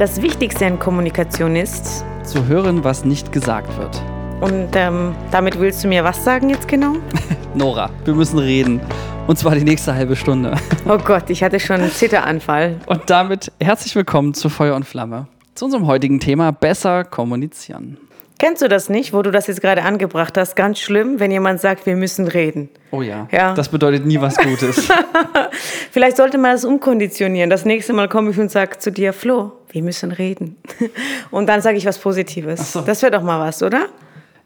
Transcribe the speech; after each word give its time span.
Das 0.00 0.22
Wichtigste 0.22 0.64
in 0.64 0.78
Kommunikation 0.78 1.56
ist, 1.56 2.06
zu 2.24 2.46
hören, 2.46 2.84
was 2.84 3.04
nicht 3.04 3.32
gesagt 3.32 3.76
wird. 3.76 4.02
Und 4.40 4.70
ähm, 4.72 5.14
damit 5.30 5.60
willst 5.60 5.84
du 5.84 5.88
mir 5.88 6.02
was 6.04 6.24
sagen 6.24 6.48
jetzt 6.48 6.66
genau? 6.68 6.94
Nora, 7.54 7.90
wir 8.06 8.14
müssen 8.14 8.38
reden. 8.38 8.80
Und 9.26 9.38
zwar 9.38 9.54
die 9.54 9.62
nächste 9.62 9.94
halbe 9.94 10.16
Stunde. 10.16 10.56
Oh 10.88 10.96
Gott, 10.96 11.28
ich 11.28 11.42
hatte 11.42 11.60
schon 11.60 11.82
einen 11.82 11.90
Zitteranfall. 11.90 12.80
Und 12.86 13.10
damit 13.10 13.52
herzlich 13.60 13.94
willkommen 13.94 14.32
zu 14.32 14.48
Feuer 14.48 14.74
und 14.74 14.84
Flamme. 14.84 15.26
Zu 15.54 15.66
unserem 15.66 15.86
heutigen 15.86 16.18
Thema 16.18 16.50
besser 16.50 17.04
kommunizieren. 17.04 17.98
Kennst 18.40 18.62
du 18.62 18.68
das 18.68 18.88
nicht, 18.88 19.12
wo 19.12 19.20
du 19.20 19.30
das 19.30 19.48
jetzt 19.48 19.60
gerade 19.60 19.82
angebracht 19.82 20.38
hast? 20.38 20.56
Ganz 20.56 20.78
schlimm, 20.78 21.20
wenn 21.20 21.30
jemand 21.30 21.60
sagt, 21.60 21.84
wir 21.84 21.94
müssen 21.94 22.26
reden. 22.26 22.70
Oh 22.90 23.02
ja. 23.02 23.28
ja. 23.30 23.52
Das 23.52 23.68
bedeutet 23.68 24.06
nie 24.06 24.18
was 24.18 24.38
Gutes. 24.38 24.88
Vielleicht 25.90 26.16
sollte 26.16 26.38
man 26.38 26.52
das 26.52 26.64
umkonditionieren. 26.64 27.50
Das 27.50 27.66
nächste 27.66 27.92
Mal 27.92 28.08
komme 28.08 28.30
ich 28.30 28.38
und 28.38 28.50
sage 28.50 28.78
zu 28.78 28.90
dir, 28.90 29.12
Flo, 29.12 29.52
wir 29.68 29.82
müssen 29.82 30.10
reden. 30.10 30.56
Und 31.30 31.50
dann 31.50 31.60
sage 31.60 31.76
ich 31.76 31.84
was 31.84 31.98
Positives. 31.98 32.72
So. 32.72 32.80
Das 32.80 33.02
wäre 33.02 33.12
doch 33.12 33.22
mal 33.22 33.46
was, 33.46 33.62
oder? 33.62 33.88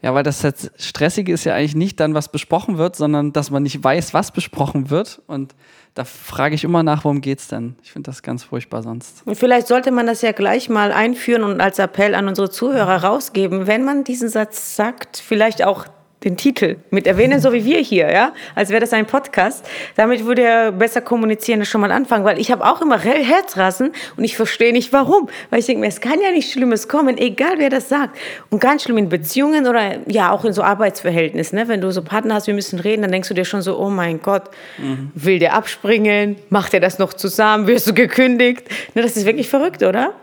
Ja, 0.05 0.15
weil 0.15 0.23
das 0.23 0.43
jetzt 0.43 0.71
Stressige 0.77 1.33
ist 1.33 1.45
ja 1.45 1.55
eigentlich 1.55 1.75
nicht 1.75 1.99
dann, 1.99 2.13
was 2.13 2.29
besprochen 2.29 2.77
wird, 2.77 2.95
sondern 2.95 3.33
dass 3.33 3.51
man 3.51 3.63
nicht 3.63 3.83
weiß, 3.83 4.13
was 4.13 4.33
besprochen 4.33 4.91
wird. 4.91 5.23
Und 5.27 5.55
da 5.95 6.05
frage 6.05 6.55
ich 6.55 6.63
immer 6.63 6.83
nach, 6.83 7.05
worum 7.05 7.23
geht 7.23 7.39
es 7.39 7.49
denn? 7.49 7.77
Ich 7.83 7.91
finde 7.91 8.11
das 8.11 8.23
ganz 8.23 8.45
furchtbar 8.45 8.83
sonst. 8.83 9.23
Und 9.25 9.37
vielleicht 9.37 9.67
sollte 9.67 9.93
man 9.93 10.07
das 10.07 10.21
ja 10.21 10.33
gleich 10.33 10.69
mal 10.69 10.93
einführen 10.93 11.43
und 11.43 11.59
als 11.63 11.79
Appell 11.79 12.15
an 12.15 12.29
unsere 12.29 12.51
Zuhörer 12.51 13.03
rausgeben, 13.03 13.67
wenn 13.67 13.83
man 13.83 14.05
diesen 14.05 14.29
Satz 14.29 14.77
sagt, 14.77 15.17
vielleicht 15.17 15.65
auch 15.65 15.87
den 16.25 16.37
Titel 16.37 16.77
mit 16.91 17.07
erwähnen, 17.07 17.41
so 17.41 17.53
wie 17.53 17.65
wir 17.65 17.79
hier, 17.79 18.11
ja, 18.11 18.33
als 18.55 18.71
wäre 18.71 18.81
das 18.81 18.93
ein 18.93 19.07
Podcast. 19.07 19.65
Damit 19.97 20.25
würde 20.25 20.43
er 20.43 20.73
besser 20.73 21.01
kommunizieren, 21.01 21.65
schon 21.65 21.81
mal 21.81 21.93
anfangen, 21.93 22.25
weil 22.25 22.41
ich 22.41 22.51
habe 22.51 22.65
auch 22.65 22.81
immer 22.81 22.99
Herzrasen 22.99 23.93
und 24.17 24.25
ich 24.25 24.37
verstehe 24.37 24.73
nicht 24.73 24.93
warum, 24.93 25.29
weil 25.51 25.61
ich 25.61 25.67
denke 25.67 25.81
mir, 25.81 25.89
es 25.89 26.01
kann 26.01 26.21
ja 26.21 26.31
nichts 26.31 26.53
Schlimmes 26.53 26.89
kommen, 26.89 27.19
egal 27.19 27.55
wer 27.59 27.71
das 27.71 27.89
sagt. 27.89 28.17
Und 28.51 28.61
ganz 28.61 28.85
schlimm 28.85 28.99
in 28.99 29.09
Beziehungen 29.09 29.67
oder 29.67 29.99
ja 30.07 30.31
auch 30.31 30.45
in 30.45 30.53
so 30.53 30.63
Arbeitsverhältnissen, 30.63 31.59
ne? 31.59 31.69
wenn 31.69 31.81
du 31.81 31.91
so 31.93 32.03
Partner 32.03 32.35
hast, 32.35 32.47
wir 32.47 32.55
müssen 32.55 32.79
reden, 32.79 33.03
dann 33.03 33.13
denkst 33.13 33.29
du 33.29 33.35
dir 33.35 33.45
schon 33.45 33.63
so, 33.63 33.79
oh 33.79 33.91
mein 33.91 34.21
Gott, 34.21 34.45
mhm. 34.79 35.11
will 35.15 35.39
der 35.39 35.55
abspringen, 35.55 36.37
macht 36.49 36.75
er 36.75 36.81
das 36.81 36.99
noch 36.99 37.13
zusammen, 37.13 37.67
wirst 37.67 37.87
du 37.87 37.95
gekündigt? 37.95 38.69
Ne, 38.95 39.03
das 39.03 39.17
ist 39.17 39.27
wirklich 39.27 39.49
verrückt, 39.49 39.83
oder? 39.83 40.15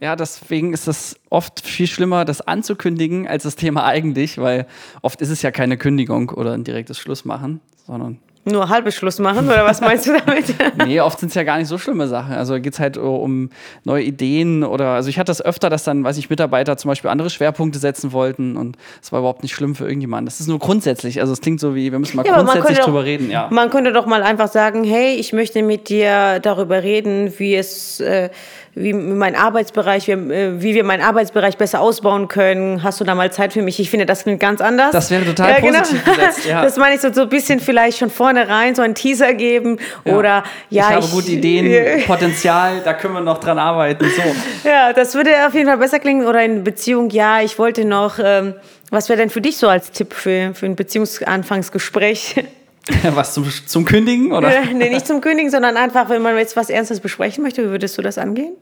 Ja, 0.00 0.14
deswegen 0.16 0.72
ist 0.72 0.88
es 0.88 1.18
oft 1.30 1.60
viel 1.60 1.86
schlimmer, 1.86 2.24
das 2.24 2.40
anzukündigen, 2.42 3.26
als 3.26 3.44
das 3.44 3.56
Thema 3.56 3.84
eigentlich, 3.84 4.38
weil 4.38 4.66
oft 5.02 5.20
ist 5.22 5.30
es 5.30 5.42
ja 5.42 5.50
keine 5.50 5.78
Kündigung 5.78 6.30
oder 6.30 6.52
ein 6.52 6.64
direktes 6.64 6.98
Schlussmachen, 6.98 7.60
sondern 7.86 8.18
nur 8.46 8.68
halbe 8.68 8.92
Schluss 8.92 9.18
machen 9.18 9.46
oder 9.46 9.64
was 9.64 9.80
meinst 9.80 10.06
du 10.06 10.12
damit? 10.12 10.54
nee, 10.86 11.00
oft 11.00 11.18
sind 11.18 11.30
es 11.30 11.34
ja 11.34 11.42
gar 11.42 11.58
nicht 11.58 11.66
so 11.66 11.78
schlimme 11.78 12.06
Sachen. 12.06 12.34
Also 12.34 12.54
geht 12.60 12.74
es 12.74 12.78
halt 12.78 12.96
um 12.96 13.50
neue 13.84 14.04
Ideen 14.04 14.62
oder, 14.62 14.90
also 14.90 15.08
ich 15.08 15.18
hatte 15.18 15.30
das 15.30 15.42
öfter, 15.42 15.68
dass 15.68 15.82
dann, 15.82 16.04
weiß 16.04 16.16
ich, 16.16 16.30
Mitarbeiter 16.30 16.76
zum 16.76 16.90
Beispiel 16.90 17.10
andere 17.10 17.28
Schwerpunkte 17.28 17.80
setzen 17.80 18.12
wollten 18.12 18.56
und 18.56 18.76
es 19.02 19.10
war 19.10 19.18
überhaupt 19.18 19.42
nicht 19.42 19.52
schlimm 19.52 19.74
für 19.74 19.86
irgendjemanden. 19.86 20.26
Das 20.26 20.38
ist 20.38 20.46
nur 20.46 20.60
grundsätzlich, 20.60 21.20
also 21.20 21.32
es 21.32 21.40
klingt 21.40 21.58
so 21.58 21.74
wie, 21.74 21.90
wir 21.90 21.98
müssen 21.98 22.16
mal 22.16 22.24
ja, 22.24 22.40
grundsätzlich 22.40 22.78
drüber 22.78 23.00
doch, 23.00 23.06
reden. 23.06 23.30
Ja. 23.30 23.48
Man 23.50 23.68
könnte 23.70 23.92
doch 23.92 24.06
mal 24.06 24.22
einfach 24.22 24.48
sagen, 24.48 24.84
hey, 24.84 25.16
ich 25.16 25.32
möchte 25.32 25.62
mit 25.64 25.88
dir 25.88 26.38
darüber 26.38 26.84
reden, 26.84 27.32
wie 27.38 27.56
es 27.56 27.98
äh, 27.98 28.30
wie 28.78 28.92
mein 28.92 29.34
Arbeitsbereich, 29.34 30.06
wie, 30.06 30.12
äh, 30.12 30.60
wie 30.60 30.74
wir 30.74 30.84
meinen 30.84 31.02
Arbeitsbereich 31.02 31.56
besser 31.56 31.80
ausbauen 31.80 32.28
können. 32.28 32.82
Hast 32.82 33.00
du 33.00 33.04
da 33.04 33.14
mal 33.14 33.32
Zeit 33.32 33.54
für 33.54 33.62
mich? 33.62 33.80
Ich 33.80 33.88
finde, 33.88 34.04
das 34.04 34.24
klingt 34.24 34.38
ganz 34.38 34.60
anders. 34.60 34.90
Das 34.92 35.10
wäre 35.10 35.24
total 35.24 35.48
ja, 35.48 35.60
genau. 35.60 35.78
positiv 35.78 36.04
gesetzt, 36.04 36.44
ja. 36.44 36.62
Das 36.66 36.76
meine 36.76 36.94
ich 36.94 37.00
so, 37.00 37.10
so 37.10 37.22
ein 37.22 37.28
bisschen 37.30 37.58
vielleicht 37.58 37.96
schon 37.96 38.10
vornherein 38.10 38.74
so 38.74 38.82
einen 38.82 38.94
Teaser 38.94 39.32
geben 39.32 39.78
ja. 40.04 40.14
oder 40.14 40.44
ja. 40.68 40.88
Ich 40.88 40.94
habe 40.94 41.04
ich, 41.06 41.10
gute 41.10 41.30
Ideen, 41.32 42.02
Potenzial, 42.06 42.82
da 42.84 42.92
können 42.92 43.14
wir 43.14 43.22
noch 43.22 43.38
dran 43.38 43.58
arbeiten. 43.58 44.04
So. 44.04 44.68
Ja, 44.68 44.92
das 44.92 45.14
würde 45.14 45.30
auf 45.46 45.54
jeden 45.54 45.66
Fall 45.66 45.78
besser 45.78 45.98
klingen. 45.98 46.26
Oder 46.26 46.44
in 46.44 46.62
Beziehung, 46.62 47.08
ja, 47.08 47.40
ich 47.40 47.58
wollte 47.58 47.86
noch, 47.86 48.18
ähm, 48.22 48.54
was 48.90 49.08
wäre 49.08 49.18
denn 49.18 49.30
für 49.30 49.40
dich 49.40 49.56
so 49.56 49.68
als 49.68 49.90
Tipp 49.90 50.12
für, 50.12 50.52
für 50.52 50.66
ein 50.66 50.76
Beziehungsanfangsgespräch? 50.76 52.44
Was 53.14 53.34
zum, 53.34 53.46
zum 53.66 53.84
Kündigen? 53.84 54.32
Oder? 54.32 54.64
nee, 54.72 54.90
nicht 54.90 55.06
zum 55.06 55.20
Kündigen, 55.20 55.50
sondern 55.50 55.76
einfach, 55.76 56.08
wenn 56.08 56.22
man 56.22 56.36
jetzt 56.36 56.56
was 56.56 56.70
Ernstes 56.70 57.00
besprechen 57.00 57.42
möchte, 57.42 57.64
wie 57.64 57.70
würdest 57.70 57.98
du 57.98 58.02
das 58.02 58.18
angehen? 58.18 58.54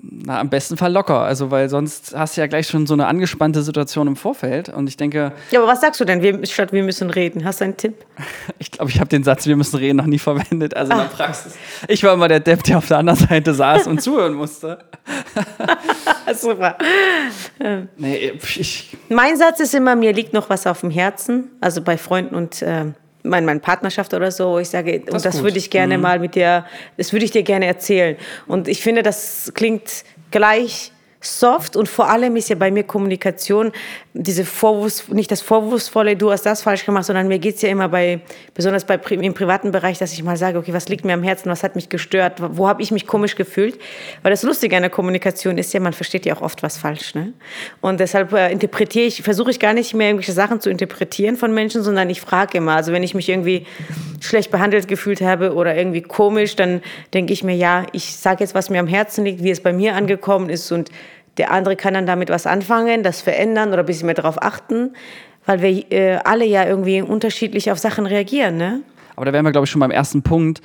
Na, 0.00 0.38
am 0.38 0.48
besten 0.48 0.76
Fall 0.76 0.92
locker. 0.92 1.20
Also, 1.20 1.50
weil 1.50 1.68
sonst 1.68 2.14
hast 2.16 2.36
du 2.36 2.40
ja 2.40 2.46
gleich 2.46 2.68
schon 2.68 2.86
so 2.86 2.94
eine 2.94 3.06
angespannte 3.06 3.62
Situation 3.62 4.06
im 4.06 4.16
Vorfeld. 4.16 4.68
Und 4.68 4.88
ich 4.88 4.96
denke. 4.96 5.32
Ja, 5.50 5.60
aber 5.60 5.68
was 5.68 5.80
sagst 5.80 6.00
du 6.00 6.04
denn, 6.04 6.22
wir, 6.22 6.44
statt 6.46 6.72
wir 6.72 6.82
müssen 6.82 7.10
reden? 7.10 7.44
Hast 7.44 7.60
du 7.60 7.64
einen 7.64 7.76
Tipp? 7.76 8.04
ich 8.58 8.70
glaube, 8.70 8.90
ich 8.90 9.00
habe 9.00 9.08
den 9.08 9.24
Satz, 9.24 9.46
wir 9.46 9.56
müssen 9.56 9.76
reden, 9.76 9.96
noch 9.96 10.06
nie 10.06 10.18
verwendet. 10.18 10.76
Also 10.76 10.92
in 10.92 10.98
der 10.98 11.06
ah. 11.06 11.10
Praxis. 11.10 11.54
Ich 11.88 12.02
war 12.04 12.14
immer 12.14 12.28
der 12.28 12.40
Depp, 12.40 12.62
der 12.64 12.78
auf 12.78 12.86
der 12.86 12.98
anderen 12.98 13.18
Seite 13.18 13.54
saß 13.54 13.86
und 13.86 14.02
zuhören 14.02 14.34
musste. 14.34 14.78
Super. 16.34 16.76
Nee, 17.96 18.32
ich 18.42 18.96
mein 19.08 19.36
Satz 19.36 19.60
ist 19.60 19.74
immer, 19.74 19.96
mir 19.96 20.12
liegt 20.12 20.32
noch 20.32 20.50
was 20.50 20.66
auf 20.66 20.80
dem 20.80 20.90
Herzen. 20.90 21.50
Also 21.60 21.82
bei 21.82 21.96
Freunden 21.96 22.34
und. 22.34 22.62
Äh, 22.62 22.92
meine, 23.28 23.46
meine 23.46 23.60
Partnerschaft 23.60 24.14
oder 24.14 24.30
so, 24.30 24.58
ich 24.58 24.70
sage, 24.70 25.00
das 25.00 25.14
und 25.14 25.24
das 25.24 25.42
würde 25.42 25.58
ich 25.58 25.70
gerne 25.70 25.96
mhm. 25.96 26.02
mal 26.02 26.18
mit 26.18 26.34
dir, 26.34 26.64
das 26.96 27.12
würde 27.12 27.24
ich 27.24 27.30
dir 27.30 27.42
gerne 27.42 27.66
erzählen. 27.66 28.16
Und 28.46 28.68
ich 28.68 28.82
finde, 28.82 29.02
das 29.02 29.52
klingt 29.54 30.04
gleich 30.30 30.92
soft 31.20 31.76
und 31.76 31.88
vor 31.88 32.08
allem 32.08 32.36
ist 32.36 32.48
ja 32.48 32.56
bei 32.56 32.70
mir 32.70 32.84
Kommunikation 32.84 33.72
diese 34.14 34.44
Vorwurfs, 34.44 35.08
nicht 35.08 35.30
das 35.30 35.40
Vorwurfsvolle, 35.40 36.16
du 36.16 36.30
hast 36.30 36.44
das 36.44 36.62
falsch 36.62 36.84
gemacht, 36.84 37.04
sondern 37.04 37.28
mir 37.28 37.38
geht 37.38 37.56
es 37.56 37.62
ja 37.62 37.68
immer 37.68 37.88
bei, 37.88 38.20
besonders 38.54 38.84
bei, 38.84 38.96
im 38.96 39.34
privaten 39.34 39.70
Bereich, 39.70 39.98
dass 39.98 40.12
ich 40.12 40.22
mal 40.22 40.36
sage, 40.36 40.58
okay, 40.58 40.72
was 40.72 40.88
liegt 40.88 41.04
mir 41.04 41.14
am 41.14 41.22
Herzen, 41.22 41.50
was 41.50 41.62
hat 41.62 41.76
mich 41.76 41.88
gestört, 41.88 42.40
wo 42.40 42.68
habe 42.68 42.82
ich 42.82 42.90
mich 42.90 43.06
komisch 43.06 43.36
gefühlt? 43.36 43.78
Weil 44.22 44.30
das 44.30 44.42
Lustige 44.42 44.76
an 44.76 44.82
der 44.82 44.90
Kommunikation 44.90 45.56
ist 45.56 45.72
ja, 45.72 45.80
man 45.80 45.92
versteht 45.92 46.26
ja 46.26 46.36
auch 46.36 46.42
oft 46.42 46.62
was 46.62 46.78
falsch. 46.78 47.14
Ne? 47.14 47.32
Und 47.80 48.00
deshalb 48.00 48.32
äh, 48.32 48.50
interpretiere 48.50 49.06
ich, 49.06 49.22
versuche 49.22 49.50
ich 49.50 49.60
gar 49.60 49.72
nicht 49.72 49.94
mehr 49.94 50.08
irgendwelche 50.08 50.32
Sachen 50.32 50.60
zu 50.60 50.68
interpretieren 50.68 51.36
von 51.36 51.54
Menschen, 51.54 51.82
sondern 51.82 52.10
ich 52.10 52.20
frage 52.20 52.58
immer. 52.58 52.74
Also 52.74 52.92
wenn 52.92 53.04
ich 53.04 53.14
mich 53.14 53.28
irgendwie 53.28 53.66
schlecht 54.20 54.50
behandelt 54.50 54.88
gefühlt 54.88 55.20
habe 55.20 55.54
oder 55.54 55.76
irgendwie 55.76 56.02
komisch, 56.02 56.56
dann 56.56 56.82
denke 57.14 57.32
ich 57.32 57.44
mir, 57.44 57.54
ja, 57.54 57.86
ich 57.92 58.16
sage 58.16 58.40
jetzt, 58.40 58.54
was 58.54 58.68
mir 58.68 58.80
am 58.80 58.88
Herzen 58.88 59.24
liegt, 59.24 59.44
wie 59.44 59.50
es 59.50 59.60
bei 59.60 59.72
mir 59.72 59.94
angekommen 59.94 60.48
ist 60.50 60.72
und 60.72 60.90
der 61.38 61.50
andere 61.50 61.76
kann 61.76 61.94
dann 61.94 62.06
damit 62.06 62.28
was 62.28 62.46
anfangen, 62.46 63.02
das 63.02 63.20
verändern 63.20 63.70
oder 63.70 63.80
ein 63.80 63.86
bisschen 63.86 64.06
mehr 64.06 64.14
darauf 64.14 64.42
achten, 64.42 64.94
weil 65.46 65.62
wir 65.62 65.92
äh, 65.92 66.16
alle 66.24 66.44
ja 66.44 66.66
irgendwie 66.66 67.00
unterschiedlich 67.00 67.70
auf 67.70 67.78
Sachen 67.78 68.06
reagieren. 68.06 68.56
Ne? 68.56 68.82
Aber 69.16 69.24
da 69.26 69.32
wären 69.32 69.44
wir, 69.44 69.52
glaube 69.52 69.64
ich, 69.64 69.70
schon 69.70 69.80
beim 69.80 69.90
ersten 69.90 70.22
Punkt, 70.22 70.60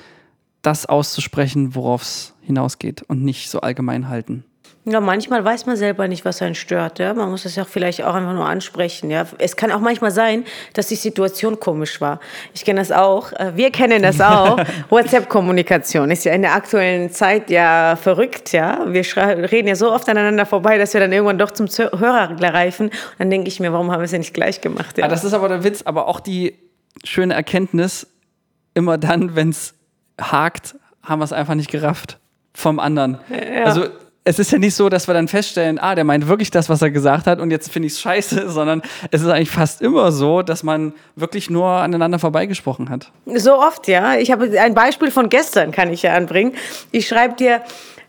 das 0.62 0.86
auszusprechen, 0.86 1.76
worauf 1.76 2.02
es 2.02 2.34
hinausgeht 2.42 3.04
und 3.04 3.24
nicht 3.24 3.50
so 3.50 3.62
allgemein 3.62 4.10
halten. 4.10 4.46
Ja, 4.86 5.00
manchmal 5.00 5.46
weiß 5.46 5.66
man 5.66 5.78
selber 5.78 6.10
nicht, 6.10 6.26
was 6.26 6.42
einen 6.42 6.56
stört. 6.56 7.00
Ja? 7.00 7.14
Man 7.14 7.30
muss 7.30 7.44
das 7.44 7.56
ja 7.56 7.64
vielleicht 7.64 8.04
auch 8.04 8.16
einfach 8.16 8.34
nur 8.34 8.46
ansprechen. 8.46 9.10
Ja? 9.10 9.26
Es 9.38 9.56
kann 9.56 9.72
auch 9.72 9.80
manchmal 9.80 10.12
sein, 10.12 10.44
dass 10.74 10.88
die 10.88 10.96
Situation 10.96 11.58
komisch 11.60 12.02
war. 12.02 12.20
Ich 12.54 12.66
kenne 12.66 12.82
das 12.82 12.92
auch. 12.92 13.32
Äh, 13.32 13.54
wir 13.56 13.72
kennen 13.72 14.04
das 14.04 14.20
auch. 14.22 14.60
WhatsApp-Kommunikation 14.90 16.12
ist 16.12 16.26
ja 16.26 16.34
in 16.34 16.42
der 16.42 16.54
aktuellen 16.54 17.12
Zeit 17.12 17.50
ja 17.50 17.96
verrückt. 17.96 18.52
Ja? 18.52 18.86
Wir 18.88 19.04
reden 19.52 19.70
ja 19.70 19.76
so 19.76 19.90
oft 19.92 20.10
aneinander 20.10 20.46
vorbei, 20.46 20.78
dass 20.78 20.94
wir 20.94 21.00
dann 21.00 21.14
irgendwann 21.14 21.38
doch 21.38 21.52
zum 21.52 21.68
Hörer 21.68 22.36
greifen. 22.36 22.88
Und 22.88 22.94
dann 23.20 23.30
denke 23.30 23.48
ich 23.48 23.62
mir, 23.62 23.72
warum 23.72 23.90
haben 23.90 24.02
wir 24.02 24.06
es 24.06 24.12
ja 24.12 24.18
nicht 24.18 24.34
gleich 24.34 24.60
gemacht? 24.60 24.98
Ja? 24.98 25.06
Ah, 25.06 25.08
das 25.08 25.24
ist 25.24 25.34
aber 25.34 25.48
der 25.48 25.64
Witz, 25.64 25.84
aber 25.84 26.08
auch 26.08 26.20
die 26.20 26.58
schöne 27.06 27.34
Erkenntnis, 27.34 28.08
immer 28.74 28.98
dann, 28.98 29.36
wenn 29.36 29.50
es 29.50 29.76
hakt, 30.20 30.76
haben 31.04 31.20
wir 31.20 31.26
es 31.26 31.34
einfach 31.34 31.56
nicht 31.56 31.72
gerafft 31.72 32.18
vom 32.54 32.80
anderen. 32.80 33.20
Ja. 33.30 33.64
Also 33.64 33.88
es 34.26 34.40
ist 34.40 34.52
ja 34.52 34.58
nicht 34.58 34.76
so, 34.76 34.90
dass 34.90 35.08
wir 35.08 35.14
dann 35.14 35.28
feststellen, 35.28 35.80
ah, 35.80 35.96
der 35.96 36.04
meint 36.04 36.28
wirklich 36.28 36.50
das, 36.50 36.70
was 36.70 36.82
er 36.82 36.92
gesagt 36.92 37.28
hat 37.28 37.40
und 37.40 37.52
jetzt 37.52 37.72
finde 37.72 37.88
ich 37.88 37.94
es 37.94 38.02
scheiße, 38.02 38.50
sondern 38.52 38.82
es 39.12 39.22
ist 39.22 39.28
eigentlich 39.28 39.52
fast 39.52 39.82
immer 39.82 40.12
so, 40.12 40.42
dass 40.42 40.64
man 40.64 40.94
wirklich 41.16 41.50
nur 41.50 41.68
aneinander 41.68 42.20
vorbeigesprochen 42.20 42.90
hat. 42.90 43.12
So 43.26 43.60
oft, 43.60 43.88
ja. 43.88 44.16
Ich 44.18 44.32
habe 44.32 44.60
ein 44.60 44.74
Beispiel 44.74 45.12
von 45.12 45.30
gestern, 45.30 45.72
kann 45.72 45.92
ich 45.92 46.04
ja 46.04 46.14
anbringen. 46.14 46.54
Ich 46.92 47.08
schreibe 47.08 47.36
dir, 47.36 47.62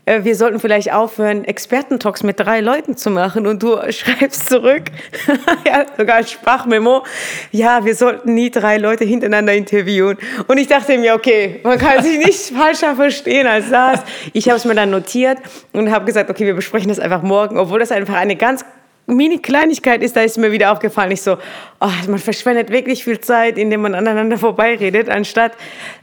wir 0.07 0.37
sollten 0.37 0.61
vielleicht 0.61 0.93
aufhören, 0.93 1.45
Expertentalks 1.45 2.23
mit 2.23 2.39
drei 2.39 2.61
Leuten 2.61 2.97
zu 2.97 3.11
machen 3.11 3.47
und 3.47 3.63
du 3.63 3.79
schreibst 3.91 4.49
zurück, 4.49 4.85
ja, 5.67 5.87
sogar 5.97 6.17
ein 6.17 6.27
Sprachmemo, 6.27 7.05
ja, 7.51 7.85
wir 7.85 7.95
sollten 7.95 8.35
nie 8.35 8.51
drei 8.51 8.77
Leute 8.77 9.05
hintereinander 9.05 9.55
interviewen. 9.55 10.19
Und 10.47 10.59
ich 10.59 10.67
dachte 10.67 10.99
mir, 10.99 11.15
okay, 11.15 11.61
man 11.63 11.79
kann 11.79 12.03
sich 12.03 12.19
nicht 12.19 12.39
falscher 12.57 12.97
verstehen 12.97 13.47
als 13.47 13.71
das. 13.71 14.03
Ich 14.33 14.49
habe 14.49 14.57
es 14.57 14.65
mir 14.65 14.75
dann 14.75 14.91
notiert 14.91 15.39
und 15.73 15.91
habe 15.91 16.05
gesagt, 16.05 16.29
okay, 16.31 16.45
wir 16.45 16.55
besprechen 16.55 16.89
das 16.89 16.99
einfach 16.99 17.23
morgen, 17.23 17.57
obwohl 17.57 17.79
das 17.79 17.91
einfach 17.91 18.15
eine 18.15 18.37
ganz 18.37 18.65
Mini-Kleinigkeit 19.07 20.03
ist, 20.03 20.17
da 20.17 20.23
ist 20.23 20.39
mir 20.39 20.51
wieder 20.51 20.73
aufgefallen, 20.73 21.11
ich 21.11 21.21
so, 21.21 21.37
oh, 21.81 21.91
man 22.09 22.19
verschwendet 22.19 22.71
wirklich 22.71 23.05
viel 23.05 23.21
Zeit, 23.21 23.59
indem 23.59 23.83
man 23.83 23.95
aneinander 23.95 24.39
vorbeiredet, 24.39 25.11
anstatt 25.11 25.53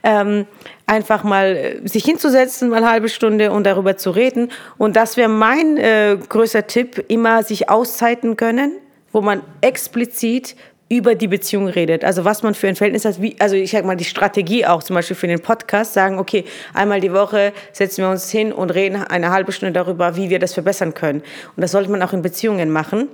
ähm, 0.03 0.45
einfach 0.91 1.23
mal 1.23 1.55
äh, 1.55 1.87
sich 1.87 2.03
hinzusetzen, 2.03 2.69
mal 2.69 2.77
eine 2.77 2.89
halbe 2.89 3.09
Stunde 3.09 3.51
und 3.51 3.63
darüber 3.63 3.95
zu 3.97 4.11
reden. 4.11 4.51
Und 4.77 4.95
das 4.95 5.15
wäre 5.15 5.29
mein 5.29 5.77
äh, 5.77 6.17
größter 6.27 6.67
Tipp, 6.67 7.05
immer 7.07 7.43
sich 7.43 7.69
auszeiten 7.69 8.35
können, 8.35 8.73
wo 9.11 9.21
man 9.21 9.41
explizit 9.61 10.55
über 10.89 11.15
die 11.15 11.29
Beziehung 11.29 11.69
redet. 11.69 12.03
Also 12.03 12.25
was 12.25 12.43
man 12.43 12.53
für 12.53 12.67
ein 12.67 12.75
Verhältnis 12.75 13.05
hat, 13.05 13.21
wie, 13.21 13.37
also 13.39 13.55
ich 13.55 13.71
sag 13.71 13.85
mal 13.85 13.95
die 13.95 14.03
Strategie 14.03 14.65
auch 14.65 14.83
zum 14.83 14.97
Beispiel 14.97 15.15
für 15.15 15.27
den 15.27 15.39
Podcast, 15.39 15.93
sagen, 15.93 16.19
okay, 16.19 16.43
einmal 16.73 16.99
die 16.99 17.13
Woche 17.13 17.53
setzen 17.71 18.03
wir 18.03 18.09
uns 18.09 18.29
hin 18.29 18.51
und 18.51 18.71
reden 18.71 19.01
eine 19.01 19.31
halbe 19.31 19.53
Stunde 19.53 19.71
darüber, 19.71 20.17
wie 20.17 20.29
wir 20.29 20.39
das 20.39 20.53
verbessern 20.53 20.93
können. 20.93 21.21
Und 21.55 21.61
das 21.61 21.71
sollte 21.71 21.89
man 21.89 22.01
auch 22.01 22.11
in 22.11 22.21
Beziehungen 22.21 22.69
machen. 22.69 23.07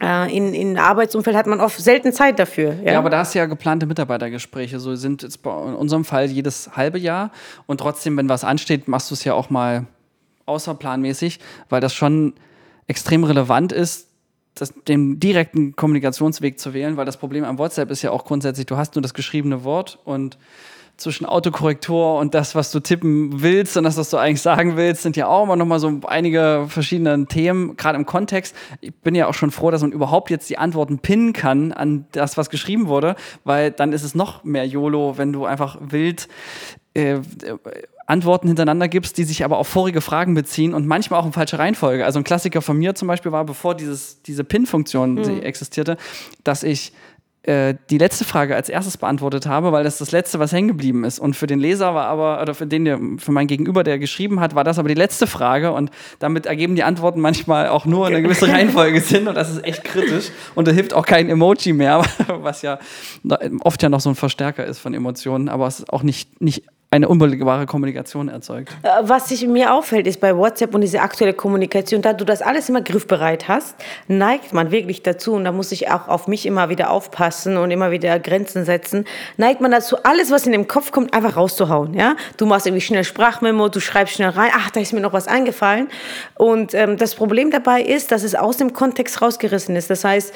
Äh, 0.00 0.36
in, 0.36 0.52
in 0.54 0.78
Arbeitsumfeld 0.78 1.36
hat 1.36 1.46
man 1.46 1.60
oft 1.60 1.78
selten 1.78 2.12
Zeit 2.12 2.38
dafür. 2.38 2.74
Ja, 2.82 2.92
ja 2.92 2.98
aber 2.98 3.10
da 3.10 3.18
hast 3.18 3.34
du 3.34 3.38
ja 3.38 3.46
geplante 3.46 3.86
Mitarbeitergespräche. 3.86 4.78
So 4.78 4.94
sind 4.94 5.22
jetzt 5.22 5.44
in 5.44 5.50
unserem 5.50 6.04
Fall 6.04 6.26
jedes 6.26 6.76
halbe 6.76 6.98
Jahr. 6.98 7.30
Und 7.66 7.78
trotzdem, 7.78 8.16
wenn 8.16 8.28
was 8.28 8.44
ansteht, 8.44 8.88
machst 8.88 9.10
du 9.10 9.14
es 9.14 9.24
ja 9.24 9.34
auch 9.34 9.50
mal 9.50 9.86
außerplanmäßig, 10.46 11.40
weil 11.68 11.80
das 11.80 11.94
schon 11.94 12.34
extrem 12.86 13.24
relevant 13.24 13.72
ist, 13.72 14.08
das, 14.54 14.72
den 14.88 15.20
direkten 15.20 15.76
Kommunikationsweg 15.76 16.58
zu 16.58 16.72
wählen, 16.72 16.96
weil 16.96 17.04
das 17.04 17.16
Problem 17.16 17.44
am 17.44 17.58
WhatsApp 17.58 17.90
ist 17.90 18.02
ja 18.02 18.10
auch 18.10 18.24
grundsätzlich, 18.24 18.66
du 18.66 18.76
hast 18.76 18.94
nur 18.94 19.02
das 19.02 19.12
geschriebene 19.12 19.64
Wort 19.64 19.98
und 20.04 20.38
zwischen 20.96 21.26
Autokorrektur 21.26 22.18
und 22.18 22.34
das, 22.34 22.54
was 22.54 22.70
du 22.70 22.80
tippen 22.80 23.42
willst 23.42 23.76
und 23.76 23.84
das, 23.84 23.96
was 23.96 24.10
du 24.10 24.16
eigentlich 24.16 24.40
sagen 24.40 24.76
willst, 24.76 25.02
sind 25.02 25.16
ja 25.16 25.26
auch 25.26 25.44
immer 25.44 25.56
noch 25.56 25.66
mal 25.66 25.78
so 25.78 26.00
einige 26.06 26.66
verschiedene 26.68 27.26
Themen, 27.26 27.76
gerade 27.76 27.98
im 27.98 28.06
Kontext. 28.06 28.54
Ich 28.80 28.94
bin 28.94 29.14
ja 29.14 29.26
auch 29.26 29.34
schon 29.34 29.50
froh, 29.50 29.70
dass 29.70 29.82
man 29.82 29.92
überhaupt 29.92 30.30
jetzt 30.30 30.48
die 30.48 30.58
Antworten 30.58 30.98
pinnen 30.98 31.32
kann 31.32 31.72
an 31.72 32.06
das, 32.12 32.36
was 32.36 32.48
geschrieben 32.48 32.88
wurde, 32.88 33.16
weil 33.44 33.70
dann 33.70 33.92
ist 33.92 34.04
es 34.04 34.14
noch 34.14 34.44
mehr 34.44 34.66
YOLO, 34.66 35.18
wenn 35.18 35.32
du 35.32 35.44
einfach 35.44 35.78
wild 35.80 36.28
äh, 36.94 37.20
Antworten 38.06 38.46
hintereinander 38.46 38.88
gibst, 38.88 39.18
die 39.18 39.24
sich 39.24 39.44
aber 39.44 39.58
auf 39.58 39.68
vorige 39.68 40.00
Fragen 40.00 40.34
beziehen 40.34 40.72
und 40.74 40.86
manchmal 40.86 41.20
auch 41.20 41.26
in 41.26 41.32
falsche 41.32 41.58
Reihenfolge. 41.58 42.04
Also 42.06 42.20
ein 42.20 42.24
Klassiker 42.24 42.62
von 42.62 42.78
mir 42.78 42.94
zum 42.94 43.08
Beispiel 43.08 43.32
war, 43.32 43.44
bevor 43.44 43.74
dieses, 43.74 44.22
diese 44.22 44.44
Pin-Funktion 44.44 45.14
mhm. 45.14 45.42
existierte, 45.42 45.96
dass 46.44 46.62
ich 46.62 46.92
äh, 47.46 47.74
die 47.90 47.98
letzte 47.98 48.24
Frage 48.24 48.56
als 48.56 48.68
erstes 48.68 48.96
beantwortet 48.96 49.46
habe, 49.46 49.70
weil 49.70 49.84
das 49.84 49.98
das 49.98 50.10
letzte, 50.10 50.38
was 50.38 50.52
hängen 50.52 50.68
geblieben 50.68 51.04
ist. 51.04 51.18
Und 51.18 51.36
für 51.36 51.46
den 51.46 51.60
Leser 51.60 51.94
war 51.94 52.06
aber, 52.06 52.42
oder 52.42 52.54
für 52.54 52.66
den, 52.66 52.84
der, 52.84 52.98
für 53.18 53.30
mein 53.30 53.46
Gegenüber, 53.46 53.84
der 53.84 53.98
geschrieben 53.98 54.40
hat, 54.40 54.54
war 54.54 54.64
das 54.64 54.78
aber 54.78 54.88
die 54.88 54.94
letzte 54.94 55.26
Frage. 55.26 55.72
Und 55.72 55.90
damit 56.18 56.46
ergeben 56.46 56.74
die 56.74 56.82
Antworten 56.82 57.20
manchmal 57.20 57.68
auch 57.68 57.86
nur 57.86 58.08
eine 58.08 58.20
gewisse 58.20 58.48
Reihenfolge 58.48 59.00
Sinn. 59.00 59.28
Und 59.28 59.36
das 59.36 59.50
ist 59.50 59.64
echt 59.64 59.84
kritisch. 59.84 60.30
Und 60.54 60.66
da 60.66 60.72
hilft 60.72 60.92
auch 60.92 61.06
kein 61.06 61.30
Emoji 61.30 61.72
mehr, 61.72 62.02
was 62.28 62.62
ja 62.62 62.78
oft 63.60 63.82
ja 63.82 63.88
noch 63.88 64.00
so 64.00 64.10
ein 64.10 64.16
Verstärker 64.16 64.64
ist 64.64 64.80
von 64.80 64.92
Emotionen, 64.92 65.48
aber 65.48 65.66
es 65.66 65.80
ist 65.80 65.92
auch 65.92 66.02
nicht, 66.02 66.40
nicht 66.40 66.64
eine 66.90 67.08
unbelegbare 67.08 67.66
Kommunikation 67.66 68.28
erzeugt. 68.28 68.70
Äh, 68.82 68.88
was 69.02 69.28
sich 69.28 69.46
mir 69.46 69.74
auffällt, 69.74 70.06
ist 70.06 70.20
bei 70.20 70.36
WhatsApp 70.36 70.74
und 70.74 70.82
diese 70.82 71.00
aktuelle 71.00 71.34
Kommunikation, 71.34 72.00
da 72.00 72.12
du 72.12 72.24
das 72.24 72.42
alles 72.42 72.68
immer 72.68 72.80
griffbereit 72.80 73.48
hast, 73.48 73.74
neigt 74.06 74.52
man 74.52 74.70
wirklich 74.70 75.02
dazu, 75.02 75.32
und 75.34 75.44
da 75.44 75.52
muss 75.52 75.72
ich 75.72 75.90
auch 75.90 76.06
auf 76.08 76.28
mich 76.28 76.46
immer 76.46 76.68
wieder 76.68 76.90
aufpassen 76.90 77.56
und 77.56 77.70
immer 77.72 77.90
wieder 77.90 78.18
Grenzen 78.20 78.64
setzen, 78.64 79.04
neigt 79.36 79.60
man 79.60 79.72
dazu, 79.72 79.96
alles, 80.04 80.30
was 80.30 80.46
in 80.46 80.52
den 80.52 80.68
Kopf 80.68 80.92
kommt, 80.92 81.12
einfach 81.12 81.36
rauszuhauen. 81.36 81.94
Ja? 81.94 82.16
Du 82.36 82.46
machst 82.46 82.66
irgendwie 82.66 82.82
schnell 82.82 83.04
Sprachmemo, 83.04 83.68
du 83.68 83.80
schreibst 83.80 84.14
schnell 84.14 84.30
rein, 84.30 84.50
ach, 84.54 84.70
da 84.70 84.80
ist 84.80 84.92
mir 84.92 85.00
noch 85.00 85.12
was 85.12 85.26
eingefallen. 85.26 85.88
Und 86.36 86.72
ähm, 86.74 86.96
das 86.96 87.16
Problem 87.16 87.50
dabei 87.50 87.82
ist, 87.82 88.12
dass 88.12 88.22
es 88.22 88.36
aus 88.36 88.58
dem 88.58 88.72
Kontext 88.72 89.20
rausgerissen 89.20 89.74
ist. 89.74 89.90
Das 89.90 90.04
heißt, 90.04 90.32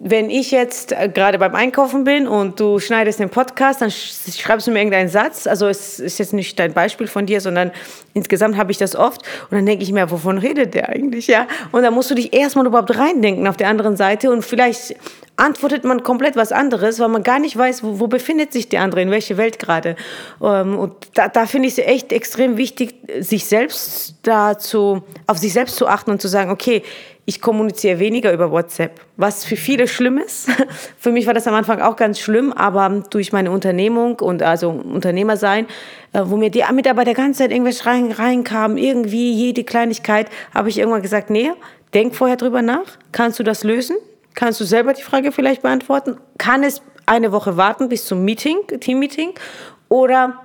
wenn 0.00 0.30
ich 0.30 0.52
jetzt 0.52 0.92
äh, 0.92 1.08
gerade 1.12 1.38
beim 1.38 1.54
Einkaufen 1.54 2.04
bin 2.04 2.28
und 2.28 2.60
du 2.60 2.78
schneidest 2.78 3.18
den 3.18 3.30
Podcast, 3.30 3.82
dann 3.82 3.90
schreibst 3.90 4.66
du 4.66 4.70
mir 4.70 4.78
irgendeinen 4.78 5.08
Satz. 5.08 5.46
Also 5.46 5.66
es 5.66 5.98
ist 5.98 6.18
jetzt 6.18 6.32
nicht 6.32 6.58
dein 6.58 6.72
Beispiel 6.72 7.08
von 7.08 7.26
dir, 7.26 7.40
sondern 7.40 7.72
insgesamt 8.14 8.56
habe 8.56 8.70
ich 8.70 8.78
das 8.78 8.94
oft. 8.94 9.22
Und 9.50 9.56
dann 9.56 9.66
denke 9.66 9.82
ich 9.82 9.92
mir, 9.92 10.08
wovon 10.10 10.38
redet 10.38 10.74
der 10.74 10.88
eigentlich? 10.88 11.26
Ja. 11.26 11.48
Und 11.72 11.82
dann 11.82 11.94
musst 11.94 12.10
du 12.10 12.14
dich 12.14 12.32
erstmal 12.32 12.66
überhaupt 12.66 12.96
reindenken 12.96 13.48
auf 13.48 13.56
der 13.56 13.68
anderen 13.68 13.96
Seite 13.96 14.30
und 14.30 14.42
vielleicht 14.44 14.94
antwortet 15.36 15.84
man 15.84 16.02
komplett 16.02 16.36
was 16.36 16.52
anderes, 16.52 16.98
weil 16.98 17.08
man 17.08 17.22
gar 17.22 17.38
nicht 17.38 17.56
weiß, 17.56 17.82
wo, 17.82 18.00
wo 18.00 18.06
befindet 18.06 18.52
sich 18.52 18.68
der 18.68 18.82
andere, 18.82 19.02
in 19.02 19.10
welcher 19.10 19.36
Welt 19.36 19.58
gerade. 19.58 19.96
Ähm, 20.42 20.78
und 20.78 20.94
da, 21.14 21.28
da 21.28 21.46
finde 21.46 21.68
ich 21.68 21.78
es 21.78 21.84
echt 21.84 22.12
extrem 22.12 22.56
wichtig, 22.56 22.94
sich 23.20 23.46
selbst 23.46 24.16
dazu, 24.22 25.02
auf 25.26 25.38
sich 25.38 25.52
selbst 25.52 25.76
zu 25.76 25.86
achten 25.86 26.10
und 26.10 26.20
zu 26.20 26.28
sagen, 26.28 26.50
okay, 26.50 26.82
ich 27.28 27.42
kommuniziere 27.42 27.98
weniger 27.98 28.32
über 28.32 28.50
WhatsApp, 28.50 29.02
was 29.18 29.44
für 29.44 29.56
viele 29.56 29.86
schlimm 29.86 30.16
ist. 30.16 30.48
für 30.98 31.12
mich 31.12 31.26
war 31.26 31.34
das 31.34 31.46
am 31.46 31.52
Anfang 31.52 31.82
auch 31.82 31.96
ganz 31.96 32.18
schlimm, 32.18 32.54
aber 32.54 33.04
durch 33.10 33.32
meine 33.32 33.50
Unternehmung 33.50 34.18
und 34.20 34.42
also 34.42 34.70
Unternehmer 34.70 35.36
sein, 35.36 35.66
äh, 36.14 36.22
wo 36.24 36.38
mir 36.38 36.48
die 36.48 36.64
Mitarbeiter 36.72 37.12
ganze 37.12 37.40
Zeit 37.40 37.52
irgendwas 37.52 37.84
rein, 37.84 38.12
reinkamen, 38.12 38.78
irgendwie 38.78 39.30
jede 39.34 39.62
Kleinigkeit, 39.62 40.30
habe 40.54 40.70
ich 40.70 40.78
irgendwann 40.78 41.02
gesagt, 41.02 41.28
nee, 41.28 41.50
denk 41.92 42.14
vorher 42.14 42.38
drüber 42.38 42.62
nach. 42.62 42.96
Kannst 43.12 43.38
du 43.38 43.42
das 43.42 43.62
lösen? 43.62 43.98
Kannst 44.32 44.58
du 44.62 44.64
selber 44.64 44.94
die 44.94 45.02
Frage 45.02 45.30
vielleicht 45.30 45.60
beantworten? 45.60 46.16
Kann 46.38 46.62
es 46.62 46.80
eine 47.04 47.30
Woche 47.30 47.58
warten 47.58 47.90
bis 47.90 48.06
zum 48.06 48.24
Meeting, 48.24 48.56
Teammeeting? 48.80 49.34
Oder 49.90 50.40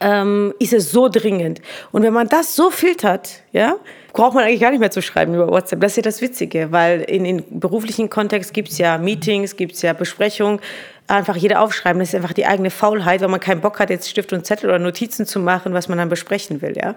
ähm, 0.00 0.54
ist 0.60 0.72
es 0.72 0.92
so 0.92 1.08
dringend? 1.08 1.60
Und 1.90 2.04
wenn 2.04 2.12
man 2.12 2.28
das 2.28 2.54
so 2.54 2.70
filtert, 2.70 3.42
ja, 3.50 3.74
braucht 4.16 4.34
man 4.34 4.44
eigentlich 4.44 4.60
gar 4.60 4.70
nicht 4.70 4.80
mehr 4.80 4.90
zu 4.90 5.02
schreiben 5.02 5.34
über 5.34 5.48
WhatsApp. 5.48 5.80
Das 5.80 5.92
ist 5.92 5.96
ja 5.96 6.02
das 6.02 6.22
Witzige, 6.22 6.72
weil 6.72 7.02
in, 7.02 7.26
in 7.26 7.44
beruflichen 7.60 8.08
Kontext 8.08 8.54
gibt 8.54 8.70
es 8.70 8.78
ja 8.78 8.96
Meetings, 8.96 9.56
gibt 9.56 9.74
es 9.74 9.82
ja 9.82 9.92
Besprechungen. 9.92 10.58
Einfach 11.06 11.36
jeder 11.36 11.60
aufschreiben, 11.60 12.00
das 12.00 12.08
ist 12.08 12.14
einfach 12.14 12.32
die 12.32 12.46
eigene 12.46 12.70
Faulheit, 12.70 13.20
weil 13.20 13.28
man 13.28 13.40
keinen 13.40 13.60
Bock 13.60 13.78
hat, 13.78 13.90
jetzt 13.90 14.08
Stift 14.08 14.32
und 14.32 14.44
Zettel 14.46 14.70
oder 14.70 14.78
Notizen 14.78 15.26
zu 15.26 15.38
machen, 15.38 15.74
was 15.74 15.88
man 15.88 15.98
dann 15.98 16.08
besprechen 16.08 16.62
will. 16.62 16.76
Ja? 16.76 16.94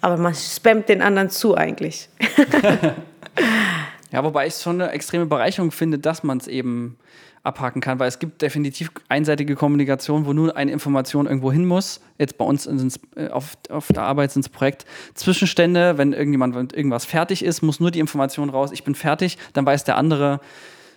Aber 0.00 0.16
man 0.16 0.34
spammt 0.34 0.88
den 0.88 1.02
anderen 1.02 1.30
zu 1.30 1.56
eigentlich. 1.56 2.08
ja, 4.12 4.24
wobei 4.24 4.48
ich 4.48 4.54
es 4.54 4.62
schon 4.62 4.80
eine 4.80 4.90
extreme 4.90 5.26
Bereicherung 5.26 5.70
finde, 5.70 6.00
dass 6.00 6.24
man 6.24 6.38
es 6.38 6.48
eben 6.48 6.98
abhaken 7.46 7.80
kann, 7.80 7.98
weil 7.98 8.08
es 8.08 8.18
gibt 8.18 8.42
definitiv 8.42 8.90
einseitige 9.08 9.54
Kommunikation, 9.54 10.26
wo 10.26 10.32
nur 10.32 10.56
eine 10.56 10.72
Information 10.72 11.26
irgendwo 11.26 11.52
hin 11.52 11.64
muss. 11.64 12.00
Jetzt 12.18 12.38
bei 12.38 12.44
uns 12.44 12.66
ins, 12.66 12.98
äh, 13.16 13.28
auf, 13.28 13.56
auf 13.70 13.88
der 13.88 14.02
Arbeit 14.02 14.32
sind 14.32 14.44
es 14.44 14.48
Projekt 14.48 14.84
Zwischenstände, 15.14 15.98
wenn 15.98 16.12
irgendjemand 16.12 16.54
wenn 16.54 16.68
irgendwas 16.70 17.04
fertig 17.04 17.44
ist, 17.44 17.62
muss 17.62 17.80
nur 17.80 17.90
die 17.90 18.00
Information 18.00 18.50
raus, 18.50 18.70
ich 18.72 18.84
bin 18.84 18.94
fertig, 18.94 19.38
dann 19.52 19.64
weiß 19.64 19.84
der 19.84 19.96
andere, 19.96 20.40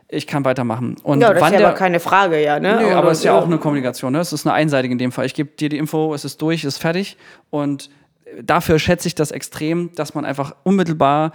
ich 0.07 0.25
kann 0.25 0.43
weitermachen. 0.43 0.95
Und 1.03 1.21
ja, 1.21 1.33
das 1.33 1.51
ist 1.51 1.59
ja 1.59 1.67
aber 1.67 1.77
keine 1.77 1.99
Frage, 1.99 2.43
ja. 2.43 2.59
Ne? 2.59 2.79
Nö, 2.81 2.93
aber 2.93 3.11
es 3.11 3.19
ist 3.19 3.23
ja 3.25 3.37
auch 3.37 3.45
eine 3.45 3.59
Kommunikation. 3.59 4.11
Ne? 4.11 4.19
Es 4.19 4.33
ist 4.33 4.45
eine 4.47 4.55
einseitige 4.55 4.91
in 4.91 4.97
dem 4.97 5.11
Fall. 5.11 5.25
Ich 5.25 5.35
gebe 5.35 5.51
dir 5.51 5.69
die 5.69 5.77
Info, 5.77 6.13
es 6.15 6.25
ist 6.25 6.41
durch, 6.41 6.63
es 6.63 6.75
ist 6.75 6.77
fertig. 6.79 7.15
Und 7.51 7.91
dafür 8.41 8.79
schätze 8.79 9.07
ich 9.07 9.15
das 9.15 9.31
extrem, 9.31 9.93
dass 9.93 10.15
man 10.15 10.25
einfach 10.25 10.55
unmittelbar 10.63 11.31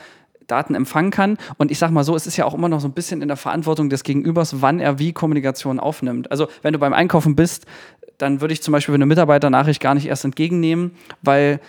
Daten 0.47 0.75
empfangen 0.75 1.11
kann. 1.11 1.39
Und 1.57 1.71
ich 1.71 1.79
sage 1.79 1.93
mal 1.93 2.05
so, 2.05 2.15
es 2.17 2.27
ist 2.27 2.37
ja 2.37 2.45
auch 2.45 2.55
immer 2.55 2.69
noch 2.69 2.81
so 2.81 2.89
ein 2.89 2.93
bisschen 2.93 3.23
in 3.23 3.29
der 3.29 3.37
Verantwortung 3.37 3.91
des 3.91 4.05
Gegenübers, 4.05 4.61
wann 4.61 4.81
er 4.81 4.99
wie 4.99 5.13
Kommunikation 5.13 5.81
aufnimmt. 5.81 6.31
Also 6.31 6.49
wenn 6.63 6.73
du 6.73 6.79
beim 6.79 6.93
Einkaufen 6.93 7.37
bist, 7.37 7.67
dann 8.19 8.41
würde 8.41 8.55
ich 8.55 8.63
zum 8.63 8.73
Beispiel 8.73 8.95
eine 8.95 9.07
Mitarbeiternachricht 9.07 9.81
gar 9.81 9.95
nicht 9.95 10.07
erst 10.07 10.25
entgegennehmen, 10.25 10.93
weil 11.23 11.61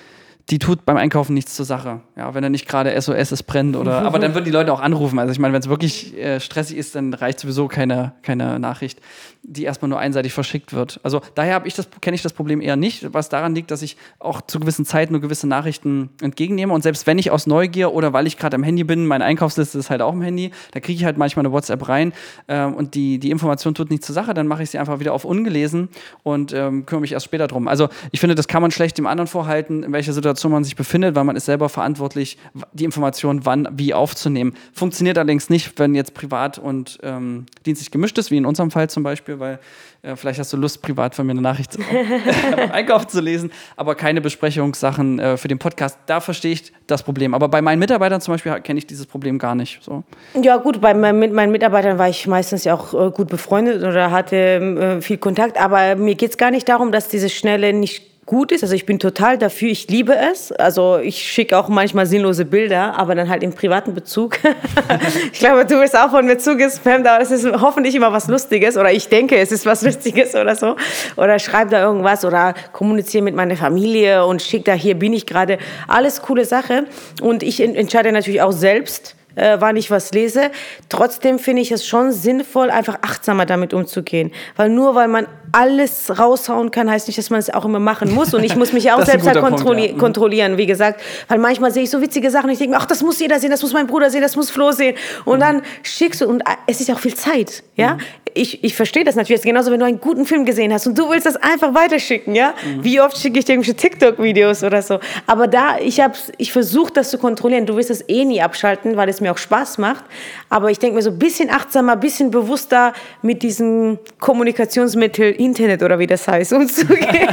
die 0.52 0.60
tut 0.60 0.86
beim 0.86 0.98
Einkaufen 0.98 1.34
nichts 1.34 1.56
zur 1.56 1.66
Sache. 1.66 2.02
Ja, 2.16 2.36
wenn 2.36 2.44
er 2.44 2.52
nicht 2.52 2.68
gerade 2.68 3.00
SOS 3.02 3.32
es 3.32 3.42
brennt 3.42 3.75
oder. 3.75 4.02
aber 4.04 4.20
dann 4.20 4.36
würden 4.36 4.46
die 4.46 4.52
Leute 4.52 4.72
auch 4.72 4.80
anrufen. 4.80 5.18
Also 5.18 5.32
ich 5.32 5.40
meine, 5.40 5.54
wenn 5.54 5.62
es 5.62 5.70
wirklich 5.70 6.16
äh, 6.18 6.40
stressig 6.40 6.78
ist, 6.78 6.94
dann 6.94 7.16
reicht 7.16 7.40
sowieso 7.40 7.68
keine, 7.68 8.14
keine 8.22 8.60
Nachricht, 8.60 9.02
die 9.42 9.64
erstmal 9.64 9.90
nur 9.90 9.98
einseitig 9.98 10.34
verschickt 10.34 10.74
wird. 10.74 11.00
Also 11.02 11.22
daher 11.34 11.66
ich 11.66 11.74
das, 11.74 11.88
kenne 12.00 12.14
ich 12.14 12.22
das 12.22 12.34
Problem 12.34 12.62
eher 12.62 12.75
nicht, 12.75 13.12
was 13.12 13.30
daran 13.30 13.56
liegt, 13.56 13.72
dass 13.72 13.82
ich 13.82 13.98
auch 14.20 14.42
zu 14.42 14.60
gewissen 14.60 14.86
Zeiten 14.86 15.14
nur 15.14 15.22
gewisse 15.22 15.48
Nachrichten 15.48 16.12
entgegennehme. 16.22 16.72
Und 16.74 16.84
selbst 16.84 17.08
wenn 17.08 17.18
ich 17.18 17.32
aus 17.32 17.48
Neugier 17.48 17.92
oder 17.92 18.14
weil 18.14 18.28
ich 18.28 18.38
gerade 18.38 18.56
am 18.56 18.64
Handy 18.64 18.84
bin, 18.84 19.08
meine 19.08 19.25
Einkaufsliste 19.25 19.80
ist 19.80 19.90
halt 19.90 20.04
auch 20.04 20.14
im 20.14 20.22
Handy, 20.22 20.52
da 20.74 20.80
kriege 20.80 20.98
ich 20.98 21.06
halt 21.06 21.18
manchmal 21.18 21.44
eine 21.44 21.54
WhatsApp 21.54 21.88
rein 21.90 22.14
äh, 22.46 22.66
und 22.66 22.94
die, 22.94 23.18
die 23.18 23.32
Information 23.32 23.74
tut 23.74 23.90
nichts 23.90 24.06
zur 24.06 24.14
Sache, 24.14 24.36
dann 24.36 24.46
mache 24.46 24.62
ich 24.62 24.70
sie 24.70 24.78
einfach 24.78 25.00
wieder 25.00 25.14
auf 25.14 25.25
ungelesen 25.25 25.90
und 26.22 26.54
ähm, 26.54 26.86
kümmere 26.86 27.02
mich 27.02 27.14
erst 27.14 27.25
später 27.25 27.48
drum. 27.48 27.68
Also 27.68 27.90
ich 28.12 28.20
finde, 28.20 28.36
das 28.36 28.48
kann 28.48 28.62
man 28.62 28.70
schlecht 28.70 29.00
dem 29.00 29.08
anderen 29.08 29.28
vorhalten, 29.28 29.82
in 29.82 29.92
welcher 29.92 30.14
Situation 30.14 30.35
Situation 30.36 30.51
man 30.51 30.63
sich 30.63 30.75
befindet, 30.75 31.15
weil 31.15 31.24
man 31.24 31.36
ist 31.36 31.46
selber 31.46 31.70
verantwortlich, 31.70 32.38
die 32.74 32.84
Information 32.84 33.46
wann, 33.46 33.68
wie 33.72 33.94
aufzunehmen. 33.94 34.54
Funktioniert 34.74 35.18
allerdings 35.18 35.50
nicht, 35.50 35.80
wenn 35.80 35.96
jetzt 35.96 36.13
privat 36.13 36.60
und 36.60 37.00
ähm, 37.04 37.46
dienstlich 37.65 37.92
gemischt 37.92 38.18
ist, 38.18 38.32
wie 38.32 38.38
in 38.38 38.46
unserem 38.46 38.72
Fall 38.72 38.89
zum 38.89 39.04
Beispiel, 39.04 39.39
weil 39.39 39.60
äh, 40.01 40.15
vielleicht 40.15 40.39
hast 40.39 40.51
du 40.51 40.58
Lust, 40.58 40.82
privat 40.82 41.15
von 41.15 41.25
mir 41.25 41.32
eine 41.32 41.42
Nachricht 41.42 41.77
beim 42.56 42.72
Einkaufen 42.72 43.08
zu 43.10 43.22
lesen, 43.22 43.51
aber 43.77 43.96
keine 43.96 44.22
Besprechungssachen 44.22 45.20
äh, 45.20 45.38
für 45.38 45.48
den 45.48 45.58
Podcast. 45.58 45.98
Da 46.06 46.20
verstehe 46.20 46.54
ich 46.54 46.74
das 46.88 47.04
Problem. 47.04 47.34
Aber 47.34 47.48
bei 47.48 47.62
meinen 47.62 47.80
Mitarbeitern 47.80 48.22
zum 48.22 48.34
Beispiel 48.34 48.60
kenne 48.62 48.77
ich 48.77 48.88
dieses 48.88 49.06
Problem 49.06 49.39
gar 49.39 49.56
nicht. 49.56 49.82
So. 49.84 50.04
Ja, 50.42 50.58
gut, 50.58 50.82
bei 50.82 50.94
mit 50.94 51.34
meinen 51.34 51.51
Mitarbeitern 51.51 51.98
war 51.98 52.10
ich 52.10 52.27
meistens 52.27 52.63
ja 52.65 52.74
auch 52.74 52.94
äh, 52.94 53.12
gut 53.12 53.30
befreundet 53.30 53.84
oder 53.84 54.12
hatte 54.12 54.36
äh, 54.36 55.01
viel 55.01 55.18
Kontakt, 55.18 55.60
aber 55.60 55.96
mir 55.96 56.15
geht 56.15 56.32
es 56.32 56.38
gar 56.38 56.51
nicht 56.51 56.68
darum, 56.68 56.92
dass 56.92 57.08
diese 57.08 57.30
Schnelle 57.30 57.74
nicht 57.74 58.15
gut 58.25 58.51
ist. 58.51 58.63
Also 58.63 58.74
ich 58.74 58.86
bin 58.86 58.98
total 58.98 59.38
dafür, 59.38 59.70
ich 59.70 59.88
liebe 59.88 60.15
es. 60.15 60.51
Also 60.51 60.98
ich 60.98 61.17
schicke 61.17 61.58
auch 61.58 61.70
manchmal 61.70 62.05
sinnlose 62.05 62.46
Bilder, 62.46 62.98
aber 62.98 63.13
dann 63.13 63.29
halt 63.29 63.44
im 63.44 63.53
privaten 63.53 63.94
Bezug. 63.94 64.38
ich 65.32 65.39
glaube, 65.39 65.65
du 65.65 65.79
bist 65.79 65.98
auch 65.98 66.10
von 66.10 66.25
mir 66.25 66.38
zugespammt, 66.38 67.08
aber 67.08 67.22
es 67.22 67.32
ist 67.32 67.46
hoffentlich 67.62 67.94
immer 67.94 68.12
was 68.12 68.27
Lustiges 68.27 68.77
oder 68.77 68.91
ich 68.91 69.10
denke, 69.10 69.38
es 69.38 69.51
ist 69.51 69.65
was 69.65 69.84
Lustiges 69.84 70.34
oder 70.34 70.55
so. 70.55 70.75
Oder 71.17 71.38
schreib 71.38 71.70
da 71.70 71.84
irgendwas 71.84 72.25
oder 72.25 72.55
kommuniziere 72.72 73.24
mit 73.24 73.36
meiner 73.36 73.55
Familie 73.55 74.25
und 74.25 74.41
schick 74.41 74.65
da, 74.65 74.74
hier 74.74 74.96
bin 74.96 75.13
ich 75.13 75.25
gerade. 75.25 75.60
Alles 75.88 76.22
coole 76.22 76.46
Sache. 76.46 76.86
Und 77.22 77.44
ich 77.44 77.62
entscheide 77.62 78.12
natürlich 78.12 78.41
auch 78.41 78.51
selbst, 78.51 79.15
äh, 79.36 79.58
wann 79.60 79.75
ich 79.75 79.92
was 79.92 80.12
lese. 80.13 80.51
Trotzdem 80.89 81.39
finde 81.39 81.62
ich 81.62 81.72
es 81.72 81.86
schon 81.86 82.12
sinnvoll, 82.12 82.70
einfach 82.70 83.00
achtsamer 83.01 83.46
damit 83.46 83.74
umzugehen. 83.74 84.32
Weil 84.56 84.70
nur 84.70 84.96
weil 84.96 85.08
man 85.08 85.27
alles 85.51 86.20
raushauen 86.20 86.72
kann, 86.72 86.89
heißt 86.89 87.08
nicht, 87.08 87.18
dass 87.18 87.30
man 87.30 87.39
es 87.39 87.54
auch 87.54 87.65
immer 87.65 87.80
machen 87.80 88.13
muss. 88.13 88.34
Und 88.34 88.44
ich 88.44 88.56
muss 88.56 88.74
mich 88.74 88.92
auch 88.92 89.01
selbst 89.06 89.27
halt 89.27 89.39
kontrolli 89.39 89.88
ja. 89.88 89.94
Mhm. 89.94 89.98
kontrollieren, 89.98 90.58
wie 90.58 90.65
gesagt. 90.65 91.01
Weil 91.27 91.39
manchmal 91.39 91.72
sehe 91.72 91.84
ich 91.84 91.89
so 91.89 92.01
witzige 92.01 92.30
Sachen 92.32 92.48
und 92.48 92.54
ich 92.54 92.60
denke, 92.60 92.77
ach, 92.77 92.86
das 92.86 93.01
muss 93.01 93.20
jeder 93.20 93.39
sehen, 93.39 93.51
das 93.51 93.62
muss 93.62 93.74
mein 93.74 93.88
Bruder 93.88 94.10
sehen, 94.10 94.22
das 94.22 94.36
muss 94.36 94.50
Flo 94.50 94.72
sehen. 94.72 94.96
Und 95.24 95.38
mhm. 95.38 95.42
dann 95.42 95.62
schickst 95.84 96.22
du, 96.22 96.27
und 96.27 96.44
es 96.68 96.80
ist 96.80 96.88
ja 96.88 96.96
auch 96.96 97.00
viel 97.00 97.15
Zeit, 97.15 97.63
ja. 97.75 97.96
Mhm. 97.96 98.00
Ich, 98.36 98.63
ich 98.63 98.75
verstehe 98.75 99.04
das 99.04 99.15
natürlich. 99.15 99.42
Genauso, 99.42 99.72
wenn 99.72 99.80
du 99.80 99.86
einen 99.86 100.00
guten 100.00 100.25
Film 100.25 100.46
gesehen 100.46 100.72
hast 100.72 100.86
und 100.86 100.98
du 100.98 101.10
willst 101.10 101.25
das 101.25 101.38
einfach 101.38 101.74
weiterschicken, 101.74 102.36
ja. 102.36 102.54
Mhm. 102.63 102.84
Wie 102.84 103.01
oft 103.01 103.18
schicke 103.18 103.39
ich 103.39 103.46
dir 103.46 103.54
irgendwelche 103.54 103.75
TikTok-Videos 103.75 104.63
oder 104.63 104.82
so. 104.82 105.00
Aber 105.25 105.48
da, 105.48 105.80
ich 105.80 106.01
ich 106.38 106.51
versuche 106.51 106.92
das 106.94 107.10
zu 107.10 107.18
kontrollieren. 107.18 107.65
Du 107.65 107.75
wirst 107.77 107.89
es 107.89 108.08
eh 108.08 108.25
nie 108.25 108.42
abschalten, 108.42 108.98
weil 108.98 109.10
es 109.10 109.22
mir 109.22 109.32
auch 109.32 109.38
Spaß 109.38 109.77
macht. 109.77 110.04
Aber 110.50 110.70
ich 110.70 110.80
denke 110.80 110.98
mir 110.98 111.01
so 111.01 111.12
ein 111.12 111.18
bisschen 111.20 111.50
achtsamer, 111.50 111.94
ein 111.94 112.00
bisschen 112.00 112.30
bewusster 112.30 112.94
mit 113.22 113.42
diesem 113.42 114.00
Kommunikationsmittel 114.20 115.32
Internet 115.32 115.82
oder 115.82 115.98
wie 116.00 116.08
das 116.08 116.27
heißt, 116.27 116.54
umzugehen. 116.54 117.10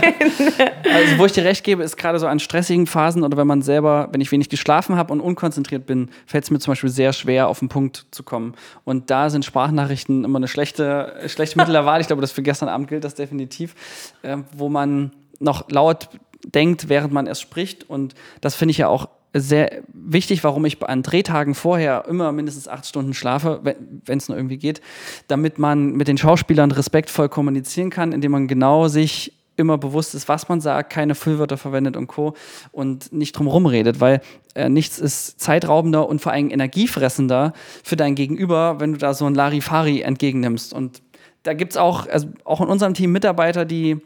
also, 0.95 1.19
wo 1.19 1.27
ich 1.27 1.33
dir 1.33 1.45
recht 1.45 1.65
gebe, 1.65 1.83
ist 1.83 1.97
gerade 1.97 2.19
so 2.19 2.27
an 2.27 2.39
stressigen 2.39 2.87
Phasen 2.87 3.23
oder 3.23 3.37
wenn 3.37 3.47
man 3.47 3.63
selber, 3.63 4.09
wenn 4.13 4.21
ich 4.21 4.31
wenig 4.31 4.49
geschlafen 4.49 4.97
habe 4.97 5.13
und 5.13 5.21
unkonzentriert 5.21 5.87
bin, 5.87 6.11
fällt 6.27 6.45
es 6.45 6.51
mir 6.51 6.59
zum 6.59 6.73
Beispiel 6.73 6.91
sehr 6.91 7.13
schwer, 7.13 7.49
auf 7.49 7.59
den 7.59 7.69
Punkt 7.69 8.07
zu 8.11 8.23
kommen. 8.23 8.55
Und 8.85 9.11
da 9.11 9.31
sind 9.31 9.45
Sprachnachrichten 9.45 10.25
immer 10.25 10.39
eine 10.39 10.49
schlechte, 10.49 10.92
schlechte 11.27 11.59
Mittel 11.59 11.73
der 11.73 11.87
Wahl. 11.87 12.01
Ich 12.01 12.07
glaube, 12.07 12.23
das 12.23 12.33
für 12.33 12.43
gestern 12.43 12.69
Abend 12.69 12.89
gilt 12.89 13.05
das 13.05 13.15
definitiv, 13.15 13.75
äh, 14.23 14.39
wo 14.57 14.69
man 14.69 15.13
noch 15.41 15.69
laut 15.71 16.09
denkt, 16.45 16.89
während 16.89 17.13
man 17.13 17.27
es 17.27 17.41
spricht. 17.41 17.89
Und 17.89 18.15
das 18.41 18.55
finde 18.55 18.73
ich 18.73 18.79
ja 18.79 18.89
auch 18.89 19.09
sehr 19.35 19.83
wichtig, 19.93 20.45
warum 20.45 20.65
ich 20.65 20.83
an 20.83 21.03
Drehtagen 21.03 21.55
vorher 21.55 22.05
immer 22.07 22.33
mindestens 22.33 22.69
acht 22.69 22.87
Stunden 22.87 23.15
schlafe, 23.15 23.61
wenn 23.63 24.19
es 24.19 24.29
nur 24.29 24.37
irgendwie 24.37 24.59
geht, 24.59 24.83
damit 25.29 25.59
man 25.59 25.93
mit 25.93 26.09
den 26.09 26.19
Schauspielern 26.19 26.71
respektvoll 26.71 27.29
kommunizieren 27.29 27.91
kann, 27.91 28.13
indem 28.13 28.33
man 28.33 28.47
genau 28.47 28.89
sich 28.89 29.33
immer 29.57 29.79
bewusst 29.79 30.15
ist, 30.15 30.29
was 30.29 30.49
man 30.49 30.61
sagt, 30.61 30.93
keine 30.93 31.15
Füllwörter 31.15 31.57
verwendet 31.57 31.97
und 31.97 32.07
Co. 32.07 32.35
und 32.71 33.13
nicht 33.13 33.33
drum 33.33 33.67
redet, 33.67 34.01
weil 34.01 34.21
äh, 34.55 34.69
nichts 34.69 34.99
ist 34.99 35.41
zeitraubender 35.41 36.09
und 36.09 36.21
vor 36.21 36.33
allem 36.33 36.51
energiefressender 36.51 37.53
für 37.85 37.97
dein 37.97 38.15
Gegenüber, 38.15 38.81
wenn 38.81 38.93
du 38.93 38.99
da 38.99 39.15
so 39.15 39.27
ein 39.27 39.35
Larifari 39.35 40.01
entgegennimmst. 40.03 40.73
Und 40.73 41.03
da 41.43 41.55
gibt 41.55 41.73
es 41.73 41.77
auch, 41.77 42.09
also 42.09 42.29
auch 42.45 42.61
in 42.61 42.69
unserem 42.69 42.95
Team 42.95 43.13
Mitarbeiter, 43.13 43.65
die 43.65 43.99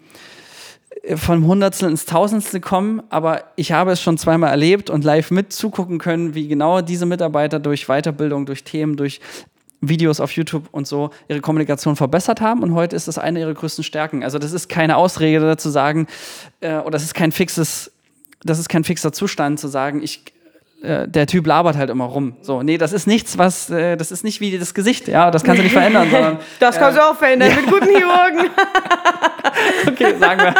vom 1.15 1.47
Hundertstel 1.47 1.91
ins 1.91 2.07
Tausendstel 2.07 2.61
kommen, 2.61 3.03
aber 3.11 3.45
ich 3.57 3.73
habe 3.73 3.93
es 3.93 4.01
schon 4.01 4.19
zweimal 4.19 4.51
erlebt 4.51 4.91
und 4.91 5.05
live 5.05 5.31
mit 5.31 5.53
zugucken 5.53 5.99
können, 5.99 6.35
wie 6.35 6.49
genau 6.49 6.81
diese 6.81 7.07
Mitarbeiter 7.07 7.61
durch 7.61 7.87
Weiterbildung, 7.87 8.47
durch 8.47 8.65
Themen, 8.65 8.97
durch 8.97 9.21
Videos 9.81 10.21
auf 10.21 10.33
YouTube 10.33 10.69
und 10.73 10.87
so 10.87 11.11
ihre 11.29 11.41
Kommunikation 11.41 11.97
verbessert 11.97 12.41
haben 12.41 12.63
und 12.63 12.75
heute 12.75 12.97
ist 12.97 13.09
das 13.09 13.19
eine 13.19 13.41
ihrer 13.41 13.55
größten 13.55 13.85
Stärken. 13.85 14.23
Also 14.23 14.39
das 14.39 14.53
ist 14.53 14.69
keine 14.69 14.97
Ausrede 14.97 15.45
dazu 15.45 15.71
sagen, 15.71 16.07
äh, 16.61 16.77
oder 16.77 16.93
das 16.93 17.05
ist 17.05 17.15
kein 17.15 17.33
fixes, 17.33 17.93
das 18.43 18.59
ist 18.59 18.69
kein 18.69 18.85
fixer 18.85 19.13
Zustand 19.13 19.61
zu 19.61 19.69
sagen, 19.69 20.03
ich 20.03 20.25
äh, 20.87 21.09
der 21.09 21.27
Typ 21.27 21.47
labert 21.47 21.77
halt 21.77 21.91
immer 21.91 22.05
rum. 22.05 22.37
So, 22.41 22.63
nee, 22.63 22.79
das 22.79 22.93
ist 22.93 23.07
nichts, 23.07 23.39
was, 23.39 23.71
äh, 23.71 23.97
das 23.97 24.13
ist 24.13 24.25
nicht 24.25 24.41
wie 24.41 24.57
das 24.59 24.75
Gesicht, 24.75 25.09
ja, 25.09 25.31
das 25.31 25.43
kannst 25.45 25.59
du 25.59 25.65
nicht 25.65 25.73
verändern, 25.73 26.09
sondern. 26.11 26.39
Das 26.61 26.79
kannst 26.79 26.99
äh, 26.99 27.01
du 27.01 27.07
auch 27.07 27.17
verändern 27.17 27.51
ja. 27.51 27.57
mit 27.57 27.67
guten 27.67 27.87
Chirurgen. 27.87 28.51
okay, 29.89 30.15
sagen 30.19 30.41
wir. 30.41 30.55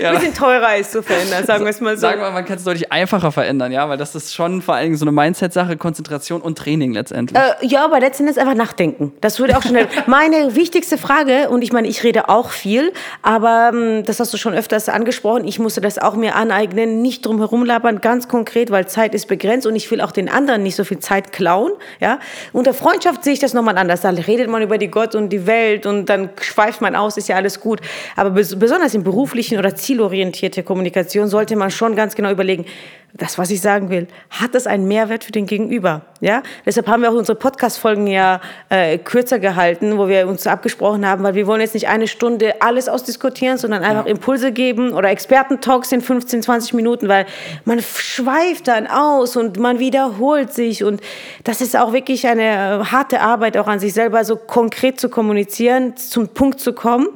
Ja, 0.00 0.10
ein 0.10 0.14
bisschen 0.16 0.34
teurer 0.34 0.76
ist 0.76 0.92
zu 0.92 1.02
verändern, 1.02 1.44
sagen 1.44 1.64
wir 1.64 1.70
es 1.70 1.80
mal 1.80 1.96
so. 1.96 2.02
Sagen 2.02 2.20
wir, 2.20 2.30
man 2.30 2.44
kann 2.44 2.56
es 2.56 2.64
deutlich 2.64 2.90
einfacher 2.90 3.32
verändern, 3.32 3.72
ja, 3.72 3.88
weil 3.88 3.98
das 3.98 4.14
ist 4.14 4.34
schon 4.34 4.62
vor 4.62 4.74
allem 4.74 4.96
so 4.96 5.04
eine 5.04 5.12
Mindset-Sache, 5.12 5.76
Konzentration 5.76 6.40
und 6.40 6.58
Training 6.58 6.92
letztendlich. 6.92 7.38
Äh, 7.38 7.66
ja, 7.66 7.84
aber 7.84 8.00
letztendlich 8.00 8.38
einfach 8.38 8.54
nachdenken. 8.54 9.12
Das 9.20 9.38
würde 9.38 9.56
auch 9.56 9.62
schnell. 9.62 9.86
Meine 10.06 10.54
wichtigste 10.54 10.98
Frage, 10.98 11.50
und 11.50 11.62
ich 11.62 11.72
meine, 11.72 11.88
ich 11.88 12.02
rede 12.02 12.28
auch 12.28 12.50
viel, 12.50 12.92
aber 13.22 13.70
ähm, 13.72 14.04
das 14.04 14.20
hast 14.20 14.32
du 14.32 14.36
schon 14.36 14.54
öfters 14.54 14.88
angesprochen, 14.88 15.46
ich 15.46 15.58
musste 15.58 15.80
das 15.80 15.98
auch 15.98 16.14
mir 16.14 16.36
aneignen, 16.36 17.02
nicht 17.02 17.26
drum 17.26 17.38
herum 17.38 17.64
labern, 17.64 18.00
ganz 18.00 18.28
konkret, 18.28 18.70
weil 18.70 18.86
Zeit 18.86 19.14
ist 19.14 19.26
begrenzt 19.30 19.66
und 19.66 19.74
ich 19.74 19.90
will 19.90 20.02
auch 20.02 20.12
den 20.12 20.28
anderen 20.28 20.62
nicht 20.62 20.76
so 20.76 20.84
viel 20.84 20.98
Zeit 20.98 21.32
klauen. 21.32 21.72
Ja? 22.00 22.18
Unter 22.52 22.74
Freundschaft 22.74 23.24
sehe 23.24 23.32
ich 23.32 23.38
das 23.38 23.54
nochmal 23.54 23.78
anders. 23.78 24.02
Da 24.02 24.10
redet 24.10 24.50
man 24.50 24.60
über 24.60 24.76
die 24.76 24.88
Gott 24.88 25.14
und 25.14 25.30
die 25.30 25.46
Welt 25.46 25.86
und 25.86 26.10
dann 26.10 26.28
schweift 26.42 26.82
man 26.82 26.94
aus, 26.94 27.16
ist 27.16 27.28
ja 27.28 27.36
alles 27.36 27.60
gut. 27.60 27.80
Aber 28.16 28.28
besonders 28.28 28.94
im 28.94 29.02
beruflichen 29.02 29.58
oder 29.58 29.74
zielorientierte 29.74 30.62
Kommunikation 30.62 31.28
sollte 31.28 31.56
man 31.56 31.70
schon 31.70 31.96
ganz 31.96 32.14
genau 32.14 32.30
überlegen, 32.30 32.66
das, 33.14 33.38
was 33.38 33.50
ich 33.50 33.62
sagen 33.62 33.88
will, 33.88 34.06
hat 34.28 34.54
das 34.54 34.66
einen 34.66 34.86
Mehrwert 34.86 35.24
für 35.24 35.32
den 35.32 35.46
Gegenüber? 35.46 36.02
Ja? 36.20 36.42
Deshalb 36.64 36.86
haben 36.86 37.02
wir 37.02 37.10
auch 37.10 37.14
unsere 37.14 37.36
Podcast-Folgen 37.36 38.06
ja 38.06 38.40
äh, 38.68 38.98
kürzer 38.98 39.38
gehalten, 39.38 39.98
wo 39.98 40.08
wir 40.08 40.28
uns 40.28 40.46
abgesprochen 40.46 41.06
haben, 41.06 41.22
weil 41.22 41.34
wir 41.34 41.46
wollen 41.46 41.60
jetzt 41.60 41.74
nicht 41.74 41.88
eine 41.88 42.06
Stunde 42.08 42.60
alles 42.60 42.88
ausdiskutieren, 42.88 43.58
sondern 43.58 43.82
einfach 43.82 44.06
ja. 44.06 44.10
Impulse 44.10 44.52
geben 44.52 44.92
oder 44.92 45.10
Experten-Talks 45.10 45.92
in 45.92 46.00
15, 46.00 46.42
20 46.42 46.74
Minuten, 46.74 47.08
weil 47.08 47.26
man 47.64 47.80
schweift 47.80 48.68
dann 48.68 48.86
aus 48.86 49.36
und 49.36 49.58
man 49.58 49.78
wiederholt 49.78 50.52
sich 50.52 50.84
und 50.84 51.00
das 51.44 51.60
ist 51.60 51.76
auch 51.76 51.92
wirklich 51.92 52.26
eine 52.26 52.42
äh, 52.42 52.84
harte 52.84 53.20
Arbeit 53.20 53.56
auch 53.56 53.66
an 53.66 53.80
sich 53.80 53.94
selber, 53.94 54.24
so 54.24 54.36
konkret 54.36 55.00
zu 55.00 55.08
kommunizieren, 55.08 55.96
zum 55.96 56.28
Punkt 56.28 56.60
zu 56.60 56.72
kommen 56.72 57.08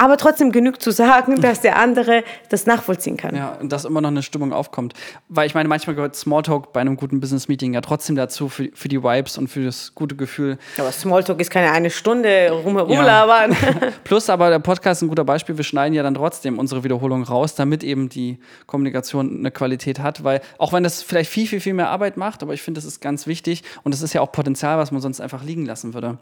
aber 0.00 0.16
trotzdem 0.16 0.50
genug 0.50 0.80
zu 0.80 0.92
sagen, 0.92 1.42
dass 1.42 1.60
der 1.60 1.76
andere 1.76 2.24
das 2.48 2.64
nachvollziehen 2.64 3.18
kann. 3.18 3.36
Ja, 3.36 3.58
und 3.60 3.70
dass 3.70 3.84
immer 3.84 4.00
noch 4.00 4.08
eine 4.08 4.22
Stimmung 4.22 4.54
aufkommt. 4.54 4.94
Weil 5.28 5.46
ich 5.46 5.54
meine, 5.54 5.68
manchmal 5.68 5.94
gehört 5.94 6.16
Smalltalk 6.16 6.72
bei 6.72 6.80
einem 6.80 6.96
guten 6.96 7.20
Business-Meeting 7.20 7.74
ja 7.74 7.82
trotzdem 7.82 8.16
dazu 8.16 8.48
für, 8.48 8.70
für 8.72 8.88
die 8.88 9.02
Vibes 9.02 9.36
und 9.36 9.48
für 9.48 9.62
das 9.62 9.94
gute 9.94 10.16
Gefühl. 10.16 10.56
Aber 10.78 10.90
Smalltalk 10.90 11.38
ist 11.40 11.50
keine 11.50 11.70
eine 11.70 11.90
Stunde 11.90 12.50
rumherum 12.50 12.94
ja. 12.94 13.04
labern. 13.04 13.54
Plus 14.04 14.30
aber 14.30 14.48
der 14.48 14.58
Podcast 14.58 15.00
ist 15.00 15.02
ein 15.02 15.08
guter 15.10 15.24
Beispiel, 15.24 15.58
wir 15.58 15.64
schneiden 15.64 15.92
ja 15.92 16.02
dann 16.02 16.14
trotzdem 16.14 16.58
unsere 16.58 16.82
Wiederholung 16.82 17.22
raus, 17.22 17.54
damit 17.54 17.84
eben 17.84 18.08
die 18.08 18.38
Kommunikation 18.64 19.40
eine 19.40 19.50
Qualität 19.50 20.00
hat, 20.00 20.24
weil 20.24 20.40
auch 20.56 20.72
wenn 20.72 20.82
das 20.82 21.02
vielleicht 21.02 21.30
viel, 21.30 21.46
viel, 21.46 21.60
viel 21.60 21.74
mehr 21.74 21.90
Arbeit 21.90 22.16
macht, 22.16 22.42
aber 22.42 22.54
ich 22.54 22.62
finde, 22.62 22.78
das 22.78 22.86
ist 22.86 23.02
ganz 23.02 23.26
wichtig 23.26 23.64
und 23.82 23.92
das 23.92 24.00
ist 24.00 24.14
ja 24.14 24.22
auch 24.22 24.32
Potenzial, 24.32 24.78
was 24.78 24.92
man 24.92 25.02
sonst 25.02 25.20
einfach 25.20 25.44
liegen 25.44 25.66
lassen 25.66 25.92
würde. 25.92 26.16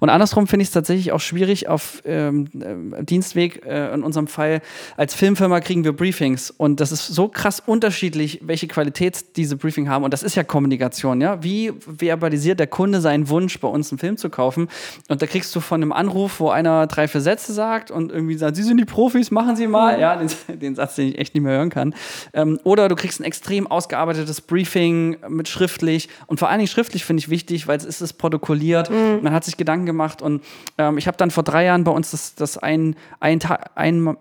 Und 0.00 0.10
andersrum 0.10 0.46
finde 0.46 0.62
ich 0.64 0.68
es 0.68 0.74
tatsächlich 0.74 1.12
auch 1.12 1.20
schwierig, 1.20 1.68
auf 1.68 2.02
ähm, 2.04 2.48
äh, 2.60 3.04
Dienst 3.04 3.21
Dienstweg. 3.22 3.64
Äh, 3.64 3.94
in 3.94 4.02
unserem 4.02 4.26
Fall 4.26 4.60
als 4.96 5.14
Filmfirma 5.14 5.60
kriegen 5.60 5.84
wir 5.84 5.92
Briefings 5.92 6.50
und 6.50 6.80
das 6.80 6.92
ist 6.92 7.06
so 7.06 7.28
krass 7.28 7.62
unterschiedlich, 7.64 8.40
welche 8.42 8.66
Qualität 8.66 9.36
diese 9.36 9.56
Briefing 9.56 9.88
haben. 9.88 10.04
Und 10.04 10.12
das 10.12 10.22
ist 10.22 10.34
ja 10.34 10.42
Kommunikation, 10.42 11.20
ja. 11.20 11.42
Wie 11.42 11.72
verbalisiert 11.78 12.58
der 12.58 12.66
Kunde 12.66 13.00
seinen 13.00 13.28
Wunsch, 13.28 13.60
bei 13.60 13.68
uns 13.68 13.92
einen 13.92 13.98
Film 13.98 14.16
zu 14.16 14.28
kaufen? 14.30 14.68
Und 15.08 15.22
da 15.22 15.26
kriegst 15.26 15.54
du 15.54 15.60
von 15.60 15.82
einem 15.82 15.92
Anruf, 15.92 16.40
wo 16.40 16.50
einer 16.50 16.86
drei, 16.86 17.06
vier 17.06 17.20
Sätze 17.20 17.52
sagt 17.52 17.90
und 17.90 18.10
irgendwie 18.10 18.36
sagt, 18.36 18.56
Sie 18.56 18.62
sind 18.62 18.78
die 18.78 18.84
Profis, 18.84 19.30
machen 19.30 19.56
Sie 19.56 19.66
mal. 19.66 20.00
Ja, 20.00 20.16
den, 20.16 20.28
den 20.60 20.74
Satz, 20.74 20.96
den 20.96 21.08
ich 21.08 21.18
echt 21.18 21.34
nicht 21.34 21.44
mehr 21.44 21.56
hören 21.56 21.70
kann. 21.70 21.94
Ähm, 22.32 22.58
oder 22.64 22.88
du 22.88 22.96
kriegst 22.96 23.20
ein 23.20 23.24
extrem 23.24 23.66
ausgearbeitetes 23.66 24.40
Briefing 24.40 25.16
mit 25.28 25.48
schriftlich 25.48 26.08
und 26.26 26.38
vor 26.38 26.48
allen 26.48 26.58
Dingen 26.58 26.68
schriftlich 26.68 27.04
finde 27.04 27.20
ich 27.20 27.28
wichtig, 27.28 27.68
weil 27.68 27.76
es 27.76 27.84
ist 27.84 28.00
es 28.00 28.12
protokolliert. 28.12 28.90
Mhm. 28.90 29.20
Man 29.22 29.32
hat 29.32 29.44
sich 29.44 29.56
Gedanken 29.56 29.86
gemacht 29.86 30.22
und 30.22 30.42
ähm, 30.78 30.98
ich 30.98 31.06
habe 31.06 31.16
dann 31.16 31.30
vor 31.30 31.44
drei 31.44 31.64
Jahren 31.64 31.84
bei 31.84 31.92
uns 31.92 32.10
das, 32.10 32.34
das 32.34 32.58
ein, 32.58 32.96
ein, 33.20 33.40
ein, 33.74 34.16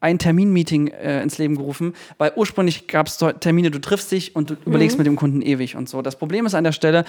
ein 0.00 0.18
Terminmeeting 0.18 0.88
äh, 0.88 1.22
ins 1.22 1.38
Leben 1.38 1.56
gerufen, 1.56 1.94
weil 2.18 2.32
ursprünglich 2.36 2.86
gab 2.86 3.06
es 3.06 3.18
Termine, 3.40 3.70
du 3.70 3.80
triffst 3.80 4.12
dich 4.12 4.36
und 4.36 4.50
du 4.50 4.56
überlegst 4.66 4.96
mhm. 4.96 5.00
mit 5.00 5.06
dem 5.06 5.16
Kunden 5.16 5.42
ewig 5.42 5.76
und 5.76 5.88
so. 5.88 6.02
Das 6.02 6.16
Problem 6.16 6.46
ist 6.46 6.54
an 6.54 6.64
der 6.64 6.72
Stelle, 6.72 7.04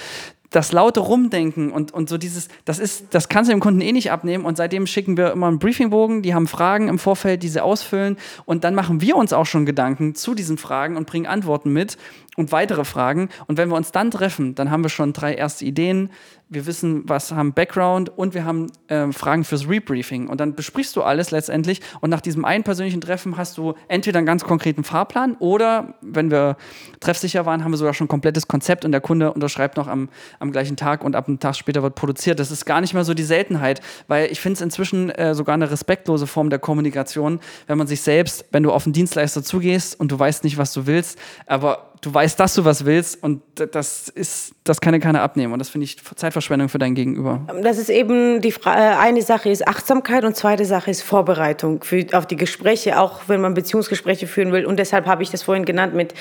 das 0.49 0.71
laute 0.71 1.01
Rumdenken 1.01 1.71
und, 1.71 1.93
und 1.93 2.07
so 2.07 2.17
dieses, 2.17 2.47
das 2.63 2.79
ist, 2.79 3.07
das 3.13 3.27
kannst 3.27 3.49
du 3.49 3.53
dem 3.53 3.59
Kunden 3.59 3.81
eh 3.81 3.91
nicht 3.91 4.11
abnehmen 4.11 4.45
und 4.45 4.55
seitdem 4.55 4.87
schicken 4.87 5.17
wir 5.17 5.31
immer 5.31 5.47
einen 5.47 5.59
Briefingbogen, 5.59 6.21
die 6.21 6.33
haben 6.33 6.47
Fragen 6.47 6.87
im 6.87 6.99
Vorfeld, 6.99 7.43
die 7.43 7.49
sie 7.49 7.61
ausfüllen 7.61 8.17
und 8.45 8.63
dann 8.63 8.73
machen 8.73 9.01
wir 9.01 9.17
uns 9.17 9.33
auch 9.33 9.45
schon 9.45 9.65
Gedanken 9.65 10.15
zu 10.15 10.33
diesen 10.33 10.57
Fragen 10.57 10.95
und 10.95 11.05
bringen 11.05 11.25
Antworten 11.25 11.73
mit 11.73 11.97
und 12.37 12.53
weitere 12.53 12.85
Fragen 12.85 13.29
und 13.47 13.57
wenn 13.57 13.67
wir 13.69 13.75
uns 13.75 13.91
dann 13.91 14.09
treffen, 14.09 14.55
dann 14.55 14.71
haben 14.71 14.83
wir 14.83 14.89
schon 14.89 15.11
drei 15.11 15.33
erste 15.33 15.65
Ideen, 15.65 16.11
wir 16.49 16.65
wissen, 16.65 17.03
was 17.07 17.31
haben 17.31 17.53
Background 17.53 18.09
und 18.17 18.33
wir 18.33 18.45
haben 18.45 18.67
äh, 18.87 19.11
Fragen 19.11 19.43
fürs 19.43 19.67
Rebriefing. 19.67 20.27
Und 20.27 20.39
dann 20.39 20.55
besprichst 20.55 20.95
du 20.95 21.03
alles 21.03 21.31
letztendlich 21.31 21.81
und 21.99 22.09
nach 22.09 22.21
diesem 22.21 22.45
einen 22.45 22.63
persönlichen 22.63 23.01
Treffen 23.01 23.37
hast 23.37 23.57
du 23.57 23.73
entweder 23.87 24.19
einen 24.19 24.25
ganz 24.25 24.45
konkreten 24.45 24.83
Fahrplan 24.83 25.35
oder, 25.39 25.95
wenn 26.01 26.31
wir 26.31 26.55
treffsicher 26.99 27.45
waren, 27.45 27.63
haben 27.63 27.71
wir 27.71 27.77
sogar 27.77 27.93
schon 27.93 28.05
ein 28.05 28.09
komplettes 28.09 28.47
Konzept 28.47 28.85
und 28.85 28.91
der 28.91 29.01
Kunde 29.01 29.33
unterschreibt 29.33 29.77
noch 29.77 29.87
am, 29.87 30.09
am 30.39 30.51
gleichen 30.51 30.77
Tag 30.77 31.03
und 31.03 31.15
ab 31.15 31.27
einem 31.27 31.39
Tag 31.39 31.55
später 31.55 31.83
wird 31.83 31.95
produziert. 31.95 32.39
Das 32.39 32.51
ist 32.51 32.65
gar 32.65 32.79
nicht 32.81 32.93
mehr 32.93 33.03
so 33.03 33.13
die 33.13 33.23
Seltenheit, 33.23 33.81
weil 34.07 34.31
ich 34.31 34.39
finde 34.39 34.55
es 34.55 34.61
inzwischen 34.61 35.09
äh, 35.09 35.35
sogar 35.35 35.55
eine 35.55 35.69
respektlose 35.69 36.27
Form 36.27 36.49
der 36.49 36.59
Kommunikation, 36.59 37.39
wenn 37.67 37.77
man 37.77 37.87
sich 37.87 38.01
selbst, 38.01 38.45
wenn 38.51 38.63
du 38.63 38.71
auf 38.71 38.85
einen 38.85 38.93
Dienstleister 38.93 39.43
zugehst 39.43 39.99
und 39.99 40.11
du 40.11 40.17
weißt 40.17 40.43
nicht, 40.43 40.57
was 40.57 40.71
du 40.71 40.85
willst, 40.85 41.19
aber 41.45 41.86
du 42.01 42.13
weißt, 42.13 42.39
dass 42.39 42.53
du 42.53 42.65
was 42.65 42.85
willst 42.85 43.21
und 43.23 43.41
das 43.55 44.09
ist, 44.09 44.53
das 44.63 44.81
kann 44.81 44.93
dir 44.93 44.99
keiner 44.99 45.21
abnehmen 45.21 45.53
und 45.53 45.59
das 45.59 45.69
finde 45.69 45.85
ich 45.85 45.97
Zeitverschwendung 46.15 46.69
für 46.69 46.79
dein 46.79 46.95
Gegenüber. 46.95 47.41
Das 47.61 47.77
ist 47.77 47.89
eben 47.89 48.41
die 48.41 48.51
Fra 48.51 48.75
äh, 48.75 48.95
eine 48.97 49.21
Sache 49.21 49.49
ist 49.49 49.67
Achtsamkeit 49.67 50.23
und 50.23 50.35
zweite 50.35 50.65
Sache 50.65 50.91
ist 50.91 51.01
Vorbereitung 51.01 51.83
für, 51.83 52.05
auf 52.13 52.25
die 52.25 52.35
Gespräche, 52.35 52.99
auch 52.99 53.21
wenn 53.27 53.41
man 53.41 53.53
Beziehungsgespräche 53.53 54.27
führen 54.27 54.51
will 54.51 54.65
und 54.65 54.77
deshalb 54.77 55.05
habe 55.05 55.23
ich 55.23 55.29
das 55.29 55.43
vorhin 55.43 55.65
genannt 55.65 55.93
mit 55.93 56.13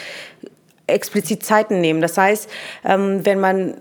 explizit 0.86 1.44
Zeiten 1.44 1.80
nehmen. 1.80 2.00
Das 2.00 2.16
heißt, 2.16 2.48
ähm, 2.84 3.24
wenn 3.24 3.40
man 3.40 3.74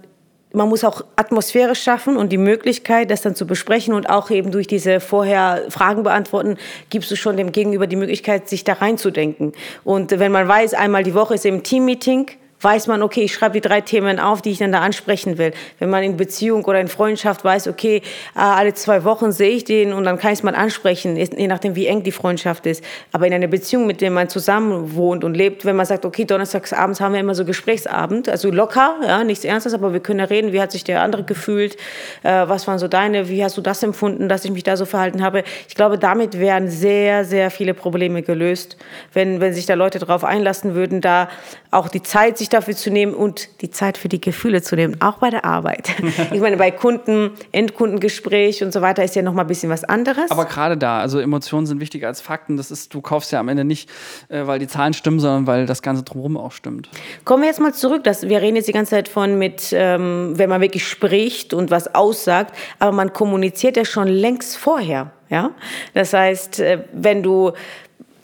man 0.56 0.70
muss 0.70 0.84
auch 0.84 1.02
Atmosphäre 1.16 1.76
schaffen 1.76 2.18
und 2.18 2.32
die 2.32 2.38
Möglichkeit, 2.38 3.12
das 3.12 3.22
dann 3.22 3.36
zu 3.36 3.46
besprechen 3.46 3.94
und 3.94 4.10
auch 4.10 4.30
eben 4.30 4.52
durch 4.52 4.68
diese 4.68 5.00
vorher 5.00 5.66
Fragen 5.70 6.04
beantworten, 6.04 6.58
gibst 6.90 7.12
du 7.12 7.16
schon 7.16 7.38
dem 7.38 7.52
Gegenüber 7.52 7.88
die 7.88 7.96
Möglichkeit, 7.96 8.50
sich 8.50 8.64
da 8.64 8.74
reinzudenken. 8.74 9.54
Und 9.84 10.12
wenn 10.20 10.32
man 10.32 10.48
weiß, 10.48 10.74
einmal 10.74 11.04
die 11.04 11.14
Woche 11.14 11.36
ist 11.36 11.46
eben 11.46 11.64
Teammeeting, 11.64 12.32
weiß 12.66 12.88
man, 12.88 13.04
okay, 13.04 13.22
ich 13.22 13.34
schreibe 13.34 13.54
die 13.54 13.62
drei 13.62 13.80
Themen 13.80 14.20
auf, 14.20 14.42
die 14.42 14.50
ich 14.50 14.58
dann 14.58 14.72
da 14.72 14.80
ansprechen 14.80 15.38
will. 15.38 15.54
Wenn 15.78 15.92
man 15.92 16.02
in 16.02 16.18
Beziehung 16.18 16.66
oder 16.66 16.82
in 16.82 16.88
Freundschaft 16.88 17.46
weiß, 17.46 17.68
okay, 17.68 18.02
äh, 18.36 18.40
alle 18.40 18.74
zwei 18.74 19.04
Wochen 19.04 19.32
sehe 19.32 19.52
ich 19.52 19.66
den 19.66 19.94
und 19.94 20.04
dann 20.04 20.18
kann 20.18 20.34
ich 20.34 20.40
es 20.40 20.44
mal 20.44 20.56
ansprechen, 20.56 21.16
je 21.16 21.48
nachdem, 21.48 21.76
wie 21.76 21.86
eng 21.86 22.02
die 22.02 22.12
Freundschaft 22.12 22.66
ist. 22.66 22.84
Aber 23.12 23.28
in 23.28 23.36
einer 23.36 23.46
Beziehung, 23.46 23.86
mit 23.86 24.02
der 24.02 24.10
man 24.10 24.30
zusammen 24.30 24.96
wohnt 24.96 25.24
und 25.24 25.36
lebt, 25.36 25.64
wenn 25.64 25.76
man 25.76 25.86
sagt, 25.86 26.06
okay, 26.06 26.26
donnerstags 26.26 26.74
abends 26.74 27.00
haben 27.00 27.14
wir 27.14 27.20
immer 27.20 27.36
so 27.36 27.46
Gesprächsabend, 27.46 28.30
also 28.30 28.50
locker, 28.50 28.96
ja, 29.06 29.24
nichts 29.24 29.46
Ernstes, 29.46 29.76
aber 29.76 29.94
wir 29.94 30.00
können 30.00 30.20
ja 30.20 30.26
reden, 30.26 30.52
wie 30.52 30.60
hat 30.60 30.72
sich 30.72 30.84
der 30.84 31.04
andere 31.04 31.24
gefühlt, 31.24 31.76
äh, 32.24 32.48
was 32.48 32.68
waren 32.68 32.80
so 32.80 32.88
deine, 32.88 33.30
wie 33.30 33.44
hast 33.44 33.58
du 33.58 33.62
das 33.62 33.84
empfunden, 33.84 34.28
dass 34.28 34.44
ich 34.44 34.50
mich 34.50 34.64
da 34.64 34.76
so 34.76 34.86
verhalten 34.86 35.22
habe. 35.22 35.44
Ich 35.68 35.76
glaube, 35.76 36.00
damit 36.00 36.40
wären 36.40 36.68
sehr, 36.68 37.26
sehr 37.26 37.52
viele 37.52 37.76
Probleme 37.76 38.24
gelöst, 38.24 38.76
wenn, 39.14 39.40
wenn 39.40 39.54
sich 39.54 39.68
da 39.68 39.76
Leute 39.76 40.00
darauf 40.00 40.24
einlassen 40.24 40.74
würden, 40.74 41.00
da 41.00 41.30
auch 41.70 41.90
die 41.90 42.02
Zeit 42.02 42.40
sich 42.40 42.50
dafür 42.56 42.76
zu 42.76 42.90
nehmen 42.90 43.14
und 43.14 43.62
die 43.62 43.70
Zeit 43.70 43.98
für 43.98 44.10
die 44.10 44.20
Gefühle 44.20 44.62
zu 44.62 44.76
nehmen, 44.76 45.00
auch 45.02 45.18
bei 45.18 45.30
der 45.30 45.46
Arbeit. 45.46 45.90
ich 46.32 46.40
meine, 46.40 46.58
bei 46.58 46.72
Kunden, 46.72 47.32
Endkundengespräch 47.52 48.64
und 48.64 48.74
so 48.74 48.82
weiter 48.82 49.04
ist 49.04 49.16
ja 49.16 49.22
noch 49.22 49.34
mal 49.34 49.42
ein 49.42 49.48
bisschen 49.48 49.70
was 49.70 49.84
anderes. 49.84 50.32
Aber 50.32 50.46
gerade 50.46 50.78
da, 50.78 51.00
also 51.00 51.20
Emotionen 51.20 51.68
sind 51.68 51.80
wichtiger 51.80 52.08
als 52.08 52.22
Fakten. 52.22 52.58
Das 52.58 52.72
ist, 52.72 52.94
du 52.94 53.02
kaufst 53.02 53.32
ja 53.32 53.40
am 53.40 53.50
Ende 53.50 53.64
nicht, 53.64 53.90
äh, 54.30 54.48
weil 54.48 54.60
die 54.60 54.68
Zahlen 54.68 54.94
stimmen, 54.94 55.20
sondern 55.20 55.48
weil 55.48 55.66
das 55.66 55.82
Ganze 55.82 56.04
drumherum 56.04 56.38
auch 56.38 56.52
stimmt. 56.52 56.90
Kommen 57.24 57.44
wir 57.44 57.50
jetzt 57.50 57.60
mal 57.60 57.74
zurück. 57.74 58.04
Das, 58.04 58.28
wir 58.28 58.42
reden 58.42 58.56
jetzt 58.56 58.68
die 58.68 58.74
ganze 58.74 58.92
Zeit 58.92 59.08
von 59.08 59.38
mit, 59.38 59.70
ähm, 59.72 60.34
wenn 60.36 60.50
man 60.50 60.62
wirklich 60.62 60.88
spricht 60.88 61.54
und 61.54 61.72
was 61.72 61.94
aussagt, 61.94 62.56
aber 62.80 62.92
man 62.92 63.14
kommuniziert 63.14 63.78
ja 63.78 63.86
schon 63.86 64.08
längst 64.08 64.58
vorher. 64.58 65.12
Ja? 65.30 65.52
Das 65.94 66.14
heißt, 66.14 66.60
äh, 66.60 66.84
wenn 66.94 67.22
du 67.22 67.54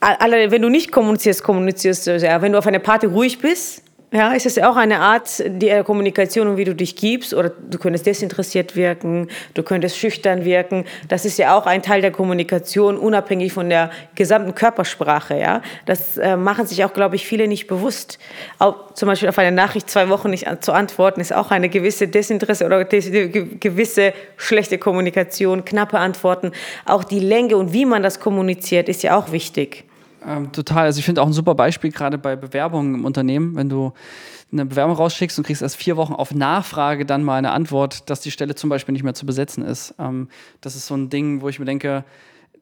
wenn 0.01 0.61
du 0.61 0.69
nicht 0.69 0.91
kommunizierst, 0.91 1.43
kommunizierst 1.43 2.07
du 2.07 2.17
ja. 2.17 2.41
Wenn 2.41 2.53
du 2.53 2.57
auf 2.57 2.65
einer 2.65 2.79
Party 2.79 3.05
ruhig 3.05 3.39
bist, 3.39 3.83
ja, 4.13 4.33
ist 4.33 4.45
es 4.45 4.55
ja 4.57 4.69
auch 4.69 4.75
eine 4.75 4.99
Art 4.99 5.41
der 5.45 5.85
Kommunikation 5.85 6.47
und 6.49 6.57
wie 6.57 6.65
du 6.65 6.75
dich 6.75 6.97
gibst. 6.97 7.33
Oder 7.33 7.49
du 7.49 7.77
könntest 7.77 8.05
desinteressiert 8.05 8.75
wirken, 8.75 9.29
du 9.53 9.63
könntest 9.63 9.97
schüchtern 9.97 10.43
wirken. 10.43 10.83
Das 11.07 11.23
ist 11.23 11.37
ja 11.37 11.57
auch 11.57 11.65
ein 11.65 11.81
Teil 11.81 12.01
der 12.01 12.11
Kommunikation, 12.11 12.97
unabhängig 12.97 13.53
von 13.53 13.69
der 13.69 13.89
gesamten 14.15 14.53
Körpersprache. 14.53 15.37
Ja, 15.37 15.61
das 15.85 16.17
äh, 16.17 16.35
machen 16.35 16.67
sich 16.67 16.83
auch, 16.83 16.93
glaube 16.93 17.15
ich, 17.15 17.25
viele 17.25 17.47
nicht 17.47 17.67
bewusst. 17.67 18.19
Auch 18.59 18.93
zum 18.95 19.07
Beispiel 19.07 19.29
auf 19.29 19.37
eine 19.37 19.55
Nachricht 19.55 19.89
zwei 19.89 20.09
Wochen 20.09 20.29
nicht 20.29 20.45
zu 20.59 20.73
antworten, 20.73 21.21
ist 21.21 21.33
auch 21.33 21.51
eine 21.51 21.69
gewisse 21.69 22.09
Desinteresse 22.09 22.65
oder 22.65 22.83
gewisse 22.83 24.13
schlechte 24.35 24.77
Kommunikation, 24.77 25.63
knappe 25.63 25.97
Antworten. 25.99 26.51
Auch 26.85 27.05
die 27.05 27.19
Länge 27.19 27.55
und 27.55 27.71
wie 27.71 27.85
man 27.85 28.03
das 28.03 28.19
kommuniziert, 28.19 28.89
ist 28.89 29.03
ja 29.03 29.17
auch 29.17 29.31
wichtig. 29.31 29.85
Ähm, 30.25 30.51
total. 30.51 30.85
Also 30.85 30.99
ich 30.99 31.05
finde 31.05 31.21
auch 31.21 31.27
ein 31.27 31.33
super 31.33 31.55
Beispiel 31.55 31.91
gerade 31.91 32.17
bei 32.17 32.35
Bewerbungen 32.35 32.95
im 32.95 33.05
Unternehmen, 33.05 33.55
wenn 33.55 33.69
du 33.69 33.93
eine 34.51 34.65
Bewerbung 34.65 34.95
rausschickst 34.95 35.37
und 35.37 35.45
kriegst 35.45 35.61
erst 35.61 35.77
vier 35.77 35.97
Wochen 35.97 36.13
auf 36.13 36.33
Nachfrage 36.33 37.05
dann 37.05 37.23
mal 37.23 37.37
eine 37.37 37.51
Antwort, 37.51 38.09
dass 38.09 38.21
die 38.21 38.31
Stelle 38.31 38.55
zum 38.55 38.69
Beispiel 38.69 38.93
nicht 38.93 39.03
mehr 39.03 39.13
zu 39.13 39.25
besetzen 39.25 39.63
ist. 39.63 39.95
Ähm, 39.97 40.27
das 40.59 40.75
ist 40.75 40.87
so 40.87 40.95
ein 40.95 41.09
Ding, 41.09 41.41
wo 41.41 41.49
ich 41.49 41.59
mir 41.59 41.65
denke, 41.65 42.03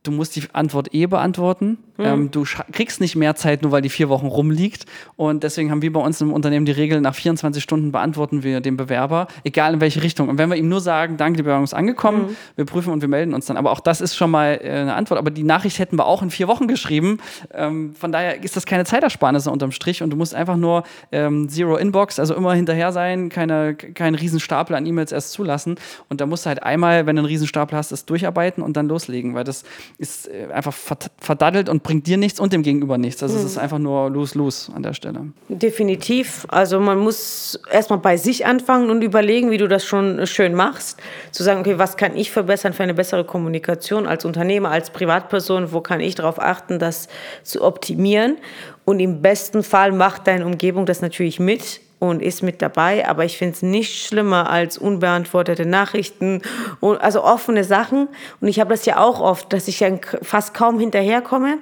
du 0.03 0.11
musst 0.11 0.35
die 0.35 0.43
Antwort 0.53 0.93
eh 0.93 1.05
beantworten. 1.05 1.77
Mhm. 1.97 2.05
Ähm, 2.05 2.31
du 2.31 2.45
kriegst 2.71 3.01
nicht 3.01 3.15
mehr 3.15 3.35
Zeit, 3.35 3.61
nur 3.61 3.71
weil 3.71 3.81
die 3.81 3.89
vier 3.89 4.07
Wochen 4.07 4.27
rumliegt. 4.27 4.85
Und 5.17 5.43
deswegen 5.43 5.71
haben 5.71 5.81
wir 5.81 5.91
bei 5.91 5.99
uns 5.99 6.21
im 6.21 6.31
Unternehmen 6.31 6.65
die 6.65 6.71
Regel, 6.71 7.01
nach 7.01 7.15
24 7.15 7.61
Stunden 7.61 7.91
beantworten 7.91 8.43
wir 8.43 8.61
den 8.61 8.77
Bewerber, 8.77 9.27
egal 9.43 9.73
in 9.73 9.81
welche 9.81 10.01
Richtung. 10.01 10.29
Und 10.29 10.37
wenn 10.37 10.49
wir 10.49 10.55
ihm 10.55 10.69
nur 10.69 10.79
sagen, 10.79 11.17
danke, 11.17 11.37
die 11.37 11.43
Bewerbung 11.43 11.65
ist 11.65 11.73
angekommen, 11.73 12.27
mhm. 12.27 12.35
wir 12.55 12.65
prüfen 12.65 12.93
und 12.93 13.01
wir 13.01 13.09
melden 13.09 13.33
uns 13.33 13.47
dann. 13.47 13.57
Aber 13.57 13.71
auch 13.71 13.81
das 13.81 13.99
ist 13.99 14.15
schon 14.15 14.31
mal 14.31 14.59
äh, 14.63 14.69
eine 14.69 14.95
Antwort. 14.95 15.19
Aber 15.19 15.31
die 15.31 15.43
Nachricht 15.43 15.79
hätten 15.79 15.97
wir 15.97 16.05
auch 16.05 16.21
in 16.21 16.29
vier 16.29 16.47
Wochen 16.47 16.67
geschrieben. 16.67 17.19
Ähm, 17.53 17.93
von 17.93 18.11
daher 18.13 18.41
ist 18.41 18.55
das 18.55 18.65
keine 18.65 18.85
Zeitersparnis 18.85 19.47
unterm 19.47 19.71
Strich. 19.71 20.01
Und 20.01 20.11
du 20.11 20.15
musst 20.15 20.33
einfach 20.33 20.55
nur 20.55 20.83
ähm, 21.11 21.49
Zero 21.49 21.75
Inbox, 21.75 22.19
also 22.19 22.35
immer 22.35 22.53
hinterher 22.53 22.93
sein, 22.93 23.27
keine, 23.27 23.75
keinen 23.75 24.15
Riesenstapel 24.15 24.75
an 24.75 24.85
E-Mails 24.85 25.11
erst 25.11 25.33
zulassen. 25.33 25.75
Und 26.07 26.21
da 26.21 26.25
musst 26.25 26.45
du 26.45 26.49
halt 26.49 26.63
einmal, 26.63 27.05
wenn 27.05 27.17
du 27.17 27.21
einen 27.21 27.27
Riesenstapel 27.27 27.77
hast, 27.77 27.91
das 27.91 28.05
durcharbeiten 28.05 28.63
und 28.63 28.77
dann 28.77 28.87
loslegen, 28.87 29.33
weil 29.35 29.43
das 29.43 29.65
ist 29.97 30.27
äh, 30.27 30.47
einfach 30.53 30.73
verdaddelt 31.19 31.69
und 31.69 31.83
bringt 31.83 32.07
dir 32.07 32.17
nichts 32.17 32.39
und 32.39 32.53
dem 32.53 32.63
Gegenüber 32.63 32.97
nichts. 32.97 33.21
Also 33.23 33.35
mhm. 33.35 33.45
es 33.45 33.51
ist 33.51 33.57
einfach 33.57 33.79
nur 33.79 34.09
lose-lose 34.09 34.71
an 34.73 34.83
der 34.83 34.93
Stelle. 34.93 35.27
Definitiv. 35.49 36.45
Also 36.49 36.79
man 36.79 36.99
muss 36.99 37.59
erstmal 37.71 37.99
bei 37.99 38.17
sich 38.17 38.45
anfangen 38.45 38.89
und 38.89 39.03
überlegen, 39.03 39.51
wie 39.51 39.57
du 39.57 39.67
das 39.67 39.85
schon 39.85 40.25
schön 40.27 40.53
machst. 40.53 40.99
Zu 41.31 41.43
sagen, 41.43 41.61
okay, 41.61 41.77
was 41.77 41.97
kann 41.97 42.15
ich 42.15 42.31
verbessern 42.31 42.73
für 42.73 42.83
eine 42.83 42.93
bessere 42.93 43.25
Kommunikation 43.25 44.07
als 44.07 44.25
Unternehmer, 44.25 44.71
als 44.71 44.91
Privatperson? 44.91 45.71
Wo 45.71 45.81
kann 45.81 45.99
ich 45.99 46.15
darauf 46.15 46.39
achten, 46.39 46.79
das 46.79 47.07
zu 47.43 47.63
optimieren? 47.63 48.37
Und 48.85 48.99
im 48.99 49.21
besten 49.21 49.63
Fall 49.63 49.91
macht 49.91 50.27
deine 50.27 50.45
Umgebung 50.45 50.85
das 50.85 51.01
natürlich 51.01 51.39
mit 51.39 51.81
und 51.99 52.21
ist 52.21 52.41
mit 52.41 52.61
dabei. 52.61 53.07
Aber 53.07 53.25
ich 53.25 53.37
finde 53.37 53.53
es 53.55 53.61
nicht 53.61 54.05
schlimmer 54.05 54.49
als 54.49 54.77
unbeantwortete 54.77 55.65
Nachrichten, 55.65 56.41
und 56.79 56.99
also 57.01 57.23
offene 57.23 57.63
Sachen. 57.63 58.07
Und 58.41 58.47
ich 58.47 58.59
habe 58.59 58.71
das 58.71 58.85
ja 58.85 58.97
auch 58.97 59.19
oft, 59.19 59.53
dass 59.53 59.67
ich 59.67 59.81
ja 59.81 59.89
fast 60.21 60.53
kaum 60.53 60.79
hinterherkomme. 60.79 61.59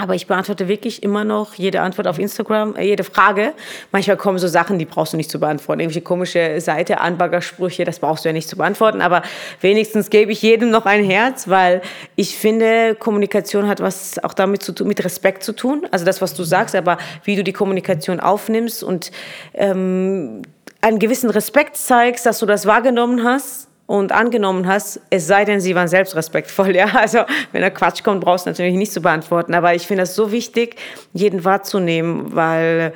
Aber 0.00 0.14
ich 0.14 0.26
beantworte 0.26 0.66
wirklich 0.66 1.02
immer 1.02 1.24
noch 1.24 1.54
jede 1.56 1.82
Antwort 1.82 2.06
auf 2.06 2.18
Instagram, 2.18 2.74
äh, 2.74 2.84
jede 2.84 3.04
Frage. 3.04 3.52
Manchmal 3.92 4.16
kommen 4.16 4.38
so 4.38 4.48
Sachen, 4.48 4.78
die 4.78 4.86
brauchst 4.86 5.12
du 5.12 5.18
nicht 5.18 5.30
zu 5.30 5.38
beantworten. 5.38 5.80
Irgendwelche 5.80 6.00
komische 6.00 6.58
Seite, 6.62 7.00
Anbaggersprüche, 7.00 7.84
das 7.84 7.98
brauchst 7.98 8.24
du 8.24 8.30
ja 8.30 8.32
nicht 8.32 8.48
zu 8.48 8.56
beantworten. 8.56 9.02
Aber 9.02 9.20
wenigstens 9.60 10.08
gebe 10.08 10.32
ich 10.32 10.40
jedem 10.40 10.70
noch 10.70 10.86
ein 10.86 11.04
Herz, 11.04 11.48
weil 11.48 11.82
ich 12.16 12.38
finde, 12.38 12.94
Kommunikation 12.94 13.68
hat 13.68 13.80
was 13.80 14.18
auch 14.24 14.32
damit 14.32 14.62
zu 14.62 14.72
tun, 14.72 14.88
mit 14.88 15.04
Respekt 15.04 15.42
zu 15.42 15.52
tun. 15.52 15.86
Also 15.90 16.06
das, 16.06 16.22
was 16.22 16.32
du 16.32 16.44
sagst, 16.44 16.74
aber 16.74 16.96
wie 17.24 17.36
du 17.36 17.44
die 17.44 17.52
Kommunikation 17.52 18.20
aufnimmst 18.20 18.82
und 18.82 19.10
ähm, 19.52 20.40
einen 20.80 20.98
gewissen 20.98 21.28
Respekt 21.28 21.76
zeigst, 21.76 22.24
dass 22.24 22.38
du 22.38 22.46
das 22.46 22.64
wahrgenommen 22.64 23.22
hast 23.22 23.69
und 23.90 24.12
angenommen 24.12 24.68
hast, 24.68 25.00
es 25.10 25.26
sei 25.26 25.44
denn, 25.44 25.60
sie 25.60 25.74
waren 25.74 25.88
selbst 25.88 26.14
respektvoll. 26.14 26.76
Ja? 26.80 26.86
Also 26.94 27.24
wenn 27.50 27.60
da 27.60 27.70
Quatsch 27.70 28.04
kommt, 28.04 28.20
brauchst 28.20 28.46
du 28.46 28.50
natürlich 28.50 28.76
nicht 28.76 28.92
zu 28.92 29.00
beantworten. 29.00 29.52
Aber 29.52 29.74
ich 29.74 29.88
finde 29.88 30.02
das 30.02 30.14
so 30.14 30.30
wichtig, 30.30 30.76
jeden 31.12 31.44
wahrzunehmen, 31.44 32.32
weil, 32.32 32.92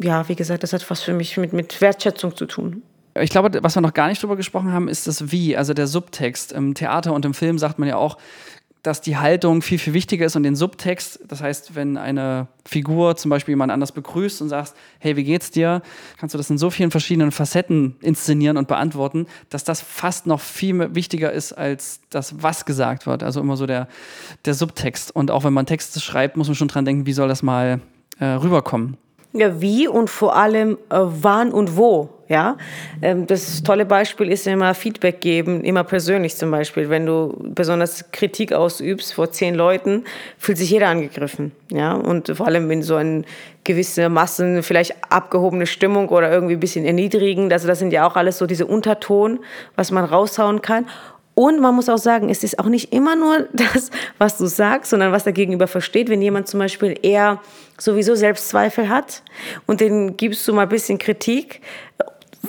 ja, 0.00 0.28
wie 0.28 0.34
gesagt, 0.34 0.64
das 0.64 0.72
hat 0.72 0.90
was 0.90 1.00
für 1.00 1.12
mich 1.12 1.36
mit, 1.36 1.52
mit 1.52 1.80
Wertschätzung 1.80 2.34
zu 2.34 2.46
tun. 2.46 2.82
Ich 3.20 3.30
glaube, 3.30 3.62
was 3.62 3.76
wir 3.76 3.82
noch 3.82 3.94
gar 3.94 4.08
nicht 4.08 4.20
drüber 4.20 4.34
gesprochen 4.34 4.72
haben, 4.72 4.88
ist 4.88 5.06
das 5.06 5.30
Wie, 5.30 5.56
also 5.56 5.74
der 5.74 5.86
Subtext. 5.86 6.50
Im 6.50 6.74
Theater 6.74 7.12
und 7.12 7.24
im 7.24 7.34
Film 7.34 7.58
sagt 7.58 7.78
man 7.78 7.88
ja 7.88 7.96
auch, 7.96 8.18
dass 8.82 9.00
die 9.00 9.16
Haltung 9.16 9.62
viel, 9.62 9.78
viel 9.78 9.94
wichtiger 9.94 10.26
ist 10.26 10.34
und 10.34 10.42
den 10.42 10.56
Subtext, 10.56 11.20
das 11.28 11.40
heißt, 11.40 11.76
wenn 11.76 11.96
eine 11.96 12.48
Figur 12.66 13.16
zum 13.16 13.30
Beispiel 13.30 13.52
jemand 13.52 13.70
anders 13.70 13.92
begrüßt 13.92 14.42
und 14.42 14.48
sagst, 14.48 14.74
hey, 14.98 15.16
wie 15.16 15.22
geht's 15.22 15.52
dir, 15.52 15.82
kannst 16.18 16.34
du 16.34 16.38
das 16.38 16.50
in 16.50 16.58
so 16.58 16.68
vielen 16.68 16.90
verschiedenen 16.90 17.30
Facetten 17.30 17.96
inszenieren 18.00 18.56
und 18.56 18.66
beantworten, 18.66 19.26
dass 19.50 19.62
das 19.62 19.80
fast 19.80 20.26
noch 20.26 20.40
viel 20.40 20.94
wichtiger 20.94 21.32
ist 21.32 21.52
als 21.52 22.00
das, 22.10 22.42
was 22.42 22.64
gesagt 22.64 23.06
wird. 23.06 23.22
Also 23.22 23.40
immer 23.40 23.56
so 23.56 23.66
der, 23.66 23.86
der 24.44 24.54
Subtext. 24.54 25.14
Und 25.14 25.30
auch 25.30 25.44
wenn 25.44 25.52
man 25.52 25.66
Texte 25.66 26.00
schreibt, 26.00 26.36
muss 26.36 26.48
man 26.48 26.56
schon 26.56 26.68
dran 26.68 26.84
denken, 26.84 27.06
wie 27.06 27.12
soll 27.12 27.28
das 27.28 27.42
mal 27.42 27.80
äh, 28.18 28.24
rüberkommen. 28.24 28.96
Ja, 29.32 29.60
wie 29.60 29.88
und 29.88 30.10
vor 30.10 30.36
allem 30.36 30.76
äh, 30.90 30.98
wann 30.98 31.52
und 31.52 31.76
wo. 31.76 32.10
Ja, 32.32 32.56
ähm, 33.02 33.26
das 33.26 33.62
tolle 33.62 33.84
Beispiel 33.84 34.32
ist 34.32 34.46
immer 34.46 34.72
Feedback 34.72 35.20
geben, 35.20 35.64
immer 35.64 35.84
persönlich 35.84 36.34
zum 36.34 36.50
Beispiel. 36.50 36.88
Wenn 36.88 37.04
du 37.04 37.36
besonders 37.54 38.10
Kritik 38.10 38.54
ausübst 38.54 39.12
vor 39.12 39.30
zehn 39.30 39.54
Leuten, 39.54 40.04
fühlt 40.38 40.56
sich 40.56 40.70
jeder 40.70 40.88
angegriffen. 40.88 41.52
Ja, 41.70 41.92
und 41.92 42.34
vor 42.34 42.46
allem 42.46 42.70
in 42.70 42.82
so 42.82 42.96
eine 42.96 43.24
gewisse 43.64 44.08
Massen, 44.08 44.62
vielleicht 44.62 44.94
abgehobene 45.10 45.66
Stimmung 45.66 46.08
oder 46.08 46.32
irgendwie 46.32 46.54
ein 46.54 46.60
bisschen 46.60 46.86
erniedrigend. 46.86 47.52
Also 47.52 47.68
das 47.68 47.78
sind 47.78 47.92
ja 47.92 48.08
auch 48.08 48.16
alles 48.16 48.38
so 48.38 48.46
diese 48.46 48.64
Unterton, 48.64 49.40
was 49.76 49.90
man 49.90 50.06
raushauen 50.06 50.62
kann. 50.62 50.86
Und 51.34 51.60
man 51.60 51.74
muss 51.74 51.88
auch 51.88 51.98
sagen, 51.98 52.28
es 52.28 52.44
ist 52.44 52.58
auch 52.58 52.66
nicht 52.66 52.94
immer 52.94 53.14
nur 53.14 53.48
das, 53.52 53.90
was 54.16 54.38
du 54.38 54.46
sagst, 54.46 54.90
sondern 54.90 55.12
was 55.12 55.24
der 55.24 55.34
Gegenüber 55.34 55.66
versteht. 55.66 56.08
Wenn 56.08 56.22
jemand 56.22 56.48
zum 56.48 56.60
Beispiel 56.60 56.98
eher 57.02 57.42
sowieso 57.78 58.14
Selbstzweifel 58.14 58.88
hat 58.88 59.22
und 59.66 59.80
den 59.80 60.16
gibst 60.16 60.46
du 60.46 60.54
mal 60.54 60.62
ein 60.62 60.68
bisschen 60.68 60.98
Kritik, 60.98 61.60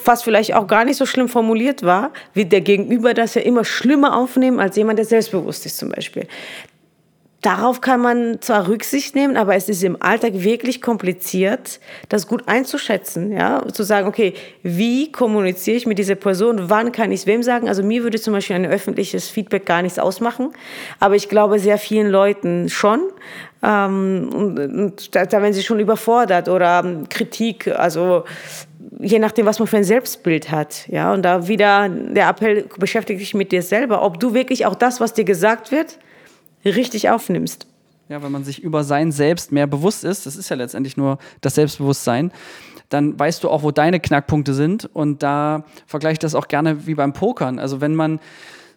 was 0.06 0.24
vielleicht 0.24 0.54
auch 0.54 0.68
gar 0.68 0.86
nicht 0.86 0.98
so 0.98 1.06
schlimm 1.06 1.30
formuliert 1.30 1.84
war, 1.84 2.12
wird 2.34 2.52
der 2.52 2.62
Gegenüber 2.62 3.14
das 3.14 3.36
ja 3.36 3.42
immer 3.42 3.66
schlimmer 3.66 4.18
aufnehmen 4.18 4.60
als 4.60 4.76
jemand, 4.76 5.00
der 5.00 5.06
selbstbewusst 5.06 5.66
ist 5.66 5.78
zum 5.78 5.90
Beispiel. 5.90 6.28
darauf 7.44 7.82
kann 7.82 8.02
man 8.02 8.42
zwar 8.42 8.68
Rücksicht 8.68 9.16
nehmen, 9.16 9.38
aber 9.38 9.56
es 9.56 9.70
ist 9.70 9.84
im 9.84 10.02
Alltag 10.02 10.32
wirklich 10.36 10.82
kompliziert, 10.82 11.80
das 12.10 12.28
gut 12.28 12.48
einzuschätzen, 12.48 13.32
ja, 13.32 13.68
zu 13.72 13.84
sagen, 13.84 14.08
okay, 14.08 14.34
wie 14.64 15.12
kommuniziere 15.12 15.78
ich 15.78 15.86
mit 15.86 16.00
dieser 16.00 16.16
Person, 16.16 16.70
wann 16.70 16.92
kann 16.92 17.12
ich 17.12 17.22
es 17.22 17.28
wem 17.28 17.44
sagen? 17.44 17.68
Also 17.68 17.84
mir 17.84 18.04
würde 18.04 18.20
zum 18.20 18.34
Beispiel 18.34 18.56
ein 18.56 18.66
öffentliches 18.66 19.30
Feedback 19.30 19.66
gar 19.66 19.82
nichts 19.82 20.00
ausmachen, 20.00 20.54
aber 21.00 21.16
ich 21.16 21.30
glaube 21.30 21.60
sehr 21.60 21.78
vielen 21.78 22.10
Leuten 22.10 22.70
schon. 22.70 23.02
Ähm, 23.64 24.30
und, 24.34 24.60
und 24.60 25.16
da, 25.16 25.32
werden 25.32 25.54
sie 25.54 25.64
schon 25.64 25.80
überfordert 25.80 26.50
oder 26.50 26.84
ähm, 26.84 27.08
Kritik, 27.08 27.68
also 27.68 28.26
je 29.00 29.20
nachdem, 29.20 29.46
was 29.46 29.60
man 29.60 29.68
für 29.68 29.78
ein 29.78 29.86
Selbstbild 29.86 30.52
hat. 30.52 30.88
Ja, 30.90 31.14
und 31.14 31.24
da 31.24 31.48
wieder 31.48 31.88
der 31.88 32.28
Appell, 32.28 32.66
beschäftige 32.78 33.20
dich 33.20 33.34
mit 33.34 33.54
dir 33.54 33.62
selber, 33.62 34.04
ob 34.04 34.20
du 34.20 34.34
wirklich 34.34 34.66
auch 34.66 34.76
das, 34.76 35.00
was 35.00 35.14
dir 35.14 35.24
gesagt 35.24 35.72
wird, 35.72 35.98
richtig 36.66 37.10
aufnimmst. 37.10 37.66
Ja, 38.10 38.22
wenn 38.22 38.34
man 38.34 38.44
sich 38.44 38.62
über 38.62 38.84
sein 38.84 39.14
Selbst 39.14 39.54
mehr 39.54 39.66
bewusst 39.66 40.04
ist, 40.04 40.26
das 40.26 40.36
ist 40.36 40.50
ja 40.50 40.58
letztendlich 40.58 40.98
nur 40.98 41.18
das 41.40 41.56
Selbstbewusstsein, 41.56 42.32
dann 42.90 43.18
weißt 43.18 43.44
du 43.44 43.50
auch, 43.50 43.64
wo 43.64 43.72
deine 43.72 44.00
Knackpunkte 44.00 44.54
sind. 44.54 44.90
Und 44.94 45.24
da 45.24 45.64
vergleiche 45.88 46.14
ich 46.14 46.20
das 46.20 46.36
auch 46.36 46.48
gerne 46.48 46.86
wie 46.86 46.96
beim 46.96 47.14
Pokern. 47.14 47.60
Also 47.60 47.82
wenn 47.82 47.96
man 47.96 48.20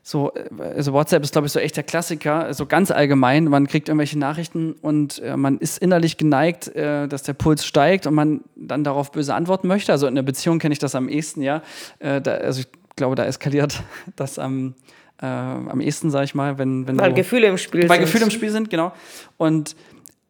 so, 0.09 0.33
also 0.61 0.93
WhatsApp 0.93 1.25
ist, 1.25 1.33
glaube 1.33 1.49
ich, 1.49 1.53
so 1.53 1.59
echt 1.59 1.77
der 1.77 1.83
Klassiker, 1.83 2.55
so 2.55 2.65
ganz 2.65 2.93
allgemein. 2.93 3.47
Man 3.47 3.67
kriegt 3.67 3.89
irgendwelche 3.89 4.17
Nachrichten 4.17 4.77
und 4.81 5.19
äh, 5.19 5.37
man 5.37 5.59
ist 5.59 5.79
innerlich 5.79 6.17
geneigt, 6.17 6.69
äh, 6.77 7.09
dass 7.09 7.25
der 7.25 7.33
Puls 7.33 7.67
steigt 7.67 8.07
und 8.07 8.15
man 8.15 8.43
dann 8.55 8.85
darauf 8.85 9.11
böse 9.11 9.35
antworten 9.35 9.67
möchte. 9.67 9.91
Also 9.91 10.07
in 10.07 10.15
der 10.15 10.23
Beziehung 10.23 10.61
kenne 10.61 10.75
ich 10.75 10.79
das 10.79 10.95
am 10.95 11.09
ehesten, 11.09 11.43
ja. 11.43 11.61
Äh, 11.99 12.21
da, 12.21 12.35
also 12.35 12.61
ich 12.61 12.69
glaube, 12.95 13.17
da 13.17 13.25
eskaliert 13.25 13.83
das 14.15 14.39
am, 14.39 14.75
äh, 15.21 15.27
am 15.27 15.81
ehesten, 15.81 16.13
sage 16.13 16.27
ich 16.27 16.37
mal, 16.37 16.57
wenn, 16.57 16.87
wenn 16.87 17.01
weil 17.01 17.09
du, 17.09 17.17
Gefühle 17.17 17.49
im 17.49 17.59
Spiel 17.59 17.81
weil 17.81 17.89
sind. 17.89 17.91
Weil 17.91 17.99
Gefühle 17.99 18.25
im 18.27 18.31
Spiel 18.31 18.51
sind, 18.53 18.71
genau. 18.71 18.93
Und 19.39 19.75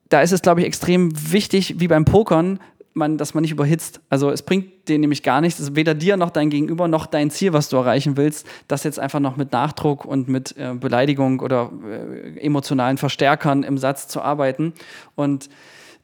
da 0.09 0.23
ist 0.23 0.33
es, 0.33 0.41
glaube 0.41 0.63
ich, 0.63 0.67
extrem 0.67 1.11
wichtig, 1.33 1.75
wie 1.81 1.89
beim 1.89 2.07
Pokern, 2.07 2.61
man, 2.97 3.19
dass 3.19 3.35
man 3.35 3.43
nicht 3.43 3.53
überhitzt. 3.53 4.01
Also 4.09 4.31
es 4.31 4.43
bringt 4.43 4.89
dir 4.89 4.99
nämlich 4.99 5.23
gar 5.23 5.41
nichts, 5.41 5.75
weder 5.77 5.95
dir 5.95 6.17
noch 6.17 6.31
dein 6.31 6.51
Gegenüber 6.51 6.89
noch 6.89 7.07
dein 7.07 7.31
Ziel, 7.31 7.53
was 7.53 7.69
du 7.69 7.77
erreichen 7.77 8.17
willst, 8.17 8.47
das 8.69 8.85
jetzt 8.85 8.99
einfach 8.99 9.21
noch 9.21 9.37
mit 9.37 9.53
Nachdruck 9.53 10.05
und 10.05 10.29
mit 10.29 10.57
äh, 10.57 10.75
Beleidigung 10.75 11.41
oder 11.41 11.71
äh, 11.85 12.39
emotionalen 12.41 12.97
Verstärkern 12.97 13.63
im 13.63 13.79
Satz 13.79 14.09
zu 14.09 14.23
arbeiten. 14.23 14.73
Und 15.15 15.51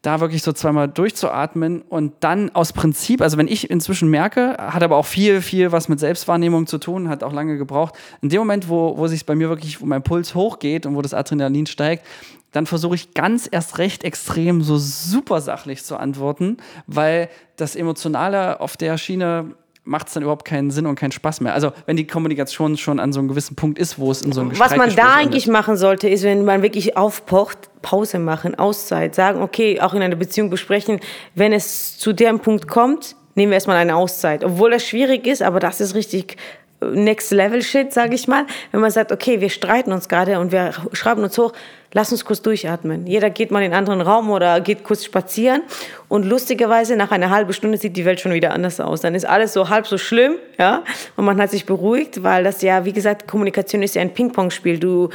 da 0.03 0.19
wirklich 0.21 0.43
so 0.43 0.53
zweimal 0.53 0.89
durchzuatmen 0.89 1.83
und 1.83 2.13
dann 2.21 2.51
aus 2.51 2.73
Prinzip, 2.73 3.23
also 3.23 3.39
wenn 3.39 3.47
ich 3.47 3.71
inzwischen 3.71 4.11
merke, 4.11 4.57
hat 4.59 4.83
aber 4.83 4.97
auch 4.97 5.07
viel, 5.07 5.41
viel 5.41 5.71
was 5.71 5.89
mit 5.89 6.01
Selbstwahrnehmung 6.01 6.67
zu 6.67 6.79
tun, 6.79 7.09
hat 7.09 7.23
auch 7.23 7.33
lange 7.33 7.57
gebraucht. 7.57 7.95
In 8.21 8.29
dem 8.29 8.41
Moment, 8.41 8.69
wo, 8.69 8.99
wo 8.99 9.07
sich 9.07 9.25
bei 9.25 9.37
mir 9.37 9.49
wirklich, 9.49 9.81
wo 9.81 9.87
mein 9.87 10.03
Puls 10.03 10.35
hochgeht 10.35 10.87
und 10.87 10.97
wo 10.97 11.03
das 11.03 11.15
Adrenalin 11.15 11.67
steigt, 11.67 12.05
dann 12.51 12.67
versuche 12.67 12.97
ich 12.97 13.15
ganz 13.15 13.49
erst 13.51 13.79
recht 13.79 14.05
extrem 14.05 14.63
so 14.63 14.77
super 14.77 15.41
sachlich 15.41 15.85
zu 15.85 15.97
antworten, 15.97 16.59
weil 16.87 17.29
das 17.57 17.77
Emotionale 17.77 18.61
auf 18.61 18.77
der 18.77 18.99
Schiene 18.99 19.55
macht 19.85 20.09
es 20.09 20.15
dann 20.15 20.23
überhaupt 20.23 20.45
keinen 20.45 20.71
Sinn 20.71 20.87
und 20.87 20.95
keinen 20.95 21.13
Spaß 21.13 21.41
mehr. 21.41 21.55
Also 21.55 21.73
wenn 21.87 21.97
die 21.97 22.07
Kommunikation 22.07 22.77
schon 22.77 23.01
an 23.01 23.13
so 23.13 23.19
einem 23.19 23.29
gewissen 23.29 23.57
Punkt 23.57 23.79
ist, 23.79 23.99
wo 23.99 24.11
es 24.11 24.23
in 24.23 24.33
so 24.33 24.41
einem 24.41 24.51
Gespräch 24.51 24.71
Was 24.71 24.77
man 24.77 24.95
da 24.95 25.15
eigentlich 25.15 25.47
endet. 25.47 25.61
machen 25.61 25.77
sollte, 25.77 26.09
ist, 26.09 26.23
wenn 26.23 26.45
man 26.45 26.63
wirklich 26.63 26.97
aufpocht, 26.97 27.59
Pause 27.83 28.21
machen, 28.21 28.55
Auszeit, 28.55 29.15
sagen, 29.15 29.43
okay, 29.43 29.81
auch 29.81 29.95
in 29.95 30.03
einer 30.03 30.15
Beziehung 30.15 30.51
besprechen, 30.51 31.01
wenn 31.35 31.53
es 31.53 31.99
zu 31.99 32.13
dem 32.13 32.39
Punkt 32.39 32.69
kommt, 32.69 33.17
nehmen 33.35 33.51
wir 33.51 33.55
erstmal 33.55 33.77
eine 33.77 33.97
Auszeit. 33.97 34.45
Obwohl 34.45 34.71
das 34.71 34.87
schwierig 34.87 35.27
ist, 35.27 35.43
aber 35.43 35.59
das 35.59 35.81
ist 35.81 35.97
richtig 35.97 36.37
äh, 36.81 36.87
Next 36.87 37.33
Level 37.33 37.63
Shit, 37.63 37.93
sage 37.93 38.15
ich 38.15 38.29
mal. 38.29 38.47
Wenn 38.71 38.81
man 38.81 38.93
sagt, 38.93 39.11
okay, 39.11 39.41
wir 39.41 39.51
streiten 39.51 39.91
uns 39.91 40.09
gerade 40.09 40.39
und 40.39 40.53
wir 40.53 40.73
schreiben 40.93 41.23
uns 41.25 41.37
hoch, 41.39 41.53
lass 41.93 42.13
uns 42.13 42.25
kurz 42.25 42.43
durchatmen. 42.43 43.07
Jeder 43.07 43.31
geht 43.31 43.51
mal 43.51 43.61
in 43.61 43.73
einen 43.73 43.75
anderen 43.75 44.01
Raum 44.01 44.31
oder 44.31 44.61
geht 44.61 44.85
kurz 44.85 45.05
spazieren 45.05 45.63
und 46.09 46.25
lustigerweise 46.25 46.97
nach 46.97 47.11
einer 47.11 47.31
halben 47.31 47.53
Stunde 47.53 47.79
sieht 47.79 47.97
die 47.97 48.05
Welt 48.05 48.21
schon 48.21 48.33
wieder 48.33 48.53
anders 48.53 48.81
aus. 48.81 49.01
Dann 49.01 49.15
ist 49.15 49.25
alles 49.25 49.53
so 49.53 49.69
halb 49.69 49.87
so 49.87 49.99
schlimm, 49.99 50.35
ja, 50.59 50.83
und 51.17 51.25
man 51.25 51.41
hat 51.41 51.51
sich 51.51 51.67
beruhigt, 51.67 52.23
weil 52.23 52.45
das 52.45 52.63
ja, 52.63 52.85
wie 52.85 52.93
gesagt, 52.93 53.29
Kommunikation 53.29 53.83
ist 53.83 53.95
ja 53.95 54.03
ein 54.03 54.13
Ping-Pong-Spiel. 54.13 54.79
Du 54.79 55.11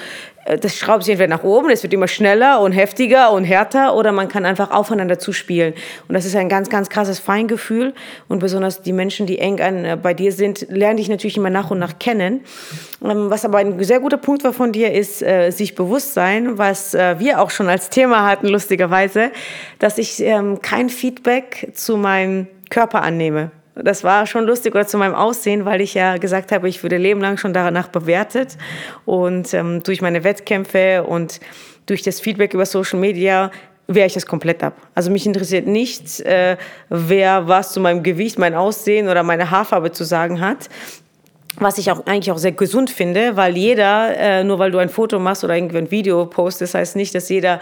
äh, 0.47 0.57
das 0.57 0.75
schraubt 0.75 1.03
sich 1.03 1.11
entweder 1.11 1.29
nach 1.29 1.43
oben, 1.43 1.69
es 1.69 1.83
wird 1.83 1.93
immer 1.93 2.07
schneller 2.07 2.61
und 2.61 2.71
heftiger 2.71 3.31
und 3.31 3.43
härter, 3.43 3.95
oder 3.95 4.11
man 4.11 4.27
kann 4.27 4.45
einfach 4.45 4.71
aufeinander 4.71 5.19
zuspielen. 5.19 5.73
Und 6.07 6.15
das 6.15 6.25
ist 6.25 6.35
ein 6.35 6.49
ganz, 6.49 6.69
ganz 6.69 6.89
krasses 6.89 7.19
Feingefühl. 7.19 7.93
Und 8.27 8.39
besonders 8.39 8.81
die 8.81 8.93
Menschen, 8.93 9.27
die 9.27 9.39
eng 9.39 9.59
an, 9.61 9.85
äh, 9.85 9.97
bei 10.01 10.13
dir 10.13 10.31
sind, 10.31 10.67
lernen 10.69 10.97
dich 10.97 11.09
natürlich 11.09 11.37
immer 11.37 11.49
nach 11.49 11.71
und 11.71 11.79
nach 11.79 11.99
kennen. 11.99 12.41
Ähm, 13.03 13.29
was 13.29 13.45
aber 13.45 13.59
ein 13.59 13.83
sehr 13.83 13.99
guter 13.99 14.17
Punkt 14.17 14.43
war 14.43 14.53
von 14.53 14.71
dir, 14.71 14.91
ist 14.93 15.21
äh, 15.21 15.51
sich 15.51 15.75
bewusst 15.75 16.13
sein, 16.13 16.57
was 16.67 16.93
äh, 16.93 17.19
wir 17.19 17.41
auch 17.41 17.49
schon 17.49 17.69
als 17.69 17.89
Thema 17.89 18.25
hatten, 18.25 18.47
lustigerweise, 18.47 19.31
dass 19.79 19.97
ich 19.97 20.19
ähm, 20.21 20.61
kein 20.61 20.89
Feedback 20.89 21.71
zu 21.73 21.97
meinem 21.97 22.47
Körper 22.69 23.01
annehme. 23.01 23.51
Das 23.75 24.03
war 24.03 24.25
schon 24.25 24.45
lustig 24.45 24.73
oder 24.73 24.87
zu 24.87 24.97
meinem 24.97 25.15
Aussehen, 25.15 25.63
weil 25.63 25.81
ich 25.81 25.93
ja 25.93 26.17
gesagt 26.17 26.51
habe, 26.51 26.67
ich 26.67 26.83
würde 26.83 26.97
Leben 26.97 27.21
lang 27.21 27.37
schon 27.37 27.53
danach 27.53 27.87
bewertet. 27.87 28.57
Und 29.05 29.53
ähm, 29.53 29.83
durch 29.83 30.01
meine 30.01 30.23
Wettkämpfe 30.23 31.03
und 31.03 31.39
durch 31.85 32.01
das 32.01 32.19
Feedback 32.19 32.53
über 32.53 32.65
Social 32.65 32.99
Media 32.99 33.51
wehre 33.87 34.07
ich 34.07 34.15
das 34.15 34.25
komplett 34.25 34.63
ab. 34.63 34.73
Also 34.95 35.11
mich 35.11 35.25
interessiert 35.25 35.67
nicht, 35.67 36.19
äh, 36.21 36.57
wer 36.89 37.47
was 37.47 37.71
zu 37.71 37.79
meinem 37.79 38.03
Gewicht, 38.03 38.37
mein 38.39 38.55
Aussehen 38.55 39.07
oder 39.07 39.23
meine 39.23 39.51
Haarfarbe 39.51 39.91
zu 39.91 40.03
sagen 40.03 40.41
hat 40.41 40.67
was 41.59 41.77
ich 41.77 41.91
auch 41.91 42.05
eigentlich 42.05 42.31
auch 42.31 42.37
sehr 42.37 42.51
gesund 42.51 42.89
finde, 42.89 43.35
weil 43.35 43.57
jeder, 43.57 44.15
äh, 44.15 44.43
nur 44.43 44.59
weil 44.59 44.71
du 44.71 44.77
ein 44.77 44.89
Foto 44.89 45.19
machst 45.19 45.43
oder 45.43 45.55
irgendwie 45.55 45.77
ein 45.77 45.91
Video 45.91 46.25
postest, 46.25 46.75
heißt 46.75 46.95
nicht, 46.95 47.15
dass 47.15 47.29
jeder, 47.29 47.59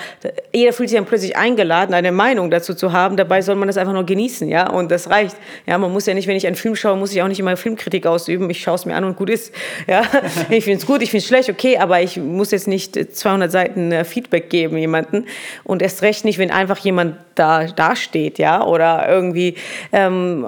jeder 0.54 0.74
fühlt 0.74 0.90
sich 0.90 0.98
dann 0.98 1.06
plötzlich 1.06 1.38
eingeladen, 1.38 1.94
eine 1.94 2.12
Meinung 2.12 2.52
dazu 2.52 2.74
zu 2.74 2.92
haben. 2.92 3.16
Dabei 3.16 3.42
soll 3.42 3.56
man 3.56 3.68
das 3.68 3.78
einfach 3.78 3.94
nur 3.94 4.06
genießen, 4.06 4.50
ja, 4.50 4.70
und 4.70 4.92
das 4.92 5.10
reicht. 5.10 5.38
Ja, 5.66 5.78
man 5.78 5.92
muss 5.94 6.06
ja 6.06 6.14
nicht, 6.14 6.28
wenn 6.28 6.36
ich 6.36 6.46
einen 6.46 6.56
Film 6.56 6.76
schaue, 6.76 6.98
muss 6.98 7.14
ich 7.14 7.22
auch 7.22 7.28
nicht 7.28 7.40
immer 7.40 7.56
Filmkritik 7.56 8.06
ausüben. 8.06 8.50
Ich 8.50 8.62
schaue 8.62 8.76
es 8.76 8.86
mir 8.86 8.96
an 8.96 9.06
und 9.06 9.16
gut 9.16 9.30
ist. 9.30 9.54
Ja, 9.88 10.04
ich 10.50 10.66
finde 10.66 10.80
es 10.80 10.86
gut, 10.86 11.02
ich 11.02 11.12
finde 11.12 11.22
es 11.22 11.28
schlecht, 11.28 11.50
okay, 11.50 11.78
aber 11.78 12.02
ich 12.02 12.18
muss 12.18 12.52
jetzt 12.52 12.68
nicht 12.68 13.16
200 13.16 13.52
Seiten 13.52 13.92
äh, 13.92 14.04
Feedback 14.04 14.50
geben 14.50 14.78
jemanden 14.78 15.26
und 15.64 15.82
erst 15.82 16.02
recht 16.02 16.26
nicht, 16.26 16.38
wenn 16.38 16.52
einfach 16.52 16.78
jemand 16.80 17.18
da 17.36 17.66
da 17.66 17.96
steht, 17.96 18.40
ja, 18.40 18.64
oder 18.66 19.08
irgendwie 19.08 19.56
ähm, 19.92 20.48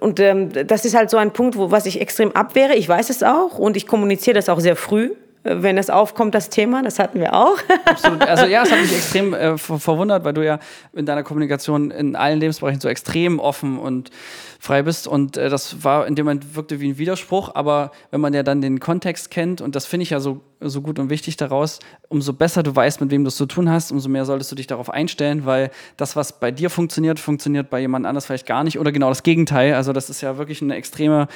und 0.00 0.20
ähm, 0.20 0.50
das 0.66 0.84
ist 0.84 0.96
halt 0.96 1.10
so 1.10 1.16
ein 1.16 1.32
Punkt, 1.32 1.56
wo 1.56 1.70
was 1.70 1.86
ich 1.86 2.00
extrem 2.00 2.32
abwehre. 2.32 2.74
Ich 2.74 2.88
weiß 2.88 3.10
es 3.10 3.22
auch 3.22 3.58
und 3.58 3.76
ich 3.76 3.86
kommuniziere 3.86 4.34
das 4.34 4.48
auch 4.48 4.60
sehr 4.60 4.76
früh 4.76 5.10
äh, 5.44 5.62
wenn 5.62 5.78
es 5.78 5.90
aufkommt, 5.90 6.34
das 6.34 6.50
Thema, 6.50 6.82
das 6.82 6.98
hatten 6.98 7.20
wir 7.20 7.34
auch. 7.34 7.56
Absolut. 7.84 8.22
Also 8.22 8.46
ja, 8.46 8.62
es 8.62 8.72
hat 8.72 8.80
mich 8.80 8.92
extrem 8.92 9.34
äh, 9.34 9.56
verwundert, 9.58 10.24
weil 10.24 10.34
du 10.34 10.44
ja 10.44 10.58
in 10.92 11.06
deiner 11.06 11.22
Kommunikation 11.22 11.90
in 11.90 12.16
allen 12.16 12.40
Lebensbereichen 12.40 12.80
so 12.80 12.88
extrem 12.88 13.38
offen 13.38 13.78
und 13.78 14.10
frei 14.58 14.82
bist. 14.82 15.06
Und 15.06 15.36
äh, 15.36 15.48
das 15.48 15.84
war 15.84 16.06
in 16.06 16.14
dem 16.14 16.26
Moment 16.26 16.56
wirkte 16.56 16.80
wie 16.80 16.90
ein 16.90 16.98
Widerspruch, 16.98 17.54
aber 17.54 17.92
wenn 18.10 18.20
man 18.20 18.34
ja 18.34 18.42
dann 18.42 18.60
den 18.60 18.80
Kontext 18.80 19.30
kennt, 19.30 19.60
und 19.60 19.76
das 19.76 19.86
finde 19.86 20.02
ich 20.02 20.10
ja 20.10 20.20
so, 20.20 20.40
so 20.60 20.82
gut 20.82 20.98
und 20.98 21.10
wichtig 21.10 21.36
daraus, 21.36 21.78
umso 22.08 22.32
besser 22.32 22.62
du 22.62 22.74
weißt, 22.74 23.00
mit 23.00 23.10
wem 23.10 23.24
du 23.24 23.28
es 23.28 23.36
zu 23.36 23.46
tun 23.46 23.70
hast, 23.70 23.92
umso 23.92 24.08
mehr 24.08 24.24
solltest 24.24 24.50
du 24.50 24.56
dich 24.56 24.66
darauf 24.66 24.90
einstellen, 24.90 25.44
weil 25.44 25.70
das, 25.96 26.16
was 26.16 26.40
bei 26.40 26.50
dir 26.50 26.70
funktioniert, 26.70 27.20
funktioniert 27.20 27.70
bei 27.70 27.80
jemand 27.80 28.06
anders 28.06 28.26
vielleicht 28.26 28.46
gar 28.46 28.64
nicht 28.64 28.78
oder 28.78 28.92
genau 28.92 29.08
das 29.08 29.22
Gegenteil. 29.22 29.74
Also 29.74 29.92
das 29.92 30.10
ist 30.10 30.20
ja 30.20 30.38
wirklich 30.38 30.62
eine 30.62 30.74
extreme 30.74 31.28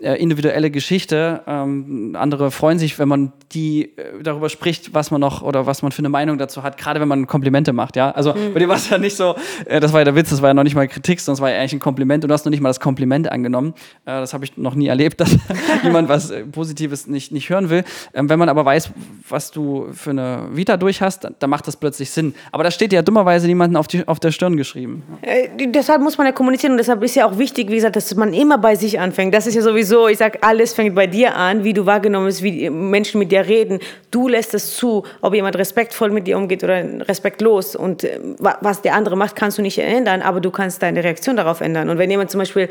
äh, 0.00 0.14
individuelle 0.20 0.70
Geschichte. 0.70 1.42
Ähm, 1.46 2.16
andere 2.18 2.50
freuen 2.50 2.78
sich, 2.78 2.98
wenn 2.98 3.08
man 3.08 3.32
die 3.52 3.96
äh, 3.96 4.22
darüber 4.22 4.48
spricht, 4.48 4.94
was 4.94 5.10
man 5.10 5.20
noch 5.20 5.42
oder 5.42 5.66
was 5.66 5.82
man 5.82 5.92
für 5.92 6.00
eine 6.00 6.08
Meinung 6.08 6.38
dazu 6.38 6.62
hat, 6.62 6.76
gerade 6.76 7.00
wenn 7.00 7.08
man 7.08 7.26
Komplimente 7.26 7.72
macht, 7.72 7.96
ja. 7.96 8.10
Also 8.10 8.34
mhm. 8.34 8.54
bei 8.54 8.60
dir 8.60 8.68
war 8.68 8.76
es 8.76 8.90
ja 8.90 8.98
nicht 8.98 9.16
so, 9.16 9.36
äh, 9.66 9.80
das 9.80 9.92
war 9.92 10.00
ja 10.00 10.04
der 10.04 10.16
Witz, 10.16 10.30
das 10.30 10.42
war 10.42 10.50
ja 10.50 10.54
noch 10.54 10.64
nicht 10.64 10.74
mal 10.74 10.88
Kritik, 10.88 11.20
sondern 11.20 11.36
es 11.36 11.40
war 11.40 11.50
ja 11.50 11.58
eigentlich 11.58 11.74
ein 11.74 11.80
Kompliment 11.80 12.24
und 12.24 12.28
du 12.28 12.32
hast 12.32 12.44
noch 12.44 12.50
nicht 12.50 12.60
mal 12.60 12.70
das 12.70 12.80
Kompliment 12.80 13.30
angenommen. 13.30 13.74
Äh, 14.04 14.20
das 14.20 14.34
habe 14.34 14.44
ich 14.44 14.56
noch 14.56 14.74
nie 14.74 14.88
erlebt, 14.88 15.20
dass 15.20 15.36
jemand 15.82 16.08
was 16.08 16.30
äh, 16.30 16.44
Positives 16.44 17.06
nicht, 17.06 17.32
nicht 17.32 17.50
hören 17.50 17.70
will. 17.70 17.84
Ähm, 18.14 18.28
wenn 18.28 18.38
man 18.38 18.48
aber 18.48 18.63
weiß, 18.64 18.90
was 19.28 19.50
du 19.50 19.88
für 19.92 20.10
eine 20.10 20.48
Vita 20.52 20.76
durch 20.76 21.00
hast, 21.00 21.24
dann, 21.24 21.34
dann 21.38 21.48
macht 21.48 21.66
das 21.66 21.76
plötzlich 21.76 22.10
Sinn. 22.10 22.34
Aber 22.52 22.62
da 22.62 22.70
steht 22.70 22.92
ja 22.92 23.02
dummerweise 23.02 23.46
niemanden 23.46 23.76
auf, 23.76 23.88
die, 23.88 24.06
auf 24.06 24.20
der 24.20 24.32
Stirn 24.32 24.56
geschrieben. 24.56 25.02
Äh, 25.22 25.48
deshalb 25.68 26.02
muss 26.02 26.18
man 26.18 26.26
ja 26.26 26.32
kommunizieren 26.32 26.72
und 26.72 26.78
deshalb 26.78 27.02
ist 27.02 27.14
ja 27.14 27.26
auch 27.26 27.38
wichtig, 27.38 27.70
wie 27.70 27.76
gesagt, 27.76 27.96
dass 27.96 28.14
man 28.14 28.34
immer 28.34 28.58
bei 28.58 28.76
sich 28.76 29.00
anfängt. 29.00 29.34
Das 29.34 29.46
ist 29.46 29.54
ja 29.54 29.62
sowieso, 29.62 30.08
ich 30.08 30.18
sage, 30.18 30.38
alles 30.42 30.74
fängt 30.74 30.94
bei 30.94 31.06
dir 31.06 31.36
an, 31.36 31.64
wie 31.64 31.72
du 31.72 31.86
wahrgenommen 31.86 32.26
bist, 32.26 32.42
wie 32.42 32.68
Menschen 32.68 33.18
mit 33.18 33.32
dir 33.32 33.46
reden. 33.46 33.78
Du 34.10 34.28
lässt 34.28 34.54
es 34.54 34.76
zu, 34.76 35.04
ob 35.22 35.34
jemand 35.34 35.56
respektvoll 35.56 36.10
mit 36.10 36.26
dir 36.26 36.36
umgeht 36.36 36.62
oder 36.62 36.82
respektlos. 37.08 37.76
Und 37.76 38.04
äh, 38.04 38.20
was 38.38 38.82
der 38.82 38.94
andere 38.94 39.16
macht, 39.16 39.36
kannst 39.36 39.58
du 39.58 39.62
nicht 39.62 39.78
ändern, 39.78 40.20
aber 40.22 40.40
du 40.40 40.50
kannst 40.50 40.82
deine 40.82 41.02
Reaktion 41.02 41.36
darauf 41.36 41.60
ändern. 41.60 41.88
Und 41.88 41.98
wenn 41.98 42.10
jemand 42.10 42.30
zum 42.30 42.40
Beispiel 42.40 42.68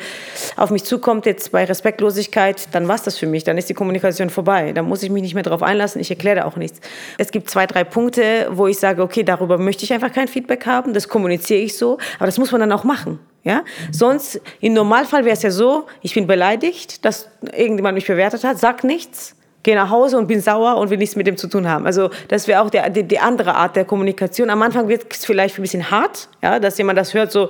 auf 0.56 0.70
mich 0.70 0.84
zukommt 0.84 1.26
jetzt 1.26 1.52
bei 1.52 1.66
Respektlosigkeit, 1.66 2.68
dann 2.74 2.88
war 2.88 2.96
es 2.96 3.04
das 3.04 3.18
für 3.18 3.28
mich. 3.28 3.44
Dann 3.44 3.58
ist 3.58 3.70
die 3.70 3.74
Kommunikation 3.74 4.30
vorbei. 4.30 4.72
Dann 4.72 4.86
muss 4.86 5.02
ich 5.04 5.10
mich 5.10 5.24
nicht 5.24 5.34
mehr 5.34 5.44
darauf 5.44 5.64
einlassen. 5.64 5.83
Ich 5.96 6.10
erkläre 6.10 6.46
auch 6.46 6.56
nichts. 6.56 6.80
Es 7.18 7.32
gibt 7.32 7.50
zwei, 7.50 7.68
drei 7.68 7.84
Punkte, 7.84 8.48
wo 8.52 8.68
ich 8.68 8.80
sage, 8.80 9.02
okay, 9.02 9.24
darüber 9.24 9.58
möchte 9.58 9.84
ich 9.84 9.94
einfach 9.94 10.12
kein 10.12 10.28
Feedback 10.28 10.66
haben. 10.66 10.94
Das 10.94 11.08
kommuniziere 11.08 11.62
ich 11.62 11.78
so. 11.78 11.98
Aber 12.18 12.26
das 12.26 12.38
muss 12.38 12.52
man 12.52 12.62
dann 12.62 12.72
auch 12.72 12.84
machen. 12.84 13.20
Ja? 13.44 13.64
Sonst, 13.92 14.42
im 14.62 14.74
Normalfall 14.74 15.26
wäre 15.26 15.36
es 15.36 15.44
ja 15.44 15.52
so, 15.52 15.86
ich 16.02 16.14
bin 16.14 16.28
beleidigt, 16.28 17.06
dass 17.06 17.30
irgendjemand 17.56 17.96
mich 17.96 18.08
bewertet 18.08 18.44
hat, 18.44 18.58
sag 18.58 18.84
nichts 18.84 19.36
gehe 19.64 19.76
nach 19.76 19.90
Hause 19.90 20.18
und 20.18 20.28
bin 20.28 20.42
sauer 20.42 20.76
und 20.76 20.90
will 20.90 20.98
nichts 20.98 21.16
mit 21.16 21.26
dem 21.26 21.38
zu 21.38 21.48
tun 21.48 21.68
haben. 21.68 21.86
Also 21.86 22.10
das 22.28 22.48
wäre 22.48 22.62
auch 22.62 22.70
der, 22.70 22.90
die, 22.90 23.04
die, 23.04 23.20
andere 23.20 23.56
Art 23.56 23.76
der 23.76 23.86
Kommunikation. 23.86 24.50
Am 24.50 24.62
Anfang 24.62 24.90
wird 24.90 25.06
es 25.10 25.26
vielleicht 25.26 25.58
ein 25.58 25.62
bisschen 25.62 25.90
hart, 25.90 26.28
ja, 26.42 26.60
dass 26.60 26.78
jemand 26.78 27.00
das 27.00 27.14
hört, 27.14 27.32
so, 27.32 27.48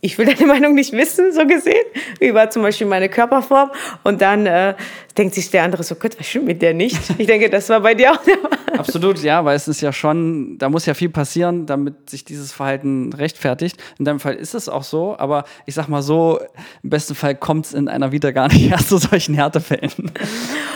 ich 0.00 0.18
will 0.18 0.26
deine 0.26 0.46
Meinung 0.52 0.74
nicht 0.74 0.92
wissen, 0.92 1.32
so 1.32 1.46
gesehen, 1.46 1.84
über 2.20 2.50
zum 2.50 2.62
Beispiel 2.62 2.86
meine 2.86 3.08
Körperform. 3.08 3.70
Und 4.04 4.20
dann 4.20 4.46
äh, 4.46 4.74
denkt 5.16 5.34
sich 5.34 5.50
der 5.50 5.62
andere 5.62 5.82
so, 5.82 5.94
Gott, 5.94 6.18
was 6.18 6.26
stimmt 6.26 6.46
mit 6.46 6.62
der 6.62 6.74
nicht? 6.74 6.96
Ich 7.18 7.26
denke, 7.26 7.48
das 7.48 7.68
war 7.70 7.80
bei 7.80 7.94
dir 7.94 8.12
auch 8.12 8.22
der 8.24 8.36
Fall. 8.36 8.78
Absolut, 8.78 9.22
ja, 9.22 9.44
weil 9.44 9.56
es 9.56 9.68
ist 9.68 9.80
ja 9.80 9.92
schon, 9.92 10.58
da 10.58 10.68
muss 10.68 10.84
ja 10.84 10.92
viel 10.92 11.08
passieren, 11.08 11.66
damit 11.66 12.10
sich 12.10 12.24
dieses 12.24 12.52
Verhalten 12.52 13.12
rechtfertigt. 13.12 13.82
In 13.98 14.04
deinem 14.04 14.20
Fall 14.20 14.34
ist 14.34 14.54
es 14.54 14.68
auch 14.68 14.82
so, 14.82 15.16
aber 15.18 15.44
ich 15.64 15.74
sag 15.74 15.88
mal 15.88 16.02
so, 16.02 16.40
im 16.82 16.90
besten 16.90 17.14
Fall 17.14 17.34
kommt 17.34 17.66
es 17.66 17.74
in 17.74 17.88
einer 17.88 18.12
wieder 18.12 18.32
gar 18.32 18.48
nicht 18.48 18.70
erst 18.70 18.90
zu 18.90 18.98
solchen 18.98 19.34
Härtefällen. 19.34 20.12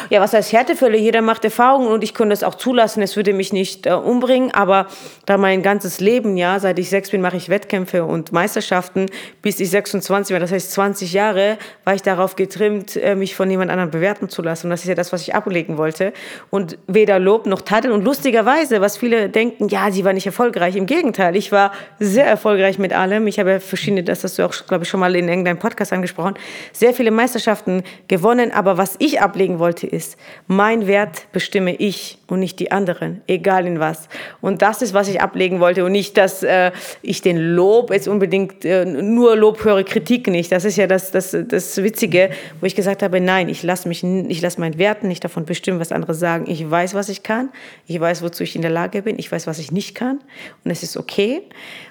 Ja, 0.09 0.21
was 0.21 0.33
heißt 0.33 0.53
Härtefälle? 0.53 0.99
Jeder 0.99 1.21
macht 1.21 1.45
Erfahrungen 1.45 1.89
und 1.89 2.03
ich 2.03 2.15
könnte 2.15 2.33
es 2.33 2.43
auch 2.43 2.55
zulassen, 2.55 3.03
es 3.03 3.17
würde 3.17 3.33
mich 3.33 3.53
nicht 3.53 3.87
äh, 3.87 3.93
umbringen, 3.93 4.51
aber 4.53 4.87
da 5.27 5.37
mein 5.37 5.63
ganzes 5.63 6.01
Leben, 6.01 6.37
ja, 6.37 6.59
seit 6.59 6.79
ich 6.79 6.89
sechs 6.89 7.11
bin, 7.11 7.21
mache 7.21 7.37
ich 7.37 7.49
Wettkämpfe 7.49 8.05
und 8.05 8.33
Meisterschaften, 8.33 9.07
bis 9.43 9.61
ich 9.61 9.71
26 9.71 10.33
war, 10.33 10.41
das 10.41 10.53
heißt 10.53 10.73
20 10.73 11.13
Jahre, 11.13 11.59
war 11.85 11.95
ich 11.95 12.03
darauf 12.03 12.37
getrimmt, 12.37 12.97
äh, 12.97 13.15
mich 13.15 13.35
von 13.35 13.51
jemand 13.51 13.71
anderem 13.71 13.91
bewerten 13.91 14.29
zu 14.29 14.43
lassen. 14.43 14.67
Und 14.67 14.71
das 14.71 14.83
ist 14.83 14.89
ja 14.89 14.95
das, 14.95 15.13
was 15.13 15.23
ich 15.23 15.35
ablegen 15.35 15.79
wollte. 15.79 16.13
Und 16.51 16.79
weder 16.87 17.19
Lob 17.19 17.47
noch 17.47 17.63
Tadel. 17.63 17.93
Und 17.93 18.05
lustigerweise, 18.05 18.81
was 18.81 18.97
viele 18.97 19.29
denken, 19.29 19.69
ja, 19.69 19.91
sie 19.91 20.05
war 20.05 20.13
nicht 20.13 20.27
erfolgreich. 20.27 20.77
Im 20.77 20.87
Gegenteil, 20.87 21.37
ich 21.37 21.53
war 21.53 21.73
sehr 21.99 22.27
erfolgreich 22.27 22.79
mit 22.79 22.93
allem. 22.93 23.27
Ich 23.27 23.39
habe 23.39 23.51
ja 23.51 23.61
verschiedene, 23.61 24.03
das 24.03 24.25
hast 24.25 24.39
du 24.39 24.45
auch, 24.45 24.55
glaube 24.67 24.85
ich, 24.85 24.91
schon 24.91 25.01
mal 25.01 25.15
in 25.17 25.29
irgendeinem 25.29 25.59
Podcast 25.59 25.93
angesprochen, 25.93 26.35
sehr 26.73 26.95
viele 26.95 27.11
Meisterschaften 27.11 27.83
gewonnen. 28.09 28.53
Aber 28.53 28.79
was 28.79 28.97
ich 28.99 29.21
ablegen 29.21 29.59
wollte, 29.59 29.87
ist, 29.87 30.17
mein 30.47 30.87
Wert 30.87 31.27
bestimme 31.33 31.75
ich 31.75 32.19
und 32.27 32.41
nicht 32.41 32.61
die 32.61 32.73
anderen, 32.73 33.23
egal 33.27 33.67
in 33.67 33.81
was. 33.81 34.09
Und 34.41 34.63
das 34.63 34.83
ist, 34.83 34.95
was 34.95 35.09
ich 35.09 35.21
ablegen 35.21 35.61
wollte. 35.61 35.85
Und 35.85 35.93
nicht, 35.93 36.17
dass 36.17 36.43
äh, 36.43 36.73
ich 37.03 37.23
den 37.23 37.39
Lob 37.39 37.91
jetzt 37.93 38.09
unbedingt, 38.09 38.65
äh, 38.65 38.85
nur 39.03 39.37
Lob 39.37 39.65
höre, 39.65 39.83
Kritik 39.85 40.27
nicht. 40.29 40.53
Das 40.53 40.65
ist 40.65 40.77
ja 40.77 40.87
das, 40.87 41.11
das, 41.11 41.37
das 41.49 41.83
Witzige, 41.83 42.31
wo 42.61 42.67
ich 42.67 42.75
gesagt 42.75 43.03
habe, 43.03 43.21
nein, 43.21 43.49
ich 43.49 43.63
lasse 43.63 43.89
mich 43.89 44.03
ich 44.03 44.41
lasse 44.41 44.61
meinen 44.61 44.79
Werten 44.79 45.09
nicht 45.09 45.25
davon 45.25 45.45
bestimmen, 45.45 45.81
was 45.81 45.93
andere 45.93 46.15
sagen. 46.15 46.45
Ich 46.49 46.69
weiß, 46.69 46.95
was 46.95 47.09
ich 47.09 47.23
kann. 47.23 47.51
Ich 47.87 47.99
weiß, 47.99 48.23
wozu 48.23 48.43
ich 48.43 48.57
in 48.57 48.63
der 48.63 48.71
Lage 48.71 49.03
bin. 49.03 49.19
Ich 49.19 49.31
weiß, 49.31 49.47
was 49.47 49.59
ich 49.59 49.73
nicht 49.73 49.95
kann. 49.95 50.21
Und 50.65 50.71
es 50.71 50.83
ist 50.83 50.97
okay. 50.97 51.43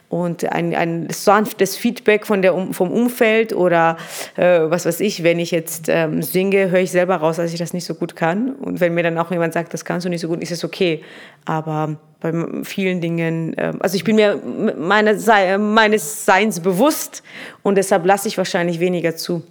Und 0.09 0.51
ein, 0.51 0.73
ein 0.73 1.07
sanftes 1.11 1.77
Feedback 1.77 2.25
von 2.25 2.41
der, 2.41 2.55
vom 2.71 2.91
Umfeld 2.91 3.53
oder 3.53 3.95
äh, 4.35 4.61
was 4.61 4.87
weiß 4.87 5.01
ich, 5.01 5.21
wenn 5.21 5.37
ich 5.37 5.51
jetzt 5.51 5.87
ähm, 5.87 6.23
singe, 6.23 6.71
höre 6.71 6.79
ich 6.79 6.89
selber 6.89 7.17
raus, 7.17 7.35
dass 7.35 7.53
ich 7.53 7.59
das 7.59 7.73
nicht 7.73 7.85
so 7.85 7.93
gut 7.93 8.15
kann. 8.15 8.53
Und 8.55 8.79
wenn 8.79 8.95
mir 8.95 9.03
dann 9.03 9.19
auch 9.19 9.29
jemand 9.29 9.53
sagt, 9.53 9.71
das 9.71 9.85
kannst 9.85 10.05
du 10.05 10.09
nicht 10.09 10.21
so 10.21 10.27
gut, 10.27 10.41
ist 10.41 10.51
es 10.51 10.63
okay. 10.63 11.03
Aber 11.45 11.97
bei 12.21 12.33
vielen 12.63 13.01
Dingen, 13.01 13.53
äh, 13.55 13.73
also 13.79 13.95
ich 13.95 14.03
bin 14.03 14.15
mir 14.15 14.41
meine, 14.77 15.15
meines 15.59 16.25
Seins 16.25 16.59
bewusst 16.59 17.21
und 17.61 17.75
deshalb 17.75 18.03
lasse 18.05 18.27
ich 18.27 18.37
wahrscheinlich 18.37 18.79
weniger 18.79 19.15
zu. 19.15 19.43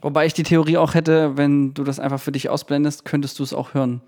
Wobei 0.00 0.26
ich 0.26 0.32
die 0.32 0.42
Theorie 0.42 0.78
auch 0.78 0.94
hätte, 0.94 1.36
wenn 1.36 1.74
du 1.74 1.84
das 1.84 2.00
einfach 2.00 2.20
für 2.20 2.32
dich 2.32 2.48
ausblendest, 2.48 3.04
könntest 3.04 3.38
du 3.38 3.42
es 3.42 3.52
auch 3.52 3.74
hören. 3.74 4.00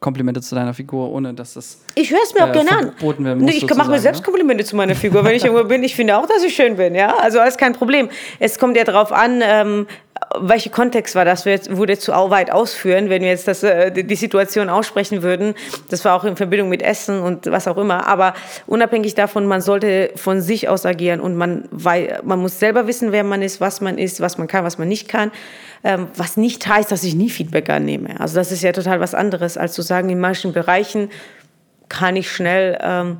Komplimente 0.00 0.40
zu 0.40 0.54
deiner 0.54 0.74
Figur, 0.74 1.10
ohne 1.10 1.34
dass 1.34 1.54
das. 1.54 1.80
Ich 1.94 2.10
höre 2.10 2.22
es 2.22 2.34
mir 2.34 2.44
auch 2.44 2.48
äh, 2.48 2.52
gerne 2.52 2.70
an. 2.70 3.38
Nee, 3.38 3.52
ich 3.52 3.74
mache 3.74 3.90
mir 3.90 3.98
selbst 3.98 4.20
ja? 4.20 4.24
Komplimente 4.24 4.64
zu 4.64 4.76
meiner 4.76 4.94
Figur, 4.94 5.24
wenn 5.24 5.34
ich 5.34 5.44
irgendwo 5.44 5.64
bin. 5.64 5.82
Ich 5.82 5.96
finde 5.96 6.16
auch, 6.16 6.26
dass 6.26 6.42
ich 6.42 6.54
schön 6.54 6.76
bin, 6.76 6.94
ja. 6.94 7.16
Also 7.16 7.40
ist 7.40 7.58
kein 7.58 7.72
Problem. 7.72 8.08
Es 8.38 8.58
kommt 8.58 8.76
ja 8.76 8.84
darauf 8.84 9.12
an, 9.12 9.40
ähm, 9.42 9.86
welcher 10.40 10.70
Kontext 10.70 11.14
war 11.14 11.24
das? 11.24 11.44
Wir 11.44 11.52
jetzt, 11.52 11.76
würde 11.76 11.98
zu 11.98 12.12
weit 12.12 12.50
ausführen, 12.50 13.08
wenn 13.08 13.22
wir 13.22 13.28
jetzt 13.28 13.48
das, 13.48 13.62
äh, 13.62 13.90
die 13.90 14.14
Situation 14.16 14.68
aussprechen 14.68 15.22
würden. 15.22 15.54
Das 15.90 16.04
war 16.04 16.14
auch 16.14 16.24
in 16.24 16.36
Verbindung 16.36 16.68
mit 16.68 16.82
Essen 16.82 17.20
und 17.20 17.46
was 17.50 17.68
auch 17.68 17.76
immer. 17.76 18.06
Aber 18.06 18.34
unabhängig 18.66 19.14
davon, 19.14 19.46
man 19.46 19.60
sollte 19.60 20.10
von 20.16 20.40
sich 20.40 20.68
aus 20.68 20.86
agieren 20.86 21.20
und 21.20 21.36
man, 21.36 21.64
weil, 21.70 22.20
man 22.24 22.38
muss 22.38 22.58
selber 22.58 22.86
wissen, 22.86 23.12
wer 23.12 23.24
man 23.24 23.42
ist, 23.42 23.60
was 23.60 23.80
man 23.80 23.98
ist, 23.98 24.20
was 24.20 24.38
man 24.38 24.48
kann, 24.48 24.64
was 24.64 24.78
man 24.78 24.88
nicht 24.88 25.08
kann. 25.08 25.30
Ähm, 25.84 26.08
was 26.16 26.36
nicht 26.36 26.66
heißt, 26.66 26.92
dass 26.92 27.02
ich 27.02 27.14
nie 27.14 27.30
Feedback 27.30 27.68
annehme. 27.68 28.20
Also 28.20 28.36
das 28.36 28.52
ist 28.52 28.62
ja 28.62 28.72
total 28.72 29.00
was 29.00 29.14
anderes, 29.14 29.56
als 29.56 29.72
zu 29.72 29.82
sagen, 29.82 30.10
in 30.10 30.20
manchen 30.20 30.52
Bereichen 30.52 31.10
kann 31.88 32.16
ich 32.16 32.30
schnell, 32.30 32.78
ähm, 32.80 33.18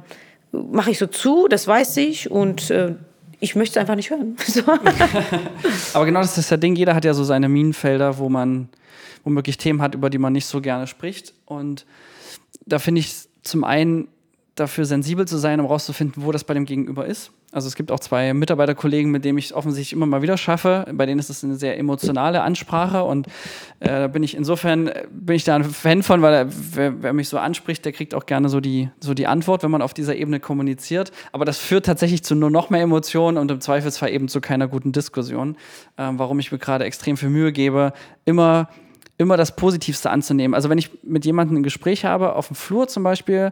mache 0.52 0.92
ich 0.92 0.98
so 0.98 1.06
zu, 1.06 1.48
das 1.48 1.66
weiß 1.66 1.96
ich 1.98 2.30
und 2.30 2.70
äh, 2.70 2.94
ich 3.42 3.56
möchte 3.56 3.72
es 3.72 3.76
einfach 3.78 3.96
nicht 3.96 4.10
hören. 4.10 4.36
So. 4.46 4.62
Aber 5.94 6.06
genau 6.06 6.20
das 6.20 6.38
ist 6.38 6.50
das 6.50 6.60
Ding. 6.60 6.76
Jeder 6.76 6.94
hat 6.94 7.04
ja 7.04 7.12
so 7.12 7.24
seine 7.24 7.48
Minenfelder, 7.48 8.18
wo 8.18 8.28
man 8.28 8.68
womöglich 9.24 9.58
Themen 9.58 9.82
hat, 9.82 9.96
über 9.96 10.10
die 10.10 10.18
man 10.18 10.32
nicht 10.32 10.46
so 10.46 10.60
gerne 10.60 10.86
spricht. 10.86 11.34
Und 11.44 11.84
da 12.64 12.78
finde 12.78 13.00
ich 13.00 13.12
zum 13.42 13.64
einen 13.64 14.06
dafür 14.54 14.84
sensibel 14.84 15.26
zu 15.26 15.38
sein, 15.38 15.58
um 15.58 15.66
rauszufinden, 15.66 16.22
wo 16.24 16.30
das 16.30 16.44
bei 16.44 16.54
dem 16.54 16.66
Gegenüber 16.66 17.04
ist. 17.04 17.32
Also 17.52 17.68
es 17.68 17.74
gibt 17.74 17.92
auch 17.92 18.00
zwei 18.00 18.32
Mitarbeiterkollegen, 18.32 19.10
mit 19.10 19.24
denen 19.24 19.36
ich 19.36 19.46
es 19.46 19.52
offensichtlich 19.52 19.92
immer 19.92 20.06
mal 20.06 20.22
wieder 20.22 20.38
schaffe. 20.38 20.86
Bei 20.92 21.04
denen 21.04 21.18
ist 21.18 21.28
es 21.28 21.44
eine 21.44 21.56
sehr 21.56 21.78
emotionale 21.78 22.42
Ansprache 22.42 23.04
und 23.04 23.26
äh, 23.80 23.88
da 23.88 24.06
bin 24.08 24.22
ich 24.22 24.34
insofern 24.34 24.90
bin 25.10 25.36
ich 25.36 25.44
da 25.44 25.56
ein 25.56 25.64
Fan 25.64 26.02
von, 26.02 26.22
weil 26.22 26.48
wer, 26.50 27.02
wer, 27.02 27.12
mich 27.12 27.28
so 27.28 27.38
anspricht, 27.38 27.84
der 27.84 27.92
kriegt 27.92 28.14
auch 28.14 28.24
gerne 28.24 28.48
so 28.48 28.60
die 28.60 28.88
so 29.00 29.12
die 29.12 29.26
Antwort, 29.26 29.62
wenn 29.62 29.70
man 29.70 29.82
auf 29.82 29.92
dieser 29.92 30.16
Ebene 30.16 30.40
kommuniziert. 30.40 31.12
Aber 31.30 31.44
das 31.44 31.58
führt 31.58 31.84
tatsächlich 31.84 32.22
zu 32.24 32.34
nur 32.34 32.50
noch 32.50 32.70
mehr 32.70 32.80
Emotionen 32.80 33.36
und 33.36 33.50
im 33.50 33.60
Zweifelsfall 33.60 34.10
eben 34.10 34.28
zu 34.28 34.40
keiner 34.40 34.66
guten 34.66 34.92
Diskussion. 34.92 35.56
Ähm, 35.98 36.18
warum 36.18 36.38
ich 36.38 36.50
mir 36.52 36.58
gerade 36.58 36.84
extrem 36.84 37.18
viel 37.18 37.28
Mühe 37.28 37.52
gebe, 37.52 37.92
immer 38.24 38.68
immer 39.18 39.36
das 39.36 39.54
Positivste 39.54 40.10
anzunehmen. 40.10 40.54
Also 40.54 40.68
wenn 40.68 40.78
ich 40.78 40.90
mit 41.02 41.24
jemandem 41.24 41.58
ein 41.58 41.62
Gespräch 41.62 42.04
habe, 42.04 42.34
auf 42.34 42.48
dem 42.48 42.56
Flur 42.56 42.88
zum 42.88 43.02
Beispiel, 43.02 43.50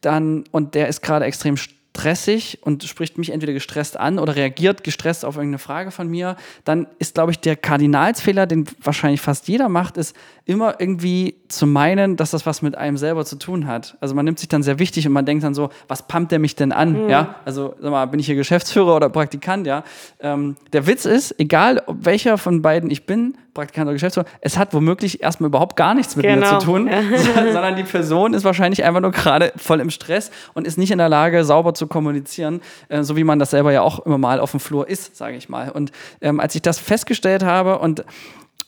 dann 0.00 0.44
und 0.50 0.74
der 0.74 0.88
ist 0.88 1.02
gerade 1.02 1.24
extrem 1.24 1.56
stressig 1.94 2.58
und 2.62 2.82
spricht 2.84 3.18
mich 3.18 3.30
entweder 3.30 3.52
gestresst 3.52 3.98
an 3.98 4.18
oder 4.18 4.34
reagiert 4.34 4.82
gestresst 4.82 5.24
auf 5.24 5.36
irgendeine 5.36 5.58
Frage 5.58 5.90
von 5.92 6.08
mir, 6.08 6.36
dann 6.64 6.88
ist, 6.98 7.14
glaube 7.14 7.30
ich, 7.30 7.38
der 7.38 7.56
Kardinalsfehler, 7.56 8.46
den 8.46 8.66
wahrscheinlich 8.82 9.20
fast 9.20 9.46
jeder 9.46 9.68
macht, 9.68 9.96
ist 9.96 10.16
immer 10.44 10.80
irgendwie 10.80 11.36
zu 11.56 11.66
meinen, 11.66 12.16
dass 12.16 12.30
das 12.30 12.46
was 12.46 12.62
mit 12.62 12.76
einem 12.76 12.96
selber 12.96 13.24
zu 13.24 13.36
tun 13.36 13.66
hat. 13.66 13.96
Also 14.00 14.14
man 14.14 14.24
nimmt 14.24 14.38
sich 14.38 14.48
dann 14.48 14.62
sehr 14.62 14.78
wichtig 14.78 15.06
und 15.06 15.12
man 15.12 15.26
denkt 15.26 15.44
dann 15.44 15.54
so, 15.54 15.70
was 15.88 16.06
pumpt 16.06 16.32
der 16.32 16.38
mich 16.38 16.56
denn 16.56 16.72
an? 16.72 17.04
Mhm. 17.04 17.10
Ja, 17.10 17.36
also 17.44 17.74
sag 17.80 17.90
mal, 17.90 18.06
bin 18.06 18.20
ich 18.20 18.26
hier 18.26 18.34
Geschäftsführer 18.34 18.96
oder 18.96 19.08
Praktikant? 19.08 19.66
Ja, 19.66 19.84
ähm, 20.20 20.56
der 20.72 20.86
Witz 20.86 21.04
ist, 21.04 21.38
egal 21.38 21.82
welcher 21.86 22.38
von 22.38 22.62
beiden 22.62 22.90
ich 22.90 23.06
bin, 23.06 23.36
Praktikant 23.54 23.86
oder 23.86 23.94
Geschäftsführer, 23.94 24.26
es 24.40 24.58
hat 24.58 24.74
womöglich 24.74 25.22
erstmal 25.22 25.48
überhaupt 25.48 25.76
gar 25.76 25.94
nichts 25.94 26.16
mit 26.16 26.26
genau. 26.26 26.52
mir 26.52 26.58
zu 26.58 26.66
tun, 26.66 26.88
ja. 26.88 27.02
sondern 27.52 27.76
die 27.76 27.84
Person 27.84 28.34
ist 28.34 28.44
wahrscheinlich 28.44 28.84
einfach 28.84 29.00
nur 29.00 29.12
gerade 29.12 29.52
voll 29.56 29.80
im 29.80 29.90
Stress 29.90 30.30
und 30.54 30.66
ist 30.66 30.76
nicht 30.76 30.90
in 30.90 30.98
der 30.98 31.08
Lage, 31.08 31.44
sauber 31.44 31.74
zu 31.74 31.86
kommunizieren, 31.86 32.60
äh, 32.88 33.02
so 33.02 33.16
wie 33.16 33.24
man 33.24 33.38
das 33.38 33.50
selber 33.50 33.72
ja 33.72 33.82
auch 33.82 34.00
immer 34.00 34.18
mal 34.18 34.40
auf 34.40 34.50
dem 34.50 34.60
Flur 34.60 34.88
ist, 34.88 35.16
sage 35.16 35.36
ich 35.36 35.48
mal. 35.48 35.70
Und 35.70 35.92
ähm, 36.20 36.40
als 36.40 36.54
ich 36.54 36.62
das 36.62 36.78
festgestellt 36.78 37.44
habe 37.44 37.78
und 37.78 38.04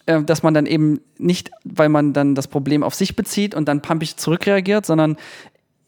äh, 0.06 0.22
dass 0.22 0.42
man 0.42 0.54
dann 0.54 0.66
eben 0.66 1.00
nicht, 1.18 1.50
weil 1.64 1.88
man 1.88 2.12
dann 2.12 2.34
das 2.34 2.48
Problem 2.48 2.82
auf 2.82 2.94
sich 2.94 3.16
bezieht 3.16 3.54
und 3.54 3.66
dann 3.68 3.82
pumpig 3.82 4.16
zurückreagiert, 4.16 4.86
sondern 4.86 5.16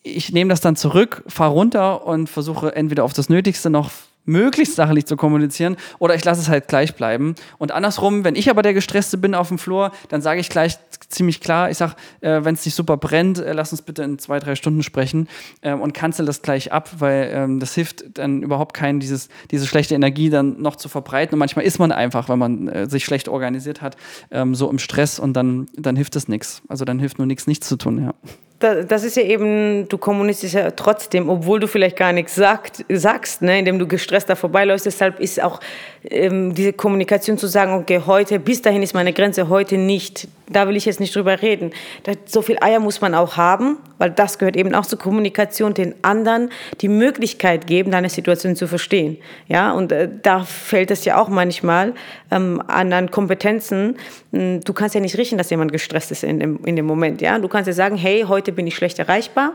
ich 0.03 0.33
nehme 0.33 0.51
das 0.51 0.61
dann 0.61 0.77
zurück, 0.77 1.25
fahre 1.27 1.53
runter 1.53 2.07
und 2.07 2.29
versuche 2.29 2.75
entweder 2.75 3.05
auf 3.05 3.13
das 3.13 3.29
Nötigste 3.29 3.71
noch 3.71 3.91
möglichst 4.29 4.77
sachlich 4.77 5.07
zu 5.07 5.17
kommunizieren 5.17 5.77
oder 5.99 6.15
ich 6.15 6.25
lasse 6.25 6.41
es 6.41 6.49
halt 6.49 6.69
gleich 6.69 6.95
bleiben. 6.95 7.35
Und 7.59 7.73
andersrum, 7.73 8.25
wenn 8.25 8.37
ich 8.37 8.51
aber 8.51 8.63
der 8.63 8.75
Gestresste 8.75 9.19
bin 9.19 9.35
auf 9.35 9.49
dem 9.49 9.59
Flur, 9.59 9.91
dann 10.09 10.23
sage 10.23 10.41
ich 10.41 10.49
gleich 10.49 10.79
ziemlich 11.09 11.41
klar, 11.41 11.71
ich 11.71 11.79
sage, 11.79 11.95
äh, 12.21 12.45
wenn 12.45 12.55
es 12.55 12.65
nicht 12.65 12.75
super 12.75 12.97
brennt, 12.97 13.39
äh, 13.39 13.53
lass 13.53 13.73
uns 13.73 13.83
bitte 13.83 14.03
in 14.03 14.19
zwei, 14.19 14.39
drei 14.39 14.55
Stunden 14.55 14.83
sprechen 14.83 15.29
äh, 15.63 15.73
und 15.73 15.95
cancel 15.95 16.27
das 16.27 16.43
gleich 16.43 16.73
ab, 16.73 16.91
weil 16.99 17.31
ähm, 17.33 17.61
das 17.61 17.75
hilft 17.75 18.19
dann 18.19 18.43
überhaupt 18.43 18.75
keinen, 18.75 19.01
dieses, 19.01 19.29
diese 19.51 19.67
schlechte 19.67 19.95
Energie 19.95 20.31
dann 20.31 20.61
noch 20.61 20.77
zu 20.77 20.89
verbreiten. 20.89 21.35
Und 21.35 21.39
manchmal 21.39 21.65
ist 21.65 21.79
man 21.79 21.93
einfach, 21.93 22.29
wenn 22.29 22.39
man 22.39 22.69
äh, 22.69 22.89
sich 22.89 23.05
schlecht 23.05 23.29
organisiert 23.29 23.81
hat, 23.81 23.97
ähm, 24.31 24.55
so 24.55 24.71
im 24.71 24.79
Stress 24.79 25.19
und 25.19 25.33
dann, 25.33 25.69
dann 25.75 25.97
hilft 25.97 26.15
es 26.17 26.29
nichts. 26.29 26.63
Also 26.69 26.85
dann 26.85 26.99
hilft 26.99 27.19
nur 27.19 27.27
nichts, 27.27 27.47
nichts 27.47 27.67
zu 27.69 27.77
tun, 27.77 28.05
ja 28.05 28.15
das 28.59 29.05
ist 29.05 29.17
ja 29.17 29.23
eben, 29.23 29.89
du 29.89 29.99
kommunizierst 29.99 30.55
ja 30.55 30.71
trotzdem, 30.73 31.29
obwohl 31.29 31.61
du 31.61 31.69
vielleicht 31.69 31.97
gar 31.97 32.13
nichts 32.13 32.35
sagt, 32.35 32.85
sagst, 32.89 33.41
ne, 33.41 33.61
indem 33.61 33.79
du 33.79 33.87
gestresst 33.87 34.29
da 34.29 34.35
vorbeiläufst. 34.35 34.87
Deshalb 34.87 35.21
ist 35.21 35.41
auch 35.41 35.61
ähm, 36.05 36.55
diese 36.55 36.73
Kommunikation 36.73 37.39
zu 37.39 37.47
sagen, 37.47 37.75
okay, 37.75 38.03
heute, 38.05 38.41
bis 38.41 38.61
dahin 38.61 38.83
ist 38.83 38.95
meine 38.95 39.13
Grenze, 39.13 39.49
heute 39.49 39.77
nicht. 39.77 40.27
Da 40.51 40.67
will 40.69 40.77
ich 40.77 40.87
jetzt 40.87 41.01
nicht 41.01 41.15
drüber 41.15 41.43
reden. 41.43 41.73
So 42.27 42.43
viel 42.43 42.57
Eier 42.61 42.81
muss 42.81 43.01
man 43.01 43.15
auch 43.15 43.37
haben, 43.37 43.79
weil 43.99 44.11
das 44.11 44.39
gehört 44.39 44.57
eben 44.57 44.75
auch 44.75 44.87
zur 44.87 44.99
Kommunikation, 44.99 45.75
den 45.75 45.95
anderen 46.03 46.51
die 46.81 46.89
Möglichkeit 46.89 47.67
geben, 47.67 47.91
deine 47.91 48.09
Situation 48.09 48.57
zu 48.57 48.67
verstehen. 48.67 49.19
Ja, 49.47 49.73
und 49.73 49.93
äh, 49.93 50.09
da 50.23 50.45
fällt 50.45 50.91
es 50.91 51.05
ja 51.05 51.21
auch 51.21 51.29
manchmal 51.29 51.95
ähm, 52.31 52.63
an, 52.67 52.93
an 52.93 53.11
Kompetenzen. 53.11 53.97
Hm, 54.33 54.61
du 54.63 54.73
kannst 54.73 54.95
ja 54.95 55.01
nicht 55.01 55.19
riechen, 55.19 55.39
dass 55.39 55.51
jemand 55.51 55.73
gestresst 55.73 56.11
ist 56.11 56.25
in 56.25 56.41
dem, 56.41 56.65
in 56.65 56.77
dem 56.77 56.87
Moment. 56.87 57.21
Ja, 57.21 57.39
du 57.39 57.49
kannst 57.49 57.67
ja 57.67 57.75
sagen, 57.75 57.97
hey, 57.97 58.25
heute 58.27 58.53
bin 58.53 58.67
ich 58.67 58.77
schlecht 58.77 58.99
erreichbar 58.99 59.53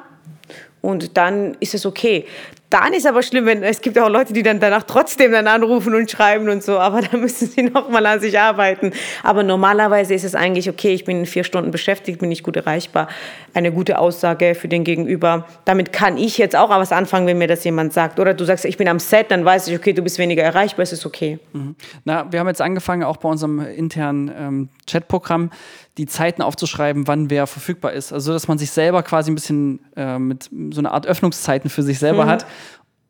Und 0.81 1.15
dann 1.15 1.55
ist 1.61 1.73
es 1.73 1.85
okay. 1.85 2.25
Dann 2.73 2.91
ist 2.91 3.05
aber 3.05 3.21
schlimm, 3.21 3.45
wenn 3.45 3.61
es 3.61 3.81
gibt 3.81 3.99
auch 3.99 4.09
Leute, 4.09 4.33
die 4.33 4.41
dann 4.41 4.59
danach 4.59 4.81
trotzdem 4.81 5.31
dann 5.31 5.45
anrufen 5.45 5.93
und 5.93 6.09
schreiben 6.09 6.49
und 6.49 6.63
so, 6.63 6.79
aber 6.79 7.01
da 7.11 7.15
müssen 7.17 7.47
sie 7.47 7.61
noch 7.61 7.87
mal 7.87 8.03
an 8.07 8.19
sich 8.19 8.39
arbeiten. 8.39 8.91
Aber 9.21 9.43
normalerweise 9.43 10.15
ist 10.15 10.23
es 10.23 10.33
eigentlich 10.33 10.67
okay, 10.67 10.91
ich 10.91 11.05
bin 11.05 11.27
vier 11.27 11.43
Stunden 11.43 11.69
beschäftigt, 11.69 12.19
bin 12.19 12.29
nicht 12.29 12.41
gut 12.41 12.55
erreichbar. 12.55 13.09
Eine 13.53 13.71
gute 13.71 13.99
Aussage 13.99 14.55
für 14.55 14.67
den 14.67 14.83
Gegenüber. 14.83 15.45
Damit 15.65 15.93
kann 15.93 16.17
ich 16.17 16.39
jetzt 16.39 16.55
auch 16.55 16.71
was 16.71 16.91
anfangen, 16.91 17.27
wenn 17.27 17.37
mir 17.37 17.47
das 17.47 17.63
jemand 17.63 17.93
sagt. 17.93 18.19
Oder 18.19 18.33
du 18.33 18.43
sagst, 18.43 18.65
ich 18.65 18.75
bin 18.75 18.87
am 18.87 18.97
Set, 18.97 19.29
dann 19.29 19.45
weiß 19.45 19.67
ich, 19.67 19.77
okay, 19.77 19.93
du 19.93 20.01
bist 20.01 20.17
weniger 20.17 20.41
erreichbar, 20.41 20.81
es 20.81 20.93
ist 20.93 21.05
okay. 21.05 21.37
Mhm. 21.53 21.75
Na, 22.05 22.25
wir 22.31 22.39
haben 22.39 22.47
jetzt 22.47 22.61
angefangen, 22.61 23.03
auch 23.03 23.17
bei 23.17 23.29
unserem 23.29 23.59
internen 23.59 24.31
ähm, 24.35 24.69
Chatprogramm, 24.87 25.51
die 25.97 26.07
Zeiten 26.07 26.41
aufzuschreiben, 26.41 27.07
wann 27.07 27.29
wer 27.29 27.47
verfügbar 27.47 27.93
ist. 27.93 28.13
Also, 28.13 28.33
dass 28.33 28.47
man 28.47 28.57
sich 28.57 28.71
selber 28.71 29.03
quasi 29.03 29.31
ein 29.31 29.35
bisschen 29.35 29.79
äh, 29.95 30.17
mit 30.17 30.49
so 30.71 30.79
einer 30.79 30.91
Art 30.91 31.05
Öffnungszeiten 31.05 31.69
für 31.69 31.83
sich 31.83 31.99
selber 31.99 32.25
mhm. 32.25 32.29
hat, 32.29 32.45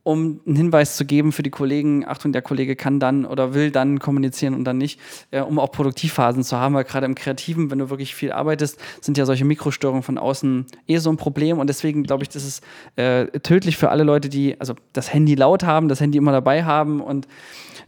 um 0.03 0.41
einen 0.45 0.57
Hinweis 0.57 0.97
zu 0.97 1.05
geben 1.05 1.31
für 1.31 1.43
die 1.43 1.49
Kollegen, 1.49 2.05
Achtung, 2.05 2.33
der 2.33 2.41
Kollege 2.41 2.75
kann 2.75 2.99
dann 2.99 3.25
oder 3.25 3.53
will 3.53 3.71
dann 3.71 3.99
kommunizieren 3.99 4.53
und 4.53 4.65
dann 4.65 4.77
nicht, 4.77 4.99
äh, 5.31 5.39
um 5.39 5.59
auch 5.59 5.71
Produktivphasen 5.71 6.43
zu 6.43 6.57
haben, 6.57 6.75
weil 6.75 6.83
gerade 6.83 7.05
im 7.05 7.15
Kreativen, 7.15 7.71
wenn 7.71 7.79
du 7.79 7.89
wirklich 7.89 8.13
viel 8.13 8.33
arbeitest, 8.33 8.77
sind 8.99 9.17
ja 9.17 9.25
solche 9.25 9.45
Mikrostörungen 9.45 10.03
von 10.03 10.17
außen 10.17 10.65
eh 10.87 10.97
so 10.97 11.09
ein 11.09 11.15
Problem 11.15 11.57
und 11.57 11.67
deswegen 11.67 12.03
glaube 12.03 12.23
ich, 12.23 12.29
das 12.29 12.43
ist 12.43 12.63
äh, 12.97 13.27
tödlich 13.39 13.77
für 13.77 13.89
alle 13.89 14.03
Leute, 14.03 14.27
die 14.27 14.59
also 14.59 14.75
das 14.91 15.13
Handy 15.13 15.35
laut 15.35 15.63
haben, 15.63 15.87
das 15.87 16.01
Handy 16.01 16.17
immer 16.17 16.33
dabei 16.33 16.65
haben 16.65 16.99
und 16.99 17.27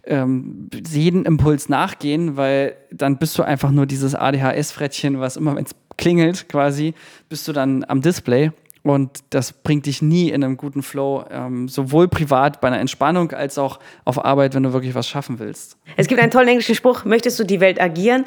ähm, 0.08 0.70
jeden 0.88 1.26
Impuls 1.26 1.70
nachgehen, 1.70 2.38
weil 2.38 2.76
dann 2.92 3.18
bist 3.18 3.38
du 3.38 3.44
einfach 3.44 3.72
nur 3.72 3.86
dieses 3.86 4.16
ADHS-Frettchen, 4.16 5.20
was 5.20 5.38
immer, 5.38 5.56
wenn 5.56 5.66
es 5.66 5.76
klingelt, 5.98 6.50
quasi, 6.50 6.94
bist 7.30 7.48
du 7.48 7.54
dann 7.54 7.84
am 7.88 8.02
Display. 8.02 8.52
Und 8.86 9.24
das 9.32 9.52
bringt 9.52 9.88
dich 9.88 10.04
nie 10.04 10.30
in 10.30 10.44
einem 10.44 10.58
guten 10.58 10.84
Flow, 10.84 11.26
ähm, 11.32 11.68
sowohl 11.68 12.08
privat 12.08 12.62
bei 12.62 12.68
einer 12.68 12.80
Entspannung 12.80 13.32
als 13.32 13.58
auch 13.58 13.80
auf 14.04 14.24
Arbeit, 14.24 14.54
wenn 14.54 14.62
du 14.62 14.74
wirklich 14.74 14.94
was 14.94 15.10
schaffen 15.10 15.40
willst. 15.40 15.76
Es 15.98 16.08
gibt 16.08 16.22
einen 16.22 16.30
tollen 16.30 16.50
englischen 16.50 16.76
Spruch, 16.76 17.04
möchtest 17.04 17.40
du 17.40 17.46
die 17.46 17.60
Welt 17.60 17.82
agieren, 17.82 18.26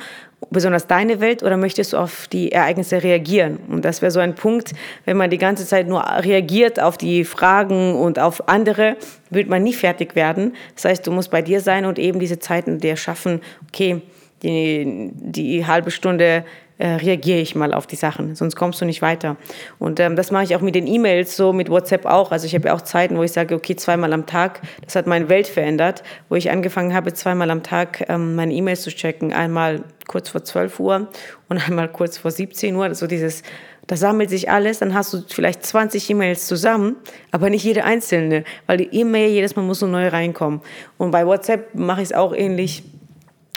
besonders 0.51 0.89
deine 0.89 1.21
Welt, 1.21 1.45
oder 1.45 1.57
möchtest 1.57 1.93
du 1.93 1.99
auf 1.99 2.27
die 2.27 2.51
Ereignisse 2.51 3.05
reagieren? 3.05 3.59
Und 3.69 3.85
das 3.85 4.03
wäre 4.03 4.11
so 4.11 4.19
ein 4.19 4.35
Punkt, 4.35 4.73
wenn 5.05 5.17
man 5.17 5.31
die 5.31 5.39
ganze 5.39 5.65
Zeit 5.65 5.87
nur 5.87 6.03
reagiert 6.03 6.81
auf 6.81 6.99
die 6.99 7.23
Fragen 7.23 7.95
und 7.95 8.19
auf 8.19 8.49
andere, 8.49 8.97
wird 9.31 9.49
man 9.49 9.63
nie 9.63 9.75
fertig 9.75 10.17
werden. 10.17 10.57
Das 10.75 10.87
heißt, 10.87 11.07
du 11.07 11.13
musst 11.13 11.31
bei 11.31 11.41
dir 11.41 11.61
sein 11.61 11.87
und 11.87 12.01
eben 12.01 12.19
diese 12.19 12.41
Zeiten 12.41 12.81
dir 12.81 12.97
schaffen, 12.97 13.43
okay, 13.69 14.03
die, 14.43 15.11
die 15.15 15.67
halbe 15.67 15.91
Stunde 15.91 16.45
äh, 16.79 16.91
reagiere 16.91 17.41
ich 17.41 17.55
mal 17.55 17.75
auf 17.75 17.87
die 17.87 17.97
Sachen, 17.97 18.37
sonst 18.37 18.55
kommst 18.55 18.81
du 18.81 18.85
nicht 18.85 19.03
weiter. 19.03 19.37
Und 19.79 19.99
ähm, 19.99 20.15
das 20.15 20.31
mache 20.31 20.45
ich 20.45 20.55
auch 20.55 20.61
mit 20.61 20.77
den 20.77 20.87
E-Mails, 20.87 21.37
so 21.37 21.53
mit 21.53 21.71
WhatsApp 21.71 22.07
auch. 22.07 22.31
Also 22.31 22.47
ich 22.47 22.55
habe 22.55 22.69
ja 22.69 22.75
auch 22.75 22.83
Zeiten, 22.83 23.17
wo 23.17 23.25
ich 23.25 23.33
sage, 23.33 23.55
okay, 23.55 23.75
zweimal 23.75 24.13
am 24.13 24.27
Tag, 24.27 24.61
das 24.85 24.95
hat 24.95 25.07
meine 25.07 25.29
Welt 25.29 25.49
verändert, 25.49 26.05
wo 26.29 26.37
ich 26.37 26.51
angefangen 26.51 26.95
habe, 26.95 27.13
zweimal 27.13 27.51
am 27.51 27.65
Tag 27.65 28.05
ähm, 28.09 28.37
meine 28.37 28.55
E-Mails 28.55 28.83
zu 28.83 28.91
checken. 28.91 29.33
Einmal 29.33 29.83
kurz 30.07 30.29
vor 30.29 30.45
12 30.45 30.79
Uhr 30.79 31.09
und 31.49 31.67
einmal 31.67 31.89
kurz 31.89 32.17
vor 32.17 32.31
17 32.31 32.77
Uhr. 32.77 32.85
Also 32.85 33.09
dieses 33.09 33.43
da 33.89 33.97
sammelt 33.97 34.29
sich 34.29 34.51
alles, 34.51 34.81
dann 34.81 34.93
hast 34.93 35.15
du 35.15 35.23
vielleicht 35.27 35.65
20 35.65 36.11
E-Mails 36.11 36.47
zusammen, 36.47 36.97
aber 37.31 37.49
nicht 37.49 37.65
jede 37.65 37.85
einzelne, 37.85 38.45
weil 38.67 38.77
die 38.77 38.89
E-Mail 38.93 39.31
jedes 39.31 39.57
Mal 39.57 39.63
muss 39.63 39.79
so 39.79 39.87
neu 39.87 40.09
reinkommen. 40.09 40.61
Und 40.99 41.11
bei 41.11 41.27
WhatsApp 41.27 41.75
mache 41.75 42.03
ich 42.03 42.09
es 42.09 42.13
auch 42.13 42.35
ähnlich 42.35 42.85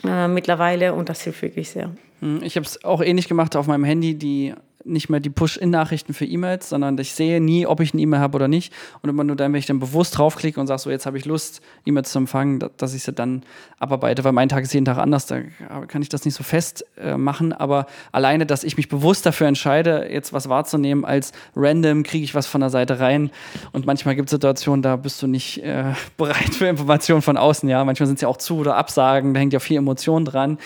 äh, 0.04 0.28
mittlerweile 0.28 0.94
und 0.94 1.10
das 1.10 1.22
hilft 1.24 1.42
wirklich 1.42 1.70
sehr. 1.70 1.92
Hm, 2.20 2.42
ich 2.44 2.56
habe 2.56 2.66
es 2.66 2.84
auch 2.84 3.02
ähnlich 3.02 3.28
gemacht 3.28 3.56
auf 3.56 3.68
meinem 3.68 3.84
Handy, 3.84 4.16
die 4.16 4.54
nicht 4.84 5.10
mehr 5.10 5.20
die 5.20 5.30
Push-In-Nachrichten 5.30 6.14
für 6.14 6.26
E-Mails, 6.26 6.70
sondern 6.70 6.98
ich 6.98 7.14
sehe 7.14 7.42
nie, 7.42 7.66
ob 7.66 7.80
ich 7.80 7.94
eine 7.94 8.02
E-Mail 8.02 8.20
habe 8.20 8.36
oder 8.36 8.48
nicht. 8.48 8.74
Und 9.02 9.10
immer 9.10 9.24
nur 9.24 9.36
dann, 9.36 9.54
wenn 9.54 9.60
ich 9.60 9.66
dann 9.66 9.80
bewusst 9.80 10.18
draufklicke 10.18 10.60
und 10.60 10.68
sage, 10.68 10.82
so 10.82 10.90
jetzt 10.90 11.06
habe 11.06 11.18
ich 11.18 11.26
Lust, 11.26 11.62
E-Mails 11.86 12.12
zu 12.12 12.20
empfangen, 12.20 12.64
dass 12.78 12.94
ich 12.94 13.04
sie 13.04 13.14
dann 13.14 13.44
abarbeite, 13.80 14.24
weil 14.24 14.32
mein 14.32 14.50
Tag 14.50 14.64
ist 14.64 14.74
jeden 14.74 14.86
Tag 14.86 14.98
anders, 14.98 15.26
da 15.26 15.42
kann 15.88 16.02
ich 16.02 16.10
das 16.10 16.26
nicht 16.26 16.36
so 16.36 16.44
fest 16.44 16.86
äh, 16.98 17.18
machen. 17.18 17.54
Aber 17.54 17.88
alleine, 18.12 18.46
dass 18.46 18.64
ich 18.64 18.78
mich 18.78 18.90
bewusst 18.90 19.26
dafür 19.26 19.48
entscheide, 19.48 20.08
jetzt 20.12 20.34
was 20.34 20.50
wahrzunehmen, 20.50 21.06
als 21.06 21.32
random 21.56 22.04
kriege 22.04 22.24
ich 22.24 22.36
was 22.36 22.48
von 22.48 22.62
der 22.62 22.70
Seite 22.70 23.00
rein. 23.00 23.32
Und 23.72 23.86
manchmal 23.86 24.16
gibt 24.16 24.30
es 24.30 24.32
Situationen, 24.32 24.82
da 24.82 24.96
bist 24.96 25.22
du 25.22 25.28
nicht 25.28 25.64
äh, 25.64 25.94
bereit 26.18 26.54
für 26.54 26.68
Informationen 26.68 27.22
von 27.22 27.38
außen. 27.38 27.68
Ja, 27.70 27.84
manchmal 27.86 28.08
sind 28.08 28.20
sie 28.20 28.24
ja 28.24 28.30
auch 28.30 28.38
zu 28.38 28.58
oder 28.58 28.76
Absagen, 28.76 29.34
da 29.34 29.40
hängt 29.40 29.54
ja 29.54 29.60
viel 29.60 29.78
Emotion 29.78 30.26
dran. 30.26 30.58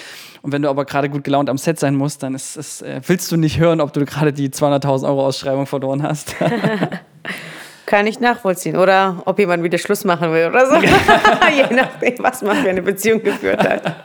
Und 0.42 0.52
wenn 0.52 0.62
du 0.62 0.70
aber 0.70 0.86
gerade 0.86 1.10
gut 1.10 1.24
gelaunt 1.24 1.50
am 1.50 1.58
Set 1.58 1.80
sein 1.80 1.96
musst, 1.96 2.22
dann 2.22 2.36
ist, 2.36 2.56
ist, 2.56 2.82
äh, 2.84 3.02
willst 3.08 3.32
du 3.32 3.38
nicht 3.38 3.60
hören, 3.60 3.82
ob 3.82 3.94
du 3.94 4.05
gerade 4.06 4.34
die 4.34 4.50
200.000 4.50 5.08
Euro 5.08 5.26
Ausschreibung 5.26 5.66
verloren 5.66 6.04
hast. 6.04 6.36
Kann 7.86 8.08
ich 8.08 8.20
nachvollziehen. 8.20 8.78
Oder 8.78 9.22
ob 9.26 9.38
jemand 9.40 9.64
wieder 9.64 9.78
Schluss 9.78 10.04
machen 10.04 10.32
will 10.32 10.48
oder 10.48 10.68
so. 10.68 10.76
Je 11.56 11.76
nachdem, 11.76 12.16
was 12.20 12.42
man 12.42 12.58
für 12.58 12.70
eine 12.70 12.82
Beziehung 12.82 13.22
geführt 13.22 13.68
hat. 13.68 13.96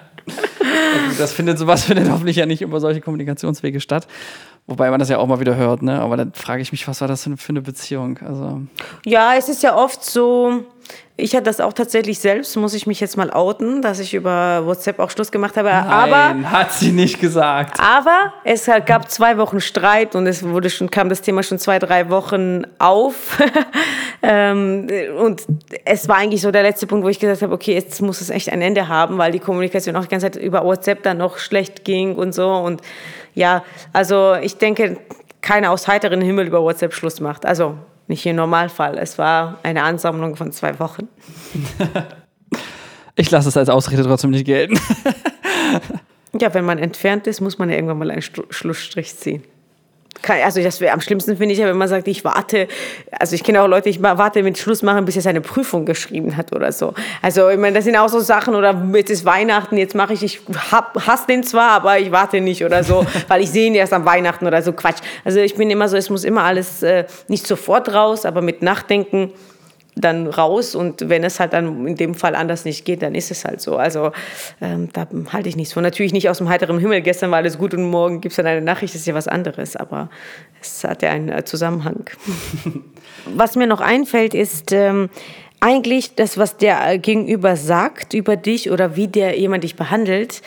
Das 1.18 1.32
findet 1.32 1.58
sowas 1.58 1.84
findet 1.84 2.10
hoffentlich 2.10 2.36
ja 2.36 2.46
nicht 2.46 2.62
über 2.62 2.78
solche 2.78 3.00
Kommunikationswege 3.00 3.80
statt. 3.80 4.06
Wobei 4.66 4.90
man 4.90 5.00
das 5.00 5.08
ja 5.08 5.18
auch 5.18 5.26
mal 5.26 5.40
wieder 5.40 5.56
hört, 5.56 5.82
ne? 5.82 6.00
Aber 6.00 6.16
dann 6.16 6.32
frage 6.32 6.62
ich 6.62 6.70
mich, 6.70 6.86
was 6.86 7.00
war 7.00 7.08
das 7.08 7.24
für 7.24 7.48
eine 7.48 7.62
Beziehung? 7.62 8.18
Also 8.18 8.60
ja, 9.04 9.34
es 9.36 9.48
ist 9.48 9.62
ja 9.62 9.74
oft 9.74 10.04
so, 10.04 10.64
ich 11.20 11.34
hatte 11.34 11.44
das 11.44 11.60
auch 11.60 11.72
tatsächlich 11.72 12.18
selbst, 12.18 12.56
muss 12.56 12.74
ich 12.74 12.86
mich 12.86 13.00
jetzt 13.00 13.16
mal 13.16 13.30
outen, 13.30 13.82
dass 13.82 13.98
ich 13.98 14.14
über 14.14 14.66
WhatsApp 14.66 14.98
auch 14.98 15.10
Schluss 15.10 15.30
gemacht 15.30 15.56
habe. 15.56 15.68
Nein, 15.68 15.86
aber 15.86 16.50
hat 16.50 16.72
sie 16.72 16.92
nicht 16.92 17.20
gesagt. 17.20 17.78
Aber 17.80 18.32
es 18.44 18.68
gab 18.86 19.10
zwei 19.10 19.38
Wochen 19.38 19.60
Streit 19.60 20.14
und 20.14 20.26
es 20.26 20.42
wurde 20.42 20.70
schon, 20.70 20.90
kam 20.90 21.08
das 21.08 21.22
Thema 21.22 21.42
schon 21.42 21.58
zwei, 21.58 21.78
drei 21.78 22.10
Wochen 22.10 22.64
auf. 22.78 23.38
Ähm, 24.22 24.86
und 25.18 25.42
es 25.84 26.06
war 26.06 26.16
eigentlich 26.16 26.42
so 26.42 26.50
der 26.50 26.62
letzte 26.62 26.86
Punkt, 26.86 27.04
wo 27.04 27.08
ich 27.08 27.18
gesagt 27.18 27.40
habe, 27.40 27.54
okay, 27.54 27.72
jetzt 27.72 28.02
muss 28.02 28.20
es 28.20 28.28
echt 28.28 28.50
ein 28.52 28.60
Ende 28.60 28.88
haben, 28.88 29.16
weil 29.16 29.32
die 29.32 29.38
Kommunikation 29.38 29.96
auch 29.96 30.02
die 30.02 30.08
ganze 30.08 30.30
Zeit 30.30 30.42
über 30.42 30.62
WhatsApp 30.62 31.02
dann 31.02 31.18
noch 31.18 31.38
schlecht 31.38 31.84
ging 31.84 32.16
und 32.16 32.34
so. 32.34 32.52
Und 32.52 32.82
ja, 33.34 33.64
also 33.92 34.34
ich 34.34 34.58
denke, 34.58 34.98
keiner 35.40 35.70
aus 35.70 35.88
heiteren 35.88 36.20
Himmel 36.20 36.46
über 36.46 36.62
WhatsApp 36.62 36.92
Schluss 36.92 37.20
macht. 37.20 37.46
Also 37.46 37.76
nicht 38.10 38.22
hier 38.22 38.34
Normalfall. 38.34 38.98
Es 38.98 39.16
war 39.16 39.58
eine 39.62 39.82
Ansammlung 39.82 40.36
von 40.36 40.52
zwei 40.52 40.78
Wochen. 40.78 41.08
ich 43.14 43.30
lasse 43.30 43.48
es 43.48 43.56
als 43.56 43.70
Ausrede 43.70 44.02
trotzdem 44.02 44.30
nicht 44.30 44.44
gelten. 44.44 44.78
ja, 46.38 46.52
wenn 46.52 46.66
man 46.66 46.78
entfernt 46.78 47.26
ist, 47.26 47.40
muss 47.40 47.58
man 47.58 47.70
ja 47.70 47.76
irgendwann 47.76 47.98
mal 47.98 48.10
einen 48.10 48.22
Schlussstrich 48.22 49.16
ziehen 49.16 49.42
also 50.28 50.62
das 50.62 50.80
wäre 50.80 50.92
am 50.92 51.00
schlimmsten 51.00 51.36
finde 51.36 51.54
ich 51.54 51.58
ja, 51.58 51.66
wenn 51.66 51.78
man 51.78 51.88
sagt, 51.88 52.06
ich 52.06 52.24
warte, 52.24 52.68
also 53.10 53.34
ich 53.34 53.42
kenne 53.42 53.62
auch 53.62 53.66
Leute, 53.66 53.88
ich 53.88 54.02
warte 54.02 54.42
mit 54.42 54.58
Schluss 54.58 54.82
machen, 54.82 55.04
bis 55.04 55.16
er 55.16 55.22
seine 55.22 55.40
Prüfung 55.40 55.86
geschrieben 55.86 56.36
hat 56.36 56.52
oder 56.52 56.72
so. 56.72 56.94
Also 57.22 57.48
ich 57.48 57.58
meine, 57.58 57.76
das 57.76 57.84
sind 57.84 57.96
auch 57.96 58.08
so 58.08 58.20
Sachen 58.20 58.54
oder 58.54 58.86
jetzt 58.94 59.10
ist 59.10 59.24
Weihnachten, 59.24 59.76
jetzt 59.76 59.94
mache 59.94 60.12
ich, 60.12 60.22
ich 60.22 60.40
hab, 60.70 61.06
hasse 61.06 61.26
den 61.26 61.42
zwar, 61.42 61.70
aber 61.70 61.98
ich 61.98 62.12
warte 62.12 62.40
nicht 62.40 62.64
oder 62.64 62.84
so, 62.84 63.06
weil 63.28 63.42
ich 63.42 63.50
sehe 63.50 63.66
ihn 63.66 63.74
erst 63.74 63.92
am 63.92 64.04
Weihnachten 64.04 64.46
oder 64.46 64.62
so 64.62 64.72
Quatsch. 64.72 64.98
Also 65.24 65.40
ich 65.40 65.54
bin 65.54 65.70
immer 65.70 65.88
so, 65.88 65.96
es 65.96 66.10
muss 66.10 66.24
immer 66.24 66.42
alles 66.42 66.82
äh, 66.82 67.04
nicht 67.28 67.46
sofort 67.46 67.92
raus, 67.92 68.26
aber 68.26 68.42
mit 68.42 68.62
Nachdenken 68.62 69.32
dann 70.00 70.26
raus 70.26 70.74
und 70.74 71.08
wenn 71.08 71.24
es 71.24 71.40
halt 71.40 71.52
dann 71.52 71.86
in 71.86 71.96
dem 71.96 72.14
Fall 72.14 72.34
anders 72.34 72.64
nicht 72.64 72.84
geht, 72.84 73.02
dann 73.02 73.14
ist 73.14 73.30
es 73.30 73.44
halt 73.44 73.60
so. 73.60 73.76
Also 73.76 74.12
ähm, 74.60 74.88
da 74.92 75.06
halte 75.32 75.48
ich 75.48 75.56
nichts 75.56 75.72
von. 75.72 75.82
Natürlich 75.82 76.12
nicht 76.12 76.28
aus 76.28 76.38
dem 76.38 76.48
heiteren 76.48 76.78
Himmel, 76.78 77.00
gestern 77.02 77.30
war 77.30 77.38
alles 77.38 77.58
gut 77.58 77.74
und 77.74 77.88
morgen 77.90 78.20
gibt 78.20 78.32
es 78.32 78.36
dann 78.36 78.46
eine 78.46 78.60
Nachricht, 78.60 78.94
das 78.94 79.02
ist 79.02 79.06
ja 79.06 79.14
was 79.14 79.28
anderes, 79.28 79.76
aber 79.76 80.10
es 80.60 80.84
hat 80.84 81.02
ja 81.02 81.10
einen 81.10 81.28
äh, 81.28 81.44
Zusammenhang. 81.44 82.04
was 83.34 83.56
mir 83.56 83.66
noch 83.66 83.80
einfällt, 83.80 84.34
ist 84.34 84.72
ähm, 84.72 85.10
eigentlich 85.60 86.14
das, 86.14 86.38
was 86.38 86.56
der 86.56 86.98
Gegenüber 86.98 87.56
sagt 87.56 88.14
über 88.14 88.36
dich 88.36 88.70
oder 88.70 88.96
wie 88.96 89.08
der 89.08 89.38
jemand 89.38 89.64
dich 89.64 89.76
behandelt, 89.76 90.42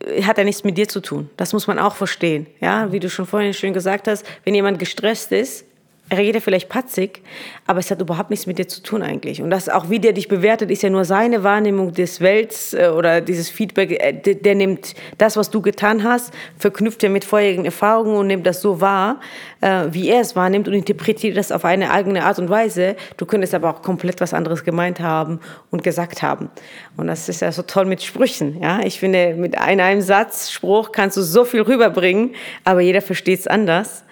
äh, 0.00 0.22
hat 0.22 0.38
ja 0.38 0.44
nichts 0.44 0.64
mit 0.64 0.78
dir 0.78 0.88
zu 0.88 1.00
tun. 1.00 1.30
Das 1.36 1.52
muss 1.52 1.66
man 1.66 1.78
auch 1.78 1.96
verstehen. 1.96 2.46
Ja, 2.60 2.92
wie 2.92 3.00
du 3.00 3.10
schon 3.10 3.26
vorhin 3.26 3.54
schön 3.54 3.72
gesagt 3.72 4.08
hast, 4.08 4.24
wenn 4.44 4.54
jemand 4.54 4.78
gestresst 4.78 5.32
ist, 5.32 5.64
redet 6.14 6.42
vielleicht 6.42 6.68
patzig, 6.68 7.22
aber 7.66 7.80
es 7.80 7.90
hat 7.90 8.00
überhaupt 8.00 8.30
nichts 8.30 8.46
mit 8.46 8.58
dir 8.58 8.68
zu 8.68 8.82
tun 8.82 9.02
eigentlich. 9.02 9.42
Und 9.42 9.50
das 9.50 9.68
auch, 9.68 9.90
wie 9.90 9.98
der 9.98 10.12
dich 10.12 10.28
bewertet, 10.28 10.70
ist 10.70 10.82
ja 10.82 10.90
nur 10.90 11.04
seine 11.04 11.42
Wahrnehmung 11.42 11.92
des 11.92 12.20
Welts 12.20 12.74
äh, 12.74 12.90
oder 12.94 13.20
dieses 13.20 13.50
Feedback. 13.50 13.90
Äh, 13.90 14.12
der, 14.12 14.34
der, 14.34 14.54
nimmt 14.54 14.94
das, 15.18 15.36
was 15.36 15.50
du 15.50 15.60
getan 15.60 16.04
hast, 16.04 16.32
verknüpft 16.58 17.02
er 17.02 17.10
mit 17.10 17.24
vorherigen 17.24 17.64
Erfahrungen 17.64 18.16
und 18.16 18.28
nimmt 18.28 18.46
das 18.46 18.62
so 18.62 18.80
wahr, 18.80 19.20
äh, 19.60 19.86
wie 19.90 20.08
er 20.08 20.20
es 20.20 20.36
wahrnimmt 20.36 20.68
und 20.68 20.74
interpretiert 20.74 21.36
das 21.36 21.50
auf 21.50 21.64
eine 21.64 21.90
eigene 21.90 22.24
Art 22.24 22.38
und 22.38 22.50
Weise. 22.50 22.94
Du 23.16 23.26
könntest 23.26 23.54
aber 23.54 23.70
auch 23.70 23.82
komplett 23.82 24.20
was 24.20 24.32
anderes 24.32 24.62
gemeint 24.62 25.00
haben 25.00 25.40
und 25.72 25.82
gesagt 25.82 26.22
haben. 26.22 26.50
Und 26.96 27.08
das 27.08 27.28
ist 27.28 27.40
ja 27.40 27.50
so 27.50 27.62
toll 27.62 27.84
mit 27.84 28.02
Sprüchen. 28.02 28.62
Ja? 28.62 28.80
Ich 28.84 29.00
finde, 29.00 29.34
mit 29.34 29.58
einem 29.58 30.00
Satz, 30.00 30.50
Spruch 30.50 30.92
kannst 30.92 31.16
du 31.16 31.22
so 31.22 31.44
viel 31.44 31.62
rüberbringen, 31.62 32.34
aber 32.62 32.80
jeder 32.80 33.02
versteht 33.02 33.40
es 33.40 33.46
anders. 33.48 34.04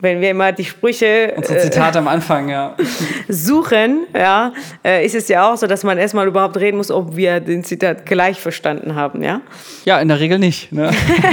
Wenn 0.00 0.20
wir 0.20 0.30
immer 0.30 0.52
die 0.52 0.64
Sprüche 0.64 1.34
Unsere 1.36 1.58
Zitate 1.60 1.98
äh, 1.98 2.00
am 2.00 2.08
Anfang, 2.08 2.48
ja. 2.48 2.76
suchen, 3.28 4.06
ja, 4.14 4.52
äh, 4.84 5.04
ist 5.04 5.14
es 5.14 5.28
ja 5.28 5.50
auch 5.50 5.56
so, 5.56 5.66
dass 5.66 5.84
man 5.84 5.98
erstmal 5.98 6.26
überhaupt 6.26 6.56
reden 6.56 6.78
muss, 6.78 6.90
ob 6.90 7.16
wir 7.16 7.40
den 7.40 7.64
Zitat 7.64 8.06
gleich 8.06 8.40
verstanden 8.40 8.94
haben, 8.94 9.22
ja? 9.22 9.40
Ja, 9.84 10.00
in 10.00 10.08
der 10.08 10.20
Regel 10.20 10.38
nicht. 10.38 10.72
Ne? 10.72 10.90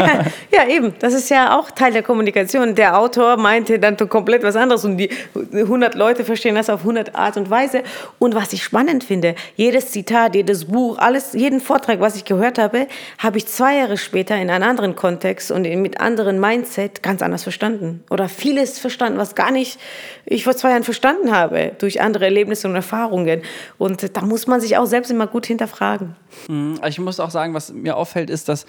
ja, 0.51 0.67
eben. 0.67 0.93
Das 0.99 1.13
ist 1.13 1.29
ja 1.29 1.57
auch 1.57 1.71
Teil 1.71 1.93
der 1.93 2.03
Kommunikation. 2.03 2.75
Der 2.75 2.97
Autor 2.97 3.37
meinte 3.37 3.79
dann 3.79 3.97
komplett 3.97 4.43
was 4.43 4.55
anderes 4.55 4.85
und 4.85 4.97
die 4.97 5.09
100 5.53 5.95
Leute 5.95 6.23
verstehen 6.23 6.55
das 6.55 6.69
auf 6.69 6.81
100 6.81 7.15
Art 7.15 7.37
und 7.37 7.49
Weise. 7.49 7.83
Und 8.19 8.35
was 8.35 8.53
ich 8.53 8.63
spannend 8.63 9.03
finde, 9.03 9.35
jedes 9.55 9.91
Zitat, 9.91 10.35
jedes 10.35 10.65
Buch, 10.65 10.97
alles, 10.97 11.33
jeden 11.33 11.59
Vortrag, 11.61 11.99
was 11.99 12.15
ich 12.15 12.25
gehört 12.25 12.57
habe, 12.57 12.87
habe 13.17 13.37
ich 13.37 13.47
zwei 13.47 13.77
Jahre 13.77 13.97
später 13.97 14.35
in 14.35 14.49
einem 14.49 14.67
anderen 14.67 14.95
Kontext 14.95 15.51
und 15.51 15.63
mit 15.63 15.99
anderen 15.99 16.39
Mindset 16.39 17.03
ganz 17.03 17.21
anders 17.21 17.43
verstanden. 17.43 18.03
Oder 18.09 18.29
viel 18.29 18.56
vieles 18.57 18.79
verstanden, 18.79 19.19
was 19.19 19.35
gar 19.35 19.51
nicht 19.51 19.79
ich 20.25 20.43
vor 20.43 20.55
zwei 20.55 20.71
Jahren 20.71 20.83
verstanden 20.83 21.31
habe, 21.31 21.73
durch 21.77 22.01
andere 22.01 22.25
Erlebnisse 22.25 22.67
und 22.67 22.75
Erfahrungen. 22.75 23.41
Und 23.77 24.15
da 24.17 24.21
muss 24.21 24.47
man 24.47 24.59
sich 24.59 24.77
auch 24.77 24.85
selbst 24.85 25.11
immer 25.11 25.27
gut 25.27 25.45
hinterfragen. 25.45 26.15
Mhm. 26.47 26.79
Ich 26.87 26.99
muss 26.99 27.19
auch 27.19 27.29
sagen, 27.29 27.53
was 27.53 27.71
mir 27.71 27.95
auffällt, 27.95 28.29
ist, 28.29 28.49
dass 28.49 28.65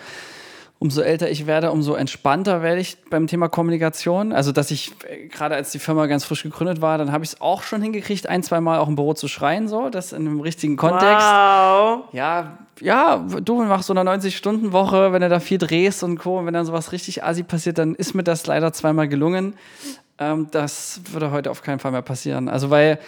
umso 0.80 1.00
älter 1.00 1.28
ich 1.30 1.46
werde, 1.46 1.72
umso 1.72 1.94
entspannter 1.94 2.62
werde 2.62 2.80
ich 2.80 2.98
beim 3.10 3.26
Thema 3.26 3.48
Kommunikation. 3.48 4.32
Also, 4.32 4.52
dass 4.52 4.70
ich 4.70 4.92
äh, 5.06 5.26
gerade 5.26 5.54
als 5.54 5.72
die 5.72 5.78
Firma 5.78 6.06
ganz 6.06 6.24
frisch 6.24 6.42
gegründet 6.42 6.80
war, 6.80 6.98
dann 6.98 7.10
habe 7.10 7.24
ich 7.24 7.32
es 7.32 7.40
auch 7.40 7.62
schon 7.62 7.82
hingekriegt, 7.82 8.28
ein, 8.28 8.42
zwei 8.42 8.60
Mal 8.60 8.78
auch 8.78 8.88
im 8.88 8.94
Büro 8.94 9.14
zu 9.14 9.28
schreien, 9.28 9.68
so, 9.68 9.90
das 9.90 10.12
in 10.12 10.26
einem 10.26 10.40
richtigen 10.40 10.76
Kontext. 10.76 11.26
Wow. 11.26 12.04
Ja, 12.12 12.58
ja, 12.80 13.26
du 13.42 13.62
machst 13.64 13.88
so 13.88 13.94
eine 13.94 14.08
90-Stunden-Woche, 14.08 15.12
wenn 15.12 15.22
du 15.22 15.28
da 15.28 15.40
viel 15.40 15.58
drehst 15.58 16.04
und 16.04 16.18
Co. 16.18 16.38
Und 16.38 16.46
wenn 16.46 16.54
dann 16.54 16.66
sowas 16.66 16.92
richtig 16.92 17.24
assi 17.24 17.42
passiert, 17.42 17.78
dann 17.78 17.96
ist 17.96 18.14
mir 18.14 18.22
das 18.22 18.46
leider 18.46 18.72
zweimal 18.72 19.08
gelungen. 19.08 19.54
Ähm, 20.18 20.46
das 20.52 21.00
würde 21.10 21.32
heute 21.32 21.50
auf 21.50 21.62
keinen 21.62 21.80
Fall 21.80 21.90
mehr 21.90 22.02
passieren. 22.02 22.48
Also, 22.48 22.70
weil 22.70 23.00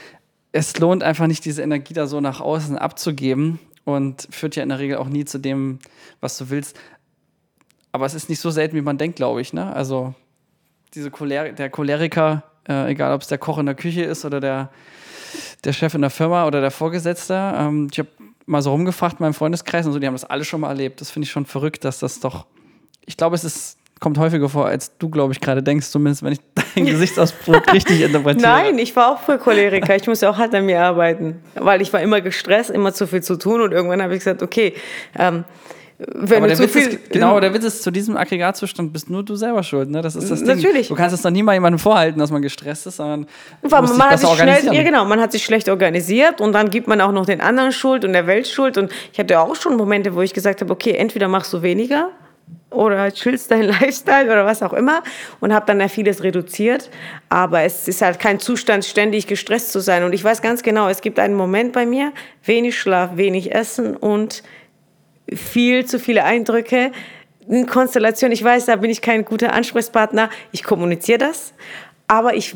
es 0.52 0.76
lohnt 0.78 1.04
einfach 1.04 1.28
nicht, 1.28 1.44
diese 1.44 1.62
Energie 1.62 1.94
da 1.94 2.08
so 2.08 2.20
nach 2.20 2.40
außen 2.40 2.76
abzugeben 2.76 3.60
und 3.84 4.26
führt 4.30 4.56
ja 4.56 4.64
in 4.64 4.68
der 4.70 4.80
Regel 4.80 4.96
auch 4.96 5.08
nie 5.08 5.24
zu 5.24 5.38
dem, 5.38 5.78
was 6.20 6.36
du 6.38 6.50
willst. 6.50 6.76
Aber 7.92 8.06
es 8.06 8.14
ist 8.14 8.28
nicht 8.28 8.40
so 8.40 8.50
selten, 8.50 8.76
wie 8.76 8.82
man 8.82 8.98
denkt, 8.98 9.16
glaube 9.16 9.40
ich. 9.40 9.52
Ne? 9.52 9.72
Also 9.72 10.14
diese 10.94 11.10
Choler 11.10 11.52
der 11.52 11.70
Choleriker, 11.70 12.44
äh, 12.68 12.90
egal 12.90 13.12
ob 13.14 13.22
es 13.22 13.28
der 13.28 13.38
Koch 13.38 13.58
in 13.58 13.66
der 13.66 13.74
Küche 13.74 14.02
ist 14.02 14.24
oder 14.24 14.40
der, 14.40 14.70
der 15.64 15.72
Chef 15.72 15.94
in 15.94 16.00
der 16.00 16.10
Firma 16.10 16.46
oder 16.46 16.60
der 16.60 16.70
Vorgesetzte. 16.70 17.34
Ähm, 17.56 17.88
ich 17.90 17.98
habe 17.98 18.08
mal 18.46 18.62
so 18.62 18.70
rumgefragt 18.70 19.20
in 19.20 19.24
meinem 19.24 19.34
Freundeskreis 19.34 19.86
und 19.86 19.92
so, 19.92 19.98
die 19.98 20.06
haben 20.06 20.14
das 20.14 20.24
alle 20.24 20.44
schon 20.44 20.60
mal 20.60 20.68
erlebt. 20.68 21.00
Das 21.00 21.10
finde 21.10 21.26
ich 21.26 21.32
schon 21.32 21.46
verrückt, 21.46 21.84
dass 21.84 21.98
das 21.98 22.20
doch, 22.20 22.46
ich 23.06 23.16
glaube, 23.16 23.36
es 23.36 23.44
ist 23.44 23.80
kommt 24.00 24.16
häufiger 24.18 24.48
vor, 24.48 24.66
als 24.66 24.96
du, 24.96 25.10
glaube 25.10 25.32
ich, 25.34 25.40
gerade 25.40 25.62
denkst, 25.62 25.88
zumindest 25.88 26.22
wenn 26.22 26.32
ich 26.32 26.40
deinen 26.74 26.86
Gesichtsausdruck 26.86 27.72
richtig 27.72 28.00
interpretiere. 28.00 28.48
Nein, 28.48 28.78
ich 28.78 28.96
war 28.96 29.12
auch 29.12 29.20
früher 29.20 29.38
Choleriker. 29.38 29.94
Ich 29.94 30.06
musste 30.06 30.28
auch 30.28 30.38
hart 30.38 30.54
an 30.54 30.66
mir 30.66 30.82
arbeiten, 30.82 31.42
weil 31.54 31.82
ich 31.82 31.92
war 31.92 32.00
immer 32.00 32.20
gestresst, 32.20 32.70
immer 32.70 32.92
zu 32.92 33.06
viel 33.06 33.22
zu 33.22 33.36
tun 33.36 33.60
und 33.60 33.72
irgendwann 33.72 34.02
habe 34.02 34.14
ich 34.14 34.20
gesagt, 34.20 34.42
okay, 34.42 34.74
ähm, 35.16 35.44
wenn 36.06 36.38
aber 36.38 36.48
der 36.48 36.58
Witz 36.58 36.72
viel, 36.72 36.88
ist, 36.88 37.10
genau, 37.10 37.38
der 37.40 37.52
Witz 37.52 37.64
ist, 37.64 37.82
zu 37.82 37.90
diesem 37.90 38.16
Aggregatzustand 38.16 38.92
bist 38.92 39.10
nur 39.10 39.22
du 39.22 39.36
selber 39.36 39.62
schuld. 39.62 39.90
Ne? 39.90 40.00
Das 40.00 40.16
ist 40.16 40.30
das 40.30 40.40
Natürlich. 40.40 40.88
Du 40.88 40.94
kannst 40.94 41.14
es 41.14 41.22
doch 41.22 41.30
nie 41.30 41.42
mal 41.42 41.52
jemandem 41.52 41.78
vorhalten, 41.78 42.18
dass 42.18 42.30
man 42.30 42.40
gestresst 42.40 42.86
ist, 42.86 42.96
sondern 42.96 43.26
man, 43.62 43.96
man 43.98 44.10
hat 44.10 44.18
sich 44.18 44.30
schnell, 44.30 44.72
ja 44.72 44.82
genau, 44.82 45.04
man 45.04 45.20
hat 45.20 45.32
sich 45.32 45.44
schlecht 45.44 45.68
organisiert 45.68 46.40
und 46.40 46.52
dann 46.52 46.70
gibt 46.70 46.88
man 46.88 47.00
auch 47.00 47.12
noch 47.12 47.26
den 47.26 47.40
anderen 47.40 47.72
Schuld 47.72 48.04
und 48.04 48.14
der 48.14 48.26
Welt 48.26 48.48
Schuld. 48.48 48.78
Und 48.78 48.90
ich 49.12 49.18
hatte 49.18 49.38
auch 49.40 49.54
schon 49.56 49.76
Momente, 49.76 50.14
wo 50.14 50.22
ich 50.22 50.32
gesagt 50.32 50.62
habe, 50.62 50.72
okay, 50.72 50.92
entweder 50.92 51.28
machst 51.28 51.52
du 51.52 51.60
weniger 51.60 52.08
oder 52.70 53.12
chillst 53.12 53.50
deinen 53.50 53.68
Lifestyle 53.80 54.26
oder 54.26 54.46
was 54.46 54.62
auch 54.62 54.72
immer 54.72 55.02
und 55.40 55.52
habe 55.52 55.66
dann 55.66 55.80
ja 55.80 55.88
vieles 55.88 56.22
reduziert. 56.22 56.88
Aber 57.28 57.60
es 57.62 57.88
ist 57.88 58.00
halt 58.00 58.18
kein 58.18 58.40
Zustand, 58.40 58.84
ständig 58.84 59.26
gestresst 59.26 59.72
zu 59.72 59.80
sein. 59.80 60.04
Und 60.04 60.14
ich 60.14 60.24
weiß 60.24 60.40
ganz 60.40 60.62
genau, 60.62 60.88
es 60.88 61.00
gibt 61.02 61.18
einen 61.18 61.34
Moment 61.34 61.72
bei 61.72 61.84
mir, 61.84 62.12
wenig 62.44 62.78
Schlaf, 62.78 63.16
wenig 63.16 63.54
Essen 63.54 63.96
und 63.96 64.42
viel 65.34 65.84
zu 65.86 65.98
viele 65.98 66.24
Eindrücke. 66.24 66.92
In 67.48 67.66
Konstellation, 67.66 68.32
ich 68.32 68.44
weiß, 68.44 68.66
da 68.66 68.76
bin 68.76 68.90
ich 68.90 69.02
kein 69.02 69.24
guter 69.24 69.52
Ansprechpartner. 69.52 70.30
Ich 70.52 70.62
kommuniziere 70.62 71.18
das, 71.18 71.52
aber 72.06 72.34
ich 72.34 72.54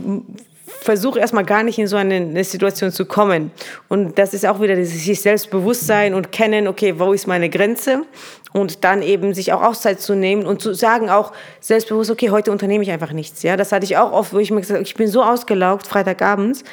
versuche 0.80 1.18
erstmal 1.18 1.44
gar 1.44 1.62
nicht 1.62 1.78
in 1.78 1.86
so 1.86 1.96
eine, 1.96 2.16
eine, 2.16 2.44
Situation 2.44 2.90
zu 2.90 3.06
kommen. 3.06 3.50
Und 3.88 4.18
das 4.18 4.34
ist 4.34 4.46
auch 4.46 4.60
wieder 4.60 4.76
dieses 4.76 5.04
sich 5.04 5.20
Selbstbewusstsein 5.20 6.14
und 6.14 6.32
kennen, 6.32 6.68
okay, 6.68 6.98
wo 6.98 7.12
ist 7.12 7.26
meine 7.26 7.48
Grenze? 7.48 8.02
Und 8.52 8.84
dann 8.84 9.02
eben 9.02 9.34
sich 9.34 9.52
auch 9.52 9.62
Auszeit 9.62 10.00
zu 10.00 10.14
nehmen 10.14 10.46
und 10.46 10.62
zu 10.62 10.74
sagen 10.74 11.10
auch 11.10 11.32
selbstbewusst, 11.60 12.10
okay, 12.10 12.30
heute 12.30 12.52
unternehme 12.52 12.84
ich 12.84 12.90
einfach 12.90 13.12
nichts. 13.12 13.42
Ja, 13.42 13.56
das 13.56 13.72
hatte 13.72 13.84
ich 13.84 13.96
auch 13.96 14.12
oft, 14.12 14.32
wo 14.32 14.38
ich 14.38 14.50
mir 14.50 14.60
gesagt 14.60 14.78
habe, 14.78 14.86
ich 14.86 14.94
bin 14.94 15.08
so 15.08 15.22
ausgelaugt, 15.22 15.86
Freitagabends 15.86 16.64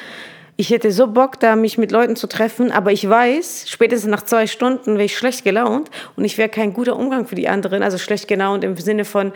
ich 0.62 0.70
hätte 0.70 0.92
so 0.92 1.08
Bock, 1.08 1.40
da 1.40 1.56
mich 1.56 1.76
mit 1.76 1.90
Leuten 1.90 2.14
zu 2.14 2.28
treffen, 2.28 2.70
aber 2.70 2.92
ich 2.92 3.08
weiß, 3.08 3.64
spätestens 3.66 4.08
nach 4.08 4.22
zwei 4.22 4.46
Stunden 4.46 4.92
wäre 4.92 5.06
ich 5.06 5.18
schlecht 5.18 5.42
gelaunt 5.42 5.90
und 6.14 6.24
ich 6.24 6.38
wäre 6.38 6.48
kein 6.48 6.72
guter 6.72 6.94
Umgang 6.94 7.26
für 7.26 7.34
die 7.34 7.48
anderen, 7.48 7.82
also 7.82 7.98
schlecht 7.98 8.28
gelaunt 8.28 8.62
im 8.62 8.76
Sinne 8.76 9.04
von, 9.04 9.32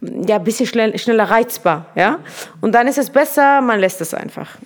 ja, 0.00 0.34
ein 0.34 0.42
bisschen 0.42 0.66
schnell, 0.66 0.98
schneller 0.98 1.30
reizbar, 1.30 1.86
ja. 1.94 2.18
Und 2.60 2.74
dann 2.74 2.88
ist 2.88 2.98
es 2.98 3.08
besser, 3.08 3.60
man 3.60 3.78
lässt 3.78 4.00
es 4.00 4.14
einfach. 4.14 4.58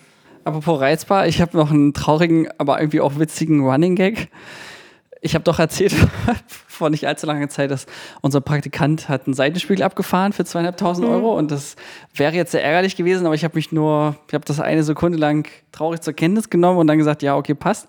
Apropos 0.45 0.81
reizbar, 0.81 1.27
ich 1.27 1.43
habe 1.43 1.59
noch 1.59 1.71
einen 1.71 1.93
traurigen, 1.93 2.49
aber 2.57 2.81
irgendwie 2.81 3.03
auch 3.03 3.19
witzigen 3.19 3.61
Running 3.61 3.95
Gag. 3.95 4.29
Ich 5.21 5.35
habe 5.35 5.45
doch 5.45 5.59
erzählt 5.59 5.95
vor 6.79 6.91
nicht 6.91 7.07
allzu 7.07 7.27
langer 7.27 7.49
Zeit, 7.49 7.71
dass 7.71 7.87
unser 8.23 8.41
Praktikant 8.41 9.09
hat 9.09 9.27
einen 9.27 9.35
Seitenspiegel 9.35 9.83
abgefahren 9.83 10.33
für 10.33 10.45
zweieinhalbtausend 10.45 11.07
mhm. 11.07 11.15
Euro 11.15 11.37
und 11.37 11.51
das 11.51 11.77
wäre 12.15 12.35
jetzt 12.35 12.53
sehr 12.53 12.65
ärgerlich 12.65 12.97
gewesen, 12.97 13.27
aber 13.27 13.35
ich 13.35 13.45
habe 13.45 13.57
mich 13.57 13.73
nur, 13.73 14.17
ich 14.29 14.35
habe 14.35 14.45
das 14.45 14.61
eine 14.61 14.83
Sekunde 14.83 15.19
lang 15.19 15.49
traurig 15.73 16.01
zur 16.01 16.15
Kenntnis 16.15 16.49
genommen 16.49 16.79
und 16.79 16.87
dann 16.87 16.99
gesagt, 16.99 17.23
ja, 17.23 17.37
okay, 17.37 17.55
passt. 17.55 17.89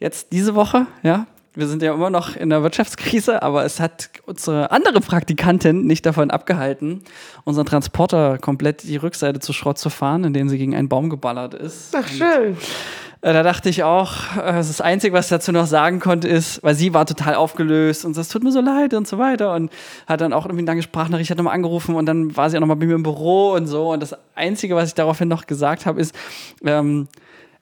Jetzt 0.00 0.32
diese 0.32 0.54
Woche, 0.54 0.86
ja, 1.02 1.26
wir 1.54 1.68
sind 1.68 1.82
ja 1.82 1.94
immer 1.94 2.10
noch 2.10 2.34
in 2.34 2.50
der 2.50 2.62
Wirtschaftskrise, 2.64 3.42
aber 3.42 3.64
es 3.64 3.78
hat 3.78 4.10
unsere 4.26 4.72
andere 4.72 5.00
Praktikantin 5.00 5.86
nicht 5.86 6.04
davon 6.04 6.30
abgehalten, 6.30 7.02
unseren 7.44 7.66
Transporter 7.66 8.38
komplett 8.38 8.82
die 8.82 8.96
Rückseite 8.96 9.38
zu 9.38 9.52
Schrott 9.52 9.78
zu 9.78 9.88
fahren, 9.88 10.24
indem 10.24 10.48
sie 10.48 10.58
gegen 10.58 10.74
einen 10.74 10.88
Baum 10.88 11.10
geballert 11.10 11.54
ist. 11.54 11.94
Ach, 11.96 12.08
schön. 12.08 12.48
Und 12.50 12.58
da 13.32 13.42
dachte 13.42 13.70
ich 13.70 13.82
auch, 13.82 14.36
äh, 14.36 14.52
das 14.52 14.82
Einzige, 14.82 15.14
was 15.14 15.26
ich 15.26 15.30
dazu 15.30 15.50
noch 15.50 15.66
sagen 15.66 15.98
konnte, 15.98 16.28
ist, 16.28 16.62
weil 16.62 16.74
sie 16.74 16.92
war 16.92 17.06
total 17.06 17.36
aufgelöst 17.36 18.04
und 18.04 18.14
es 18.16 18.28
tut 18.28 18.44
mir 18.44 18.52
so 18.52 18.60
leid 18.60 18.92
und 18.92 19.08
so 19.08 19.16
weiter 19.16 19.54
und 19.54 19.72
hat 20.06 20.20
dann 20.20 20.34
auch 20.34 20.44
irgendwie 20.44 20.60
eine 20.60 20.66
lange 20.66 20.82
Sprachnachricht, 20.82 21.30
hat 21.30 21.38
nochmal 21.38 21.54
angerufen 21.54 21.94
und 21.94 22.04
dann 22.04 22.36
war 22.36 22.50
sie 22.50 22.58
auch 22.58 22.60
nochmal 22.60 22.76
bei 22.76 22.84
mir 22.84 22.94
im 22.94 23.02
Büro 23.02 23.52
und 23.52 23.66
so 23.66 23.92
und 23.92 24.00
das 24.00 24.14
Einzige, 24.34 24.76
was 24.76 24.88
ich 24.88 24.94
daraufhin 24.94 25.28
noch 25.28 25.46
gesagt 25.46 25.86
habe, 25.86 26.00
ist, 26.00 26.14
ähm, 26.64 27.08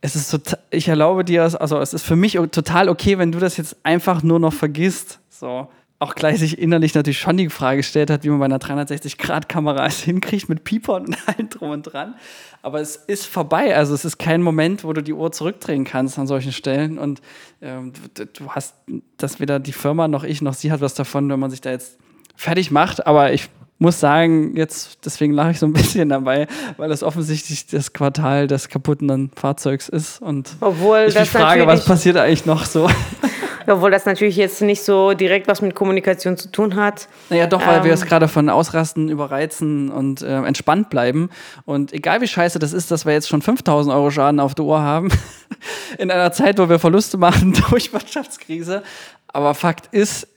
es 0.00 0.16
ist 0.16 0.32
total, 0.32 0.58
ich 0.70 0.88
erlaube 0.88 1.24
dir, 1.24 1.44
also 1.60 1.78
es 1.78 1.94
ist 1.94 2.04
für 2.04 2.16
mich 2.16 2.32
total 2.50 2.88
okay, 2.88 3.18
wenn 3.18 3.30
du 3.30 3.38
das 3.38 3.56
jetzt 3.56 3.76
einfach 3.84 4.24
nur 4.24 4.40
noch 4.40 4.52
vergisst, 4.52 5.20
so 5.30 5.68
auch 6.02 6.16
gleich 6.16 6.40
sich 6.40 6.58
innerlich 6.58 6.94
natürlich 6.94 7.20
schon 7.20 7.36
die 7.36 7.48
Frage 7.48 7.78
gestellt 7.78 8.10
hat, 8.10 8.24
wie 8.24 8.28
man 8.28 8.40
bei 8.40 8.44
einer 8.46 8.58
360-Grad-Kamera 8.58 9.86
es 9.86 10.00
hinkriegt 10.00 10.48
mit 10.48 10.64
Piepern 10.64 11.06
und 11.06 11.28
allem 11.28 11.48
drum 11.48 11.70
und 11.70 11.82
dran. 11.84 12.14
Aber 12.60 12.80
es 12.80 12.96
ist 12.96 13.26
vorbei. 13.26 13.76
Also 13.76 13.94
es 13.94 14.04
ist 14.04 14.18
kein 14.18 14.42
Moment, 14.42 14.82
wo 14.82 14.92
du 14.92 15.02
die 15.02 15.12
Uhr 15.12 15.30
zurückdrehen 15.30 15.84
kannst 15.84 16.18
an 16.18 16.26
solchen 16.26 16.52
Stellen. 16.52 16.98
Und 16.98 17.22
ähm, 17.60 17.92
du, 18.14 18.26
du, 18.26 18.50
hast, 18.50 18.74
dass 19.16 19.38
weder 19.38 19.60
die 19.60 19.72
Firma 19.72 20.08
noch 20.08 20.24
ich 20.24 20.42
noch 20.42 20.54
sie 20.54 20.72
hat 20.72 20.80
was 20.80 20.94
davon, 20.94 21.30
wenn 21.30 21.38
man 21.38 21.50
sich 21.50 21.60
da 21.60 21.70
jetzt 21.70 21.98
fertig 22.34 22.72
macht. 22.72 23.06
Aber 23.06 23.32
ich 23.32 23.48
muss 23.78 24.00
sagen, 24.00 24.56
jetzt, 24.56 24.98
deswegen 25.04 25.32
lache 25.32 25.52
ich 25.52 25.60
so 25.60 25.66
ein 25.66 25.72
bisschen 25.72 26.08
dabei, 26.08 26.48
weil 26.78 26.88
das 26.88 27.04
offensichtlich 27.04 27.68
das 27.68 27.92
Quartal 27.92 28.48
des 28.48 28.68
kaputten 28.68 29.30
Fahrzeugs 29.36 29.88
ist. 29.88 30.20
Und 30.20 30.56
Obwohl 30.60 31.06
ich 31.08 31.18
mich 31.18 31.30
frage, 31.30 31.66
was 31.68 31.84
passiert 31.84 32.16
eigentlich 32.16 32.44
noch 32.44 32.64
so? 32.64 32.90
Obwohl 33.66 33.90
das 33.90 34.06
natürlich 34.06 34.36
jetzt 34.36 34.62
nicht 34.62 34.82
so 34.82 35.12
direkt 35.14 35.48
was 35.48 35.62
mit 35.62 35.74
Kommunikation 35.74 36.36
zu 36.36 36.50
tun 36.50 36.76
hat. 36.76 37.08
Naja, 37.30 37.46
doch, 37.46 37.66
weil 37.66 37.78
ähm, 37.78 37.84
wir 37.84 37.92
es 37.92 38.04
gerade 38.04 38.28
von 38.28 38.48
Ausrasten, 38.48 39.08
Überreizen 39.08 39.90
und 39.90 40.22
äh, 40.22 40.42
entspannt 40.42 40.90
bleiben. 40.90 41.30
Und 41.64 41.92
egal 41.92 42.20
wie 42.20 42.28
scheiße 42.28 42.58
das 42.58 42.72
ist, 42.72 42.90
dass 42.90 43.06
wir 43.06 43.12
jetzt 43.12 43.28
schon 43.28 43.42
5000 43.42 43.94
Euro 43.94 44.10
Schaden 44.10 44.40
auf 44.40 44.54
der 44.54 44.64
Uhr 44.64 44.80
haben, 44.80 45.08
in 45.98 46.10
einer 46.10 46.32
Zeit, 46.32 46.58
wo 46.58 46.68
wir 46.68 46.78
Verluste 46.78 47.18
machen 47.18 47.52
durch 47.70 47.92
Wirtschaftskrise. 47.92 48.82
Aber 49.28 49.54
Fakt 49.54 49.92
ist, 49.92 50.28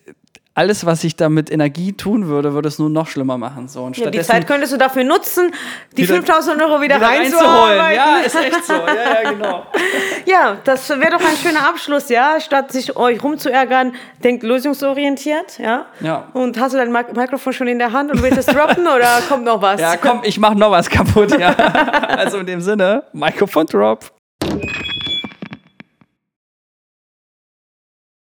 alles, 0.57 0.85
was 0.85 1.03
ich 1.03 1.17
da 1.17 1.27
mit 1.27 1.51
Energie 1.51 1.91
tun 1.91 2.27
würde, 2.27 2.53
würde 2.53 2.69
es 2.69 2.79
nur 2.79 2.89
noch 2.89 3.07
schlimmer 3.07 3.37
machen. 3.37 3.67
So, 3.67 3.83
und 3.83 3.97
ja, 3.97 4.09
die 4.09 4.21
Zeit 4.21 4.47
könntest 4.47 4.71
du 4.71 4.77
dafür 4.77 5.03
nutzen, 5.03 5.51
die 5.97 6.05
5000 6.05 6.61
Euro 6.61 6.81
wieder, 6.81 6.95
wieder 6.95 7.07
reinzuholen. 7.07 7.93
Ja, 7.93 8.17
ist 8.25 8.35
echt 8.35 8.63
so. 8.63 8.73
Ja, 8.73 9.21
ja, 9.21 9.31
genau. 9.31 9.65
ja, 10.25 10.57
das 10.63 10.89
wäre 10.89 11.11
doch 11.11 11.19
ein 11.19 11.35
schöner 11.43 11.67
Abschluss, 11.67 12.07
ja. 12.07 12.39
Statt 12.39 12.71
sich 12.71 12.95
euch 12.95 13.21
rumzuärgern, 13.21 13.95
denkt 14.23 14.43
lösungsorientiert, 14.43 15.59
ja. 15.59 15.87
ja. 15.99 16.29
Und 16.31 16.57
hast 16.57 16.71
du 16.73 16.77
dein 16.77 16.91
Mik 16.91 17.13
Mikrofon 17.13 17.51
schon 17.51 17.67
in 17.67 17.77
der 17.77 17.91
Hand 17.91 18.09
und 18.11 18.23
willst 18.23 18.37
es 18.37 18.45
droppen 18.45 18.87
oder 18.87 19.19
kommt 19.27 19.43
noch 19.43 19.61
was? 19.61 19.81
Ja, 19.81 19.97
komm, 19.97 20.21
ich 20.23 20.39
mach 20.39 20.53
noch 20.53 20.71
was 20.71 20.89
kaputt, 20.89 21.37
ja. 21.37 21.49
also 22.17 22.37
in 22.37 22.45
dem 22.45 22.61
Sinne, 22.61 23.03
Mikrofon 23.11 23.65
drop. 23.65 24.09